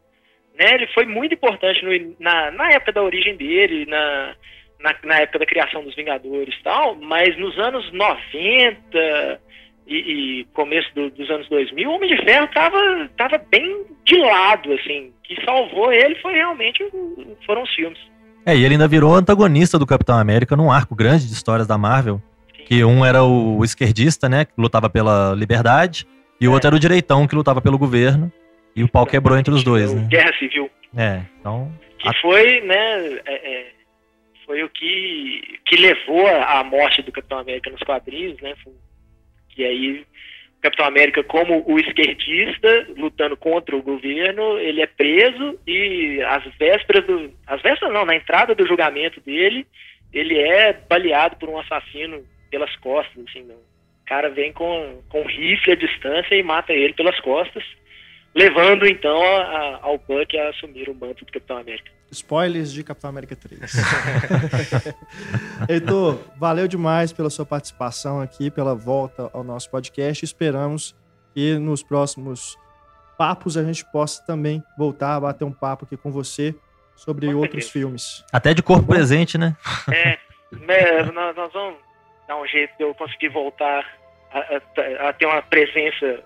[0.58, 0.74] Né?
[0.74, 4.34] Ele foi muito importante no, na, na época da origem dele, na,
[4.80, 9.40] na, na, época da criação dos Vingadores e tal, mas nos anos 90
[9.86, 14.18] e, e começo do, dos anos 2000, o Homem de Ferro estava tava bem de
[14.18, 15.14] lado, assim.
[15.24, 16.84] que salvou ele foi realmente
[17.46, 18.00] foram os filmes.
[18.46, 21.78] É, e ele ainda virou antagonista do Capitão América num arco grande de histórias da
[21.78, 22.22] Marvel.
[22.56, 22.64] Sim.
[22.64, 26.08] Que um era o esquerdista, né, que lutava pela liberdade,
[26.40, 26.54] e o é.
[26.54, 28.32] outro era o direitão, que lutava pelo governo.
[28.76, 30.08] E o pau quebrou entre os dois, né?
[30.08, 30.70] Guerra Civil.
[30.96, 31.72] É, então...
[31.98, 33.72] Que foi, né, é, é,
[34.46, 38.54] foi o que, que levou à morte do Capitão América nos quadrinhos, né?
[39.58, 40.06] E aí
[40.62, 47.06] Capitão América como o esquerdista lutando contra o governo, ele é preso e às vésperas
[47.06, 49.66] do, às vésperas não, na entrada do julgamento dele,
[50.14, 53.58] ele é baleado por um assassino pelas costas, assim, não.
[54.08, 57.62] O cara vem com com um rifle à distância e mata ele pelas costas,
[58.34, 61.92] levando então a, a, ao Buck a assumir o manto do Capitão América.
[62.10, 63.60] Spoilers de Capitão América 3.
[65.68, 70.24] Heitor, valeu demais pela sua participação aqui, pela volta ao nosso podcast.
[70.24, 70.96] Esperamos
[71.34, 72.58] que nos próximos
[73.18, 76.56] papos a gente possa também voltar a bater um papo aqui com você
[76.96, 78.24] sobre com outros filmes.
[78.32, 79.56] Até de corpo tá presente, né?
[80.66, 81.78] É, nós, nós, vamos
[82.28, 83.86] dar um jeito de eu conseguir voltar
[84.32, 86.24] a, a, a ter uma presença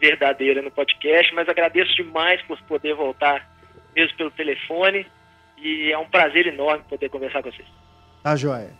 [0.00, 3.48] verdadeira no podcast, mas agradeço demais por poder voltar
[3.94, 5.06] mesmo pelo telefone.
[5.58, 7.68] E é um prazer enorme poder conversar com vocês.
[8.22, 8.70] Tá joia.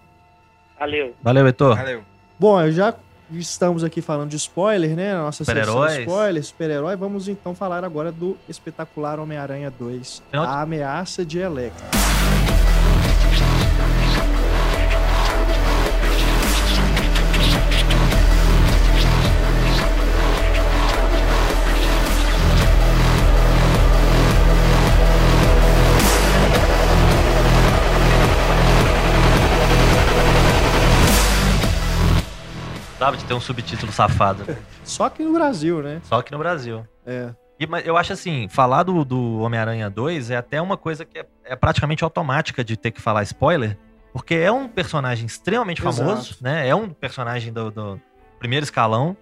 [0.78, 1.14] Valeu.
[1.22, 1.76] Valeu, Heitor.
[1.76, 2.04] Valeu.
[2.38, 2.92] Bom, já
[3.30, 5.14] estamos aqui falando de spoiler, né?
[5.14, 6.96] Na nossa sessão de spoiler, super-herói.
[6.96, 10.44] Vamos então falar agora do espetacular Homem-Aranha 2, Final...
[10.44, 12.11] A Ameaça de Electro.
[33.02, 34.44] Precisava de ter um subtítulo safado.
[34.84, 36.00] Só aqui no Brasil, né?
[36.04, 36.86] Só aqui no Brasil.
[37.04, 37.30] É.
[37.58, 41.18] E, mas eu acho assim, falar do, do Homem-Aranha 2 é até uma coisa que
[41.18, 43.76] é, é, praticamente automática de ter que falar spoiler,
[44.12, 46.44] porque é um personagem extremamente famoso, Exato.
[46.44, 46.68] né?
[46.68, 48.00] É um personagem do, do
[48.38, 49.16] primeiro escalão.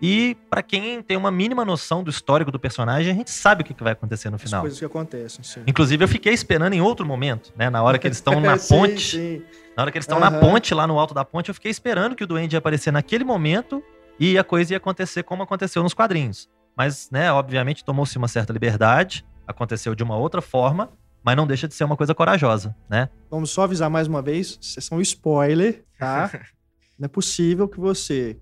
[0.00, 3.64] E para quem tem uma mínima noção do histórico do personagem, a gente sabe o
[3.64, 4.60] que, vai acontecer no final.
[4.60, 5.62] As coisas que acontecem, sim.
[5.66, 7.70] Inclusive, eu fiquei esperando em outro momento, né?
[7.70, 9.16] Na hora que eles estão na sim, ponte.
[9.16, 9.42] Sim.
[9.76, 10.24] Na hora que eles estão uhum.
[10.24, 12.90] na ponte, lá no alto da ponte, eu fiquei esperando que o Duende ia aparecer
[12.90, 13.82] naquele momento
[14.18, 16.48] e a coisa ia acontecer como aconteceu nos quadrinhos.
[16.76, 20.90] Mas, né, obviamente, tomou-se uma certa liberdade, aconteceu de uma outra forma,
[21.22, 23.08] mas não deixa de ser uma coisa corajosa, né?
[23.30, 26.30] Vamos só avisar mais uma vez, são spoiler, tá?
[26.98, 28.38] não é possível que você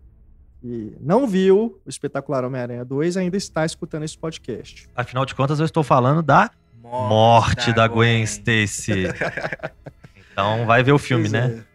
[0.65, 4.89] e não viu o espetacular Homem-Aranha 2 ainda está escutando esse podcast.
[4.97, 6.51] Afinal de contas, eu estou falando da
[6.83, 9.05] morte, morte da, da Gwen, Gwen Stacy.
[10.33, 11.65] então vai ver o filme, pois né?
[11.71, 11.74] É.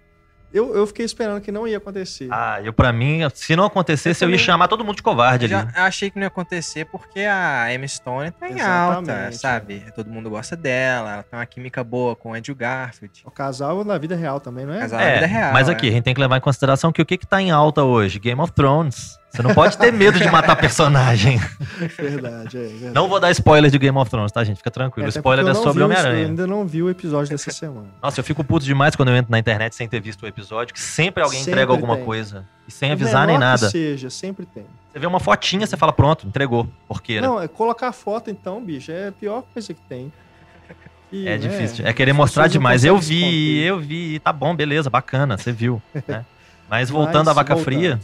[0.53, 2.27] Eu, eu fiquei esperando que não ia acontecer.
[2.31, 5.51] Ah, eu para mim, se não acontecesse, eu, eu ia chamar todo mundo de covarde
[5.51, 5.71] eu ali.
[5.71, 9.83] Já achei que não ia acontecer porque a Emma Stone tá em Exatamente, alta, sabe?
[9.87, 9.91] É.
[9.91, 13.21] Todo mundo gosta dela, ela tem uma química boa com o Andrew Garfield.
[13.25, 14.77] O casal na vida real também, não é?
[14.77, 15.53] O casal é, na vida real.
[15.53, 15.89] Mas aqui, é.
[15.89, 18.17] a gente tem que levar em consideração que o que que tá em alta hoje?
[18.19, 19.19] Game of Thrones.
[19.31, 21.37] Você não pode ter medo de matar personagem.
[21.97, 22.93] Verdade, é, verdade.
[22.93, 24.57] Não vou dar spoiler de Game of Thrones, tá, gente?
[24.57, 25.07] Fica tranquilo.
[25.07, 26.23] É, spoiler é sobre Homem-Aranha.
[26.23, 27.87] Eu ainda não vi o episódio dessa semana.
[28.01, 30.73] Nossa, eu fico puto demais quando eu entro na internet sem ter visto o episódio,
[30.73, 32.05] que sempre alguém sempre entrega alguma tem.
[32.05, 32.45] coisa.
[32.67, 33.67] E sem avisar nem nada.
[33.67, 34.65] Que seja, sempre tem.
[34.91, 36.67] Você vê uma fotinha, você fala, pronto, entregou.
[36.87, 37.25] Porqueira.
[37.25, 40.11] Não, é colocar foto então, bicho, é a pior coisa que tem.
[41.11, 41.85] E, é né, difícil.
[41.87, 42.83] É querer mostrar demais.
[42.83, 44.19] Eu vi, eu vi.
[44.19, 45.81] Tá bom, beleza, bacana, você viu.
[46.07, 46.25] Né?
[46.69, 47.73] Mas voltando Mas, à vaca voltando.
[47.73, 47.99] fria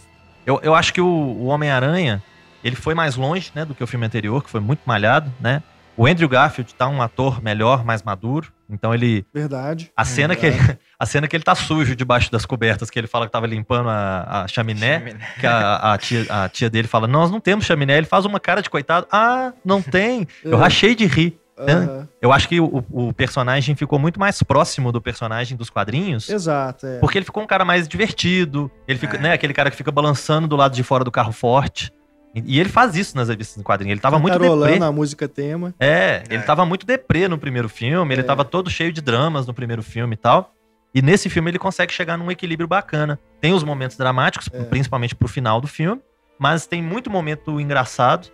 [0.45, 2.21] eu, eu acho que o, o Homem-Aranha,
[2.63, 5.61] ele foi mais longe, né, do que o filme anterior, que foi muito malhado, né?
[5.97, 8.51] O Andrew Garfield tá um ator melhor, mais maduro.
[8.69, 9.25] Então ele.
[9.33, 9.91] Verdade.
[9.95, 10.57] A cena, verdade.
[10.57, 13.31] Que, ele, a cena que ele tá sujo debaixo das cobertas, que ele fala que
[13.31, 15.27] tava limpando a, a chaminé, chaminé.
[15.39, 17.97] Que a, a, tia, a tia dele fala: Nós não temos chaminé.
[17.97, 19.07] Ele faz uma cara de coitado.
[19.09, 20.27] Ah, não tem.
[20.43, 20.59] Eu é.
[20.59, 21.39] rachei de rir.
[21.57, 22.07] Uhum.
[22.21, 26.29] Eu acho que o, o, personagem ficou muito mais próximo do personagem dos quadrinhos.
[26.29, 26.85] Exato.
[26.85, 26.99] É.
[26.99, 28.69] Porque ele ficou um cara mais divertido.
[28.87, 29.21] Ele fica, é.
[29.21, 31.93] né, aquele cara que fica balançando do lado de fora do carro forte.
[32.35, 33.93] E, ele faz isso nas revistas do quadrinho.
[33.93, 34.83] Ele tava muito deprê.
[34.83, 35.73] a música tema.
[35.79, 36.45] É, ele é.
[36.45, 38.13] tava muito deprê no primeiro filme.
[38.13, 38.25] Ele é.
[38.25, 40.51] tava todo cheio de dramas no primeiro filme e tal.
[40.93, 43.17] E nesse filme ele consegue chegar num equilíbrio bacana.
[43.39, 44.63] Tem os momentos dramáticos, é.
[44.63, 46.01] principalmente pro final do filme.
[46.37, 48.27] Mas tem muito momento engraçado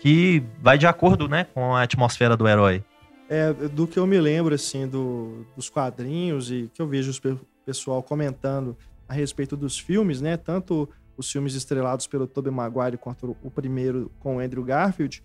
[0.00, 2.84] que vai de acordo, né, com a atmosfera do herói.
[3.28, 7.40] É, do que eu me lembro, assim, do, dos quadrinhos e que eu vejo o
[7.64, 8.76] pessoal comentando
[9.08, 14.10] a respeito dos filmes, né, tanto os filmes estrelados pelo Tobey Maguire quanto o primeiro
[14.20, 15.22] com o Andrew Garfield,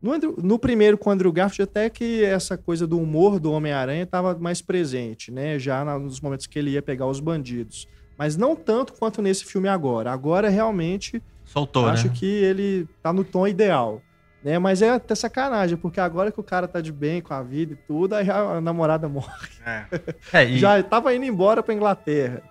[0.00, 3.50] no, Andrew, no, primeiro com o Andrew Garfield, até que essa coisa do humor do
[3.50, 5.58] Homem-Aranha estava mais presente, né?
[5.58, 7.88] Já nos momentos que ele ia pegar os bandidos.
[8.18, 10.12] Mas não tanto quanto nesse filme agora.
[10.12, 11.22] Agora, realmente,
[11.56, 12.12] Soltou, acho né?
[12.14, 14.02] que ele tá no tom ideal.
[14.44, 14.58] Né?
[14.58, 17.72] Mas é até sacanagem, porque agora que o cara tá de bem com a vida
[17.72, 19.26] e tudo, aí a namorada morre.
[19.64, 19.84] É.
[20.32, 20.58] é e...
[20.58, 22.42] Já tava indo embora pra Inglaterra.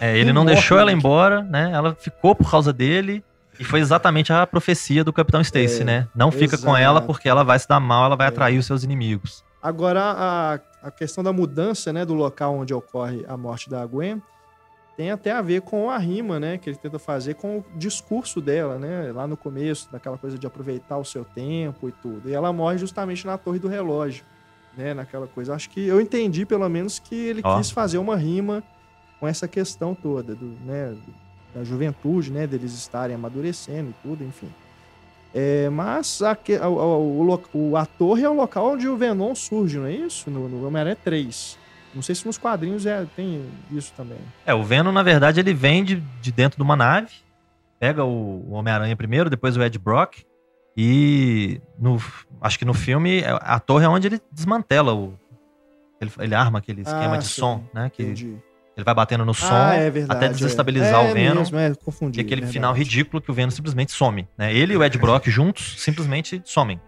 [0.00, 1.72] É, ele não morre, deixou ela embora, né?
[1.72, 3.24] Ela ficou por causa dele.
[3.58, 6.08] E foi exatamente a profecia do Capitão Stacy, é, né?
[6.14, 6.64] Não fica exato.
[6.64, 8.28] com ela porque ela vai se dar mal, ela vai é.
[8.28, 9.44] atrair os seus inimigos.
[9.62, 14.20] Agora, a, a questão da mudança, né, do local onde ocorre a morte da Gwen
[14.96, 18.40] tem até a ver com a rima, né, que ele tenta fazer com o discurso
[18.40, 22.28] dela, né, lá no começo, daquela coisa de aproveitar o seu tempo e tudo.
[22.28, 24.24] E ela morre justamente na torre do relógio,
[24.76, 25.54] né, naquela coisa.
[25.54, 27.56] Acho que eu entendi, pelo menos, que ele oh.
[27.56, 28.62] quis fazer uma rima
[29.18, 30.94] com essa questão toda, do, né,
[31.54, 34.52] da juventude, né, deles estarem amadurecendo e tudo, enfim.
[35.34, 39.78] É, mas a, a, o, o, a torre é o local onde o Venom surge,
[39.78, 40.30] não é isso?
[40.30, 41.61] No, no Homem-Aranha 3.
[41.94, 44.18] Não sei se nos quadrinhos é, tem isso também.
[44.46, 47.12] É, o Venom, na verdade, ele vem de, de dentro de uma nave,
[47.78, 50.24] pega o, o Homem-Aranha primeiro, depois o Ed Brock,
[50.76, 52.00] e no,
[52.40, 55.14] acho que no filme é, a torre é onde ele desmantela o.
[56.00, 57.90] Ele, ele arma aquele esquema ah, de sim, som, né?
[57.90, 58.36] Que entendi.
[58.76, 61.10] ele vai batendo no som ah, é verdade, até desestabilizar é.
[61.10, 61.40] o Venom.
[61.40, 62.52] Mesmo, é, confundi, e aquele verdade.
[62.54, 64.26] final ridículo que o Venom simplesmente some.
[64.36, 64.52] Né?
[64.52, 66.80] Ele e o Ed Brock juntos simplesmente somem.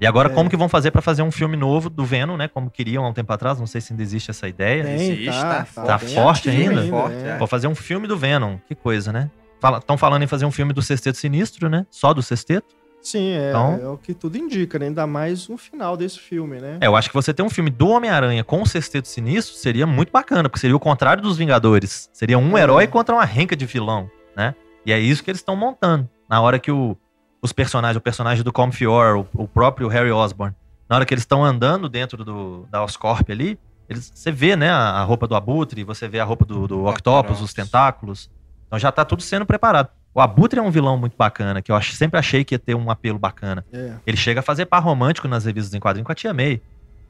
[0.00, 0.34] E agora, é.
[0.34, 2.48] como que vão fazer para fazer um filme novo do Venom, né?
[2.48, 4.84] Como queriam há um tempo atrás, não sei se ainda existe essa ideia.
[4.84, 6.80] Tem, existe, tá, tá, tá forte ainda.
[6.80, 7.36] ainda forte, é.
[7.36, 9.30] Vou fazer um filme do Venom, que coisa, né?
[9.76, 11.84] Estão falando em fazer um filme do Sexteto Sinistro, né?
[11.90, 12.78] Só do Sexteto.
[13.02, 14.86] Sim, é, então, é o que tudo indica, né?
[14.86, 16.78] Ainda mais no final desse filme, né?
[16.80, 19.86] É, eu acho que você ter um filme do Homem-Aranha com o Sexteto Sinistro seria
[19.86, 22.08] muito bacana, porque seria o contrário dos Vingadores.
[22.12, 22.62] Seria um é.
[22.62, 24.54] herói contra uma renca de vilão, né?
[24.84, 26.08] E é isso que eles estão montando.
[26.28, 26.96] Na hora que o,
[27.40, 30.54] os personagens, o personagem do Comfior, o, o próprio Harry Osborn,
[30.88, 33.58] na hora que eles estão andando dentro do, da Oscorp ali,
[33.88, 36.86] eles, você vê, né, a, a, roupa do Abutre, você vê a roupa do, do
[36.86, 38.30] Octopus, os tentáculos.
[38.66, 39.88] Então já tá tudo sendo preparado.
[40.14, 42.74] O Abutre é um vilão muito bacana, que eu ach, sempre achei que ia ter
[42.74, 43.64] um apelo bacana.
[43.72, 43.92] É.
[44.06, 46.60] Ele chega a fazer par romântico nas revistas em quadrinho com a Tia May.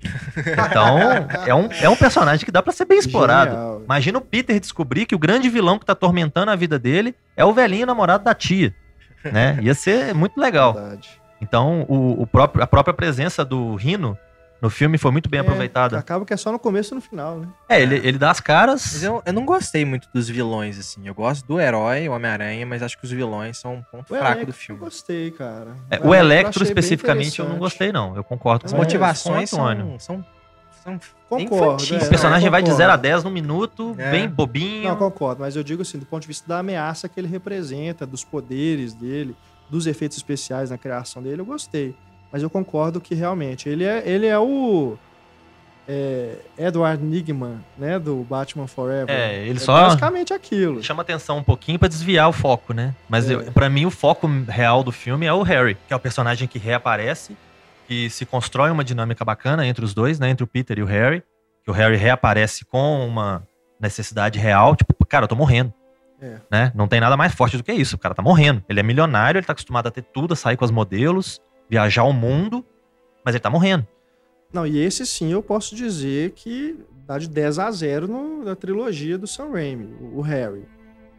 [0.70, 0.98] Então,
[1.44, 3.50] é um, é um personagem que dá para ser bem explorado.
[3.50, 3.82] Genial.
[3.84, 7.44] Imagina o Peter descobrir que o grande vilão que tá atormentando a vida dele é
[7.44, 8.72] o velhinho namorado da tia.
[9.24, 9.58] Né?
[9.62, 10.74] Ia ser muito legal.
[10.74, 11.20] Verdade.
[11.40, 14.18] Então, o, o próprio, a própria presença do Rino
[14.60, 15.98] no filme foi muito bem é, aproveitada.
[15.98, 17.48] Acaba que é só no começo e no final, né?
[17.68, 18.90] É, ele, ele dá as caras.
[18.92, 21.06] Mas eu, eu não gostei muito dos vilões, assim.
[21.06, 24.16] Eu gosto do herói, o Homem-Aranha, mas acho que os vilões são um ponto o
[24.16, 24.80] fraco Electro, do filme.
[24.80, 25.76] Eu gostei, cara.
[25.88, 28.16] É, o, Electro, especificamente, eu não gostei, não.
[28.16, 30.24] Eu concordo com As motivações são, são,
[30.82, 31.94] são Concordo.
[31.94, 34.10] É, o personagem vai de 0 a 10 no minuto, é.
[34.10, 34.88] bem bobinho.
[34.88, 38.06] Não, concordo, mas eu digo assim, do ponto de vista da ameaça que ele representa,
[38.06, 39.36] dos poderes dele,
[39.68, 41.94] dos efeitos especiais na criação dele, eu gostei.
[42.32, 44.96] Mas eu concordo que realmente ele é, ele é o
[45.86, 49.14] é, Edward Nigman, né, do Batman Forever.
[49.14, 50.82] É, ele é só basicamente aquilo.
[50.82, 52.94] Chama atenção um pouquinho para desviar o foco, né?
[53.08, 53.36] Mas é.
[53.50, 56.58] para mim o foco real do filme é o Harry, que é o personagem que
[56.58, 57.36] reaparece,
[57.88, 60.86] que se constrói uma dinâmica bacana entre os dois, né, entre o Peter e o
[60.86, 61.22] Harry,
[61.64, 63.42] que o Harry reaparece com uma
[63.80, 65.72] necessidade real, tipo, cara, eu tô morrendo.
[66.20, 66.36] É.
[66.50, 66.72] Né?
[66.74, 67.96] Não tem nada mais forte do que isso.
[67.96, 68.62] O cara tá morrendo.
[68.68, 71.40] Ele é milionário, ele tá acostumado a ter tudo, a sair com as modelos,
[71.70, 72.64] viajar o mundo,
[73.24, 73.86] mas ele tá morrendo.
[74.52, 78.54] Não, e esse sim eu posso dizer que dá de 10 a 0 no, na
[78.54, 80.64] trilogia do Sam Raimi, o, o Harry.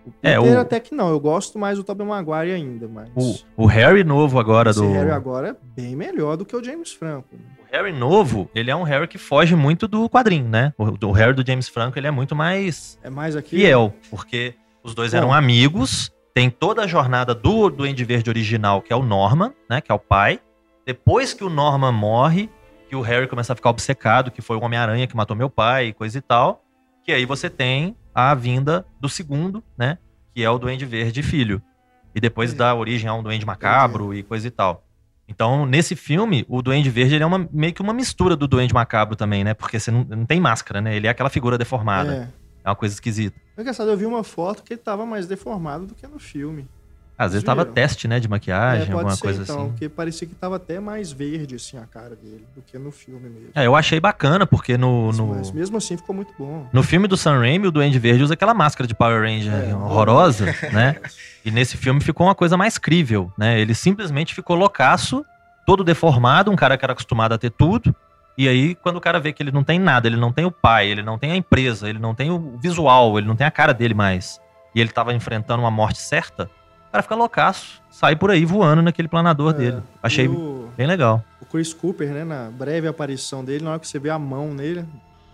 [0.06, 0.60] O é, Peter é, o...
[0.60, 3.10] até que não, eu gosto mais do Tobey Maguire ainda, mas...
[3.16, 4.92] O, o Harry novo agora esse do...
[4.92, 7.36] Harry agora é bem melhor do que o James Franco.
[7.36, 10.74] O Harry novo, ele é um Harry que foge muito do quadrinho, né?
[10.78, 12.98] O, o Harry do James Franco, ele é muito mais...
[13.04, 13.58] É mais aqui...
[13.58, 18.82] Fiel, porque os dois Bom, eram amigos, tem toda a jornada do Duende Verde original,
[18.82, 19.82] que é o Norman, né?
[19.82, 20.40] Que é o pai.
[20.86, 22.50] Depois que o Norman morre,
[22.88, 25.88] que o Harry começa a ficar obcecado, que foi o Homem-Aranha que matou meu pai
[25.88, 26.64] e coisa e tal.
[27.04, 29.98] Que aí você tem a vinda do segundo, né?
[30.34, 31.62] Que é o Duende Verde filho.
[32.14, 34.84] E depois dá origem a um Duende Macabro e coisa e tal.
[35.28, 38.74] Então, nesse filme, o Duende Verde ele é uma, meio que uma mistura do Duende
[38.74, 39.54] Macabro também, né?
[39.54, 40.96] Porque você não, não tem máscara, né?
[40.96, 42.32] Ele é aquela figura deformada.
[42.64, 43.40] É, é uma coisa esquisita.
[43.56, 46.68] É engraçado, eu vi uma foto que ele tava mais deformado do que no filme.
[47.20, 49.70] Às vezes tava teste, né, de maquiagem, é, alguma ser, coisa então, assim.
[49.72, 53.28] Porque parecia que tava até mais verde, assim, a cara dele, do que no filme
[53.28, 53.50] mesmo.
[53.54, 55.12] É, eu achei bacana, porque no...
[55.12, 55.28] No...
[55.28, 56.66] mas mesmo assim ficou muito bom.
[56.72, 59.76] No filme do Sam Raimi, o Duende Verde usa aquela máscara de Power Ranger é,
[59.76, 60.96] horrorosa, né?
[61.44, 63.60] E nesse filme ficou uma coisa mais crível, né?
[63.60, 65.26] Ele simplesmente ficou loucaço,
[65.66, 67.94] todo deformado, um cara que era acostumado a ter tudo.
[68.38, 70.52] E aí, quando o cara vê que ele não tem nada, ele não tem o
[70.52, 73.52] pai, ele não tem a empresa, ele não tem o visual, ele não tem a
[73.52, 74.40] cara dele mais,
[74.74, 76.50] e ele tava enfrentando uma morte certa,
[76.90, 79.84] o cara fica loucaço, sai por aí voando naquele planador é, dele.
[80.02, 81.24] Achei o, bem legal.
[81.40, 84.52] O Chris Cooper, né, na breve aparição dele, na hora que você vê a mão
[84.56, 84.84] nele,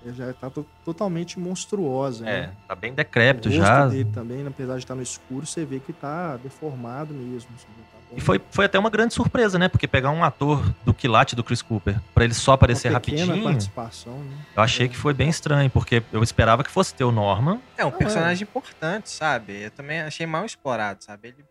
[0.04, 0.52] ele já tá
[0.84, 2.28] totalmente monstruosa.
[2.28, 2.52] É, né?
[2.68, 3.88] tá bem decrépito o já.
[3.88, 7.50] dele também, apesar de estar no escuro, você vê que tá deformado mesmo.
[7.56, 7.68] Assim,
[8.16, 9.68] E foi, foi até uma grande surpresa, né?
[9.68, 13.44] Porque pegar um ator do quilate do Chris Cooper para ele só aparecer uma rapidinho.
[13.44, 14.38] participação, né?
[14.56, 14.90] Eu achei é.
[14.90, 17.60] que foi bem estranho, porque eu esperava que fosse ter o Norman.
[17.78, 18.48] É um personagem é.
[18.50, 19.64] importante, sabe?
[19.64, 21.30] Eu também achei mal explorado, sabe?
[21.30, 21.46] Ele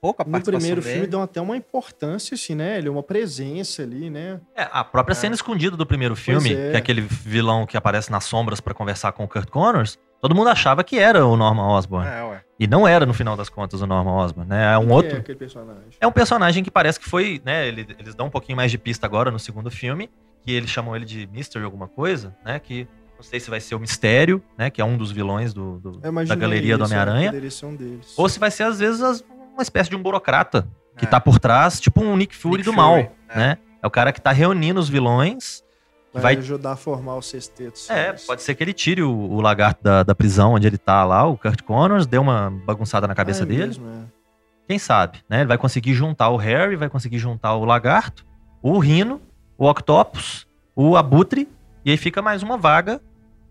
[0.00, 0.94] pouca No primeiro dele.
[0.94, 2.78] filme deu até uma importância, assim, né?
[2.78, 4.40] Ele é uma presença ali, né?
[4.54, 5.16] É, a própria é.
[5.16, 6.70] cena escondida do primeiro filme, é.
[6.70, 10.34] que é aquele vilão que aparece nas sombras para conversar com o Kurt Connors, todo
[10.34, 12.08] mundo achava que era o Norman Osborn.
[12.08, 14.74] É, e não era, no final das contas, o Norman Osborn, né?
[14.74, 15.16] É um outro.
[15.16, 15.82] É aquele personagem?
[15.98, 17.66] É um personagem que parece que foi, né?
[17.66, 20.10] Eles dão um pouquinho mais de pista agora no segundo filme,
[20.42, 22.58] que eles chamam ele de Mystery alguma coisa, né?
[22.58, 24.68] Que não sei se vai ser o Mistério, né?
[24.68, 27.32] Que é um dos vilões do, do da galeria do Homem-Aranha.
[27.32, 29.24] Um ou se vai ser, às vezes,
[29.54, 30.68] uma espécie de um burocrata
[30.98, 31.08] que é.
[31.08, 33.10] tá por trás, tipo um Nick Fury Nick do Fury, mal, é.
[33.34, 33.58] né?
[33.82, 35.64] É o cara que tá reunindo os vilões.
[36.12, 37.80] Vai, vai ajudar a formar o sexteto.
[37.88, 41.04] É, pode ser que ele tire o, o lagarto da, da, prisão onde ele tá
[41.04, 43.66] lá, o Kurt Connors, dê uma bagunçada na cabeça ah, é dele.
[43.66, 44.20] Mesmo, é.
[44.66, 45.40] Quem sabe, né?
[45.40, 48.24] Ele vai conseguir juntar o Harry, vai conseguir juntar o lagarto,
[48.60, 49.20] o Rino,
[49.56, 51.48] o Octopus, o Abutre,
[51.84, 53.00] e aí fica mais uma vaga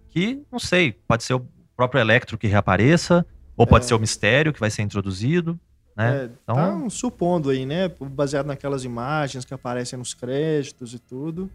[0.09, 1.45] que, não sei, pode ser o
[1.75, 3.25] próprio Electro que reapareça,
[3.55, 3.87] ou pode é.
[3.87, 5.59] ser o Mistério que vai ser introduzido.
[5.95, 6.23] Né?
[6.23, 6.83] É, então...
[6.83, 7.89] Tá supondo aí, né?
[7.99, 11.49] Baseado naquelas imagens que aparecem nos créditos e tudo,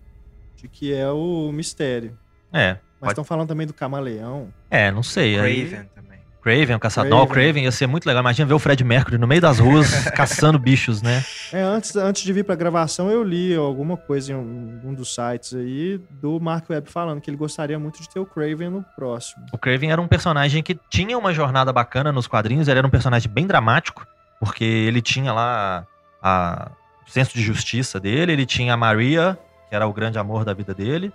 [0.64, 2.16] de que é o mistério.
[2.52, 2.78] É.
[3.00, 3.28] Mas estão pode...
[3.28, 4.48] falando também do camaleão.
[4.70, 5.34] É, não sei.
[5.34, 5.84] Craven aí...
[5.94, 6.14] também.
[6.42, 7.10] Craven, o caçador.
[7.10, 7.26] Craven.
[7.26, 8.22] Não, Craven ia ser muito legal.
[8.22, 11.24] Imagina ver o Fred Mercury no meio das ruas caçando bichos, né?
[11.52, 15.14] É, antes, antes de vir pra gravação, eu li alguma coisa em um, um, dos
[15.14, 18.84] sites aí do Mark Webb falando que ele gostaria muito de ter o Craven no
[18.94, 19.44] próximo.
[19.52, 22.90] O Craven era um personagem que tinha uma jornada bacana nos quadrinhos, ele era um
[22.90, 24.06] personagem bem dramático
[24.38, 25.86] porque ele tinha lá
[26.22, 26.70] a,
[27.06, 29.38] o senso de justiça dele, ele tinha a Maria,
[29.74, 31.12] que era o grande amor da vida dele.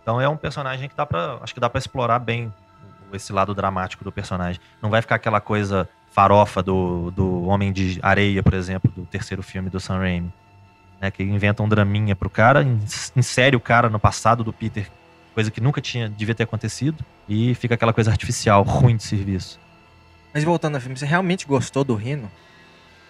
[0.00, 2.54] Então é um personagem que dá para, acho que dá para explorar bem
[3.12, 4.60] esse lado dramático do personagem.
[4.80, 9.42] Não vai ficar aquela coisa farofa do, do Homem de Areia, por exemplo, do terceiro
[9.42, 10.32] filme do Sam Raimi.
[11.00, 12.64] Né, que inventa um draminha pro cara,
[13.16, 14.88] insere o cara no passado do Peter,
[15.34, 19.58] coisa que nunca tinha, devia ter acontecido, e fica aquela coisa artificial, ruim de serviço.
[20.32, 22.30] Mas voltando ao filme, você realmente gostou do Rino?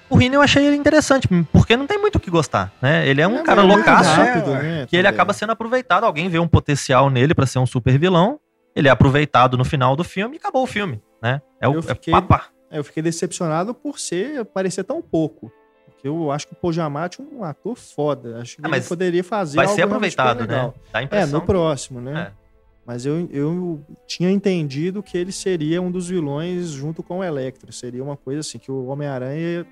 [0.08, 3.06] O Rino eu achei ele interessante, porque não tem muito o que gostar, né?
[3.08, 4.86] Ele é um é, cara loucaço rápido, né?
[4.86, 6.04] que ele acaba sendo aproveitado.
[6.04, 8.38] Alguém vê um potencial nele para ser um super vilão,
[8.74, 11.40] ele é aproveitado no final do filme e acabou o filme, né?
[11.60, 12.46] É o eu é fiquei, é papá.
[12.70, 15.50] Eu fiquei decepcionado por ser parecer tão pouco.
[15.86, 18.38] Porque eu acho que o Paul Giamatti é um ator foda.
[18.40, 20.72] Acho que ah, ele poderia fazer Vai ser aproveitado, né?
[20.92, 22.32] Dá é, no próximo, né?
[22.32, 22.46] É.
[22.84, 27.72] Mas eu, eu tinha entendido que ele seria um dos vilões junto com o Electro.
[27.72, 29.66] Seria uma coisa assim, que o Homem-Aranha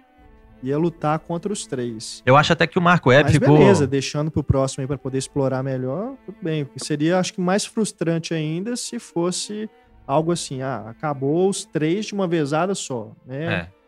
[0.69, 2.23] ia lutar contra os três.
[2.25, 3.59] Eu acho até que o Marco Webb Mas ficou.
[3.59, 6.65] Beleza, deixando pro próximo aí pra poder explorar melhor, tudo bem.
[6.65, 9.69] Porque seria, acho que, mais frustrante ainda se fosse
[10.07, 13.71] algo assim, ah, acabou os três de uma vezada só, né?
[13.71, 13.85] É.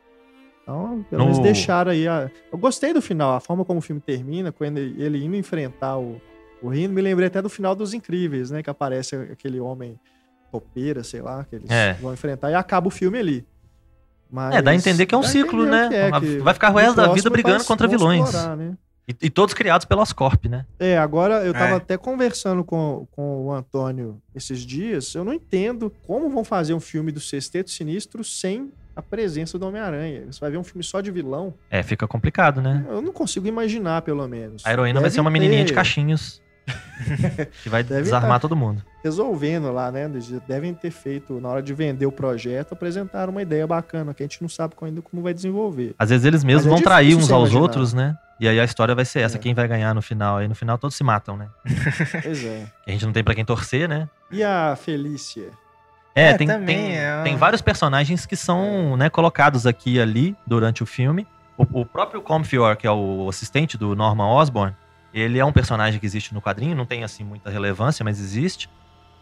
[0.62, 1.44] Então, pelo menos no...
[1.44, 2.08] deixaram aí.
[2.08, 2.30] A...
[2.50, 6.20] Eu gostei do final, a forma como o filme termina, quando ele indo enfrentar o,
[6.60, 8.62] o Rino, me lembrei até do final dos Incríveis, né?
[8.62, 9.98] Que aparece aquele homem
[10.50, 11.92] topeira, sei lá, que eles é.
[11.94, 13.46] vão enfrentar e acaba o filme ali.
[14.30, 15.88] Mas é, dá a entender que é um ciclo, né?
[15.92, 18.24] É, vai ficar o resto da vida brigando contra vilões.
[18.24, 18.74] Explorar, né?
[19.08, 20.66] e, e, todos criados pelas Corp, né?
[20.78, 21.76] É, agora eu tava é.
[21.76, 25.14] até conversando com, com o Antônio esses dias.
[25.14, 29.66] Eu não entendo como vão fazer um filme do Sexteto Sinistro sem a presença do
[29.66, 30.24] Homem-Aranha.
[30.30, 31.54] Você vai ver um filme só de vilão.
[31.70, 32.84] É, fica complicado, né?
[32.88, 34.64] Eu não consigo imaginar, pelo menos.
[34.66, 35.68] A heroína Deve vai ser uma menininha ter...
[35.68, 36.42] de cachinhos.
[37.62, 38.82] que vai Deve desarmar todo mundo.
[39.02, 40.10] Resolvendo lá, né?
[40.46, 44.26] Devem ter feito, na hora de vender o projeto, apresentar uma ideia bacana, que a
[44.26, 45.94] gente não sabe ainda como vai desenvolver.
[45.98, 47.60] Às vezes eles mesmos é vão trair uns aos imaginar.
[47.60, 48.16] outros, né?
[48.38, 49.40] E aí a história vai ser essa, é.
[49.40, 50.38] quem vai ganhar no final.
[50.38, 51.48] Aí no final todos se matam, né?
[52.22, 52.66] Pois é.
[52.86, 54.08] a gente não tem para quem torcer, né?
[54.30, 55.50] E a Felícia?
[56.14, 57.22] É, é tem, tem, é...
[57.22, 61.26] tem vários personagens que são né, colocados aqui e ali durante o filme.
[61.56, 64.74] O, o próprio Comfior, que é o assistente do Norman Osborn,
[65.12, 68.68] ele é um personagem que existe no quadrinho, não tem assim muita relevância, mas existe.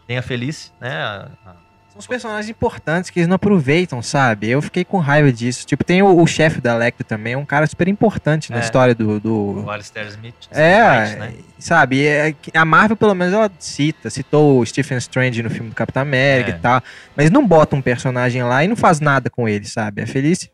[0.07, 0.91] Tem a Felice, né?
[0.91, 1.65] A, a...
[1.95, 4.49] São os personagens importantes que eles não aproveitam, sabe?
[4.49, 5.65] Eu fiquei com raiva disso.
[5.65, 8.59] Tipo, tem o, o chefe da Electro também, é um cara super importante na é.
[8.59, 9.63] história do, do.
[9.63, 10.35] O Alistair Smith.
[10.51, 11.33] É, né?
[11.57, 12.05] sabe?
[12.05, 14.09] É, a Marvel, pelo menos, ela cita.
[14.09, 16.55] Citou o Stephen Strange no filme do Capitão América é.
[16.55, 16.83] e tal.
[17.15, 20.01] Mas não bota um personagem lá e não faz nada com ele, sabe?
[20.01, 20.51] A Felice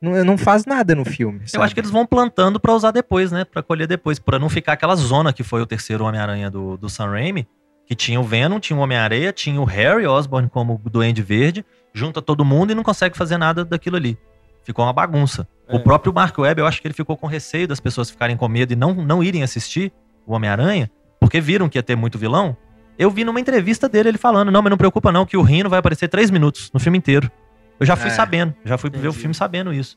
[0.00, 1.40] não, não faz nada no filme.
[1.46, 1.60] Sabe?
[1.60, 3.44] Eu acho que eles vão plantando para usar depois, né?
[3.44, 6.88] Para colher depois, para não ficar aquela zona que foi o terceiro Homem-Aranha do, do
[6.88, 7.46] Sam Raimi,
[7.86, 12.22] que tinha o Venom, tinha o Homem-Areia, tinha o Harry Osborn como Duende Verde, junta
[12.22, 14.16] todo mundo e não consegue fazer nada daquilo ali.
[14.62, 15.48] Ficou uma bagunça.
[15.66, 15.74] É.
[15.74, 18.46] O próprio Mark Webb, eu acho que ele ficou com receio das pessoas ficarem com
[18.46, 19.92] medo e não, não irem assistir
[20.26, 22.56] o Homem-Aranha, porque viram que ia ter muito vilão.
[22.98, 25.70] Eu vi numa entrevista dele ele falando: não, mas não preocupa não, que o Rino
[25.70, 27.30] vai aparecer três minutos no filme inteiro.
[27.78, 29.02] Eu já fui é, sabendo, já fui entendi.
[29.02, 29.96] ver o filme sabendo isso.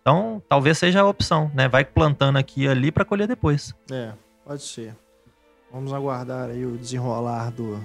[0.00, 1.68] Então, talvez seja a opção, né?
[1.68, 3.74] Vai plantando aqui e ali para colher depois.
[3.90, 4.12] É,
[4.44, 4.96] pode ser.
[5.72, 7.80] Vamos aguardar aí o desenrolar do,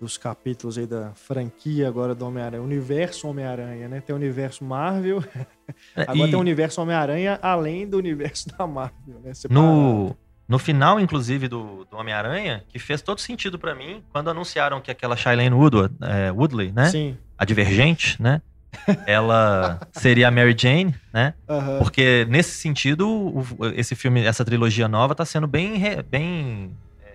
[0.00, 4.00] dos capítulos aí da franquia agora do Homem-Aranha, universo Homem-Aranha, né?
[4.00, 5.22] Tem o universo Marvel,
[5.96, 6.30] é, agora e...
[6.30, 9.32] tem o universo Homem-Aranha além do universo da Marvel, né?
[9.48, 10.14] No,
[10.46, 14.90] no final, inclusive, do, do Homem-Aranha, que fez todo sentido para mim, quando anunciaram que
[14.90, 16.86] aquela Shailene Woodward, é, Woodley, né?
[16.90, 17.16] Sim.
[17.38, 18.40] A Divergente, né?
[19.06, 21.34] ela seria a Mary Jane, né?
[21.48, 21.78] Uhum.
[21.78, 23.44] Porque nesse sentido, o,
[23.74, 25.80] esse filme, essa trilogia nova, tá sendo bem,
[26.10, 26.72] bem
[27.04, 27.12] é,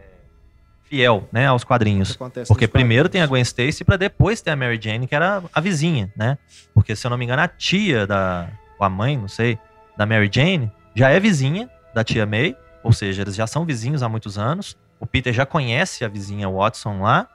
[0.83, 2.17] fiel, né, aos quadrinhos.
[2.47, 5.61] Porque primeiro tem a Gwen Stacy para depois ter a Mary Jane, que era a
[5.61, 6.37] vizinha, né?
[6.73, 8.47] Porque se eu não me engano, a tia da
[8.79, 9.59] ou a mãe, não sei,
[9.97, 14.01] da Mary Jane já é vizinha da tia May, ou seja, eles já são vizinhos
[14.01, 14.77] há muitos anos.
[14.99, 17.27] O Peter já conhece a vizinha Watson lá.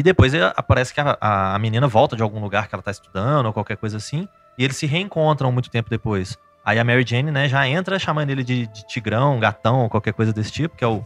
[0.00, 3.44] E depois aparece que a, a, menina volta de algum lugar que ela tá estudando
[3.44, 4.26] ou qualquer coisa assim.
[4.56, 6.38] E eles se reencontram muito tempo depois.
[6.64, 10.14] Aí a Mary Jane, né, já entra chamando ele de, de tigrão, gatão, ou qualquer
[10.14, 11.04] coisa desse tipo, que é o,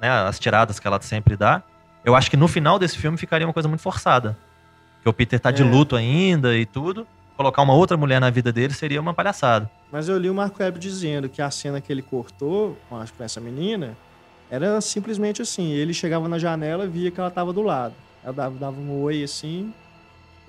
[0.00, 1.62] né, as tiradas que ela sempre dá.
[2.02, 4.34] Eu acho que no final desse filme ficaria uma coisa muito forçada.
[5.02, 5.52] Que o Peter tá é.
[5.52, 7.06] de luto ainda e tudo.
[7.36, 9.70] Colocar uma outra mulher na vida dele seria uma palhaçada.
[9.92, 13.42] Mas eu li o Marco Webb dizendo que a cena que ele cortou com essa
[13.42, 13.94] menina
[14.50, 17.94] era simplesmente assim, ele chegava na janela, via que ela estava do lado.
[18.22, 19.72] Ela dava, dava um oi assim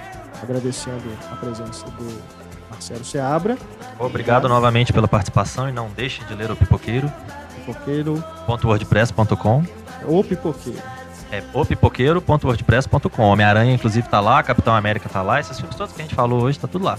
[0.43, 2.21] Agradecendo a presença do
[2.69, 3.55] Marcelo Seabra.
[3.55, 7.13] Obrigado, Obrigado novamente pela participação e não deixe de ler o Pipoqueiro.
[7.57, 9.65] Pipoqueiro.wordpress.com
[10.09, 10.83] O Pipoqueiro.
[11.31, 13.23] É opipoqueiro.wordpress.com.
[13.23, 16.43] Homem-Aranha, inclusive, tá lá, Capitão América tá lá, esses filmes todos que a gente falou
[16.43, 16.99] hoje, tá tudo lá.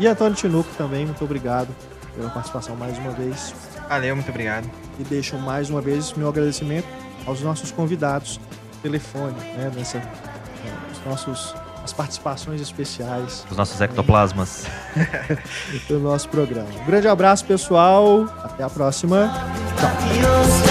[0.00, 1.68] E Antônio Tinuco também, muito obrigado
[2.16, 3.54] pela participação mais uma vez.
[3.88, 4.70] Valeu, muito obrigado.
[4.98, 6.86] E deixo mais uma vez meu agradecimento
[7.26, 8.40] aos nossos convidados
[8.82, 10.02] telefone, né, nessa, eh,
[10.92, 11.54] os nossos
[11.86, 13.46] as participações especiais.
[13.48, 14.66] Os nossos ectoplasmas.
[15.86, 16.68] do nosso programa.
[16.82, 18.24] Um grande abraço, pessoal.
[18.42, 19.30] Até a próxima.
[19.78, 20.66] Tchau.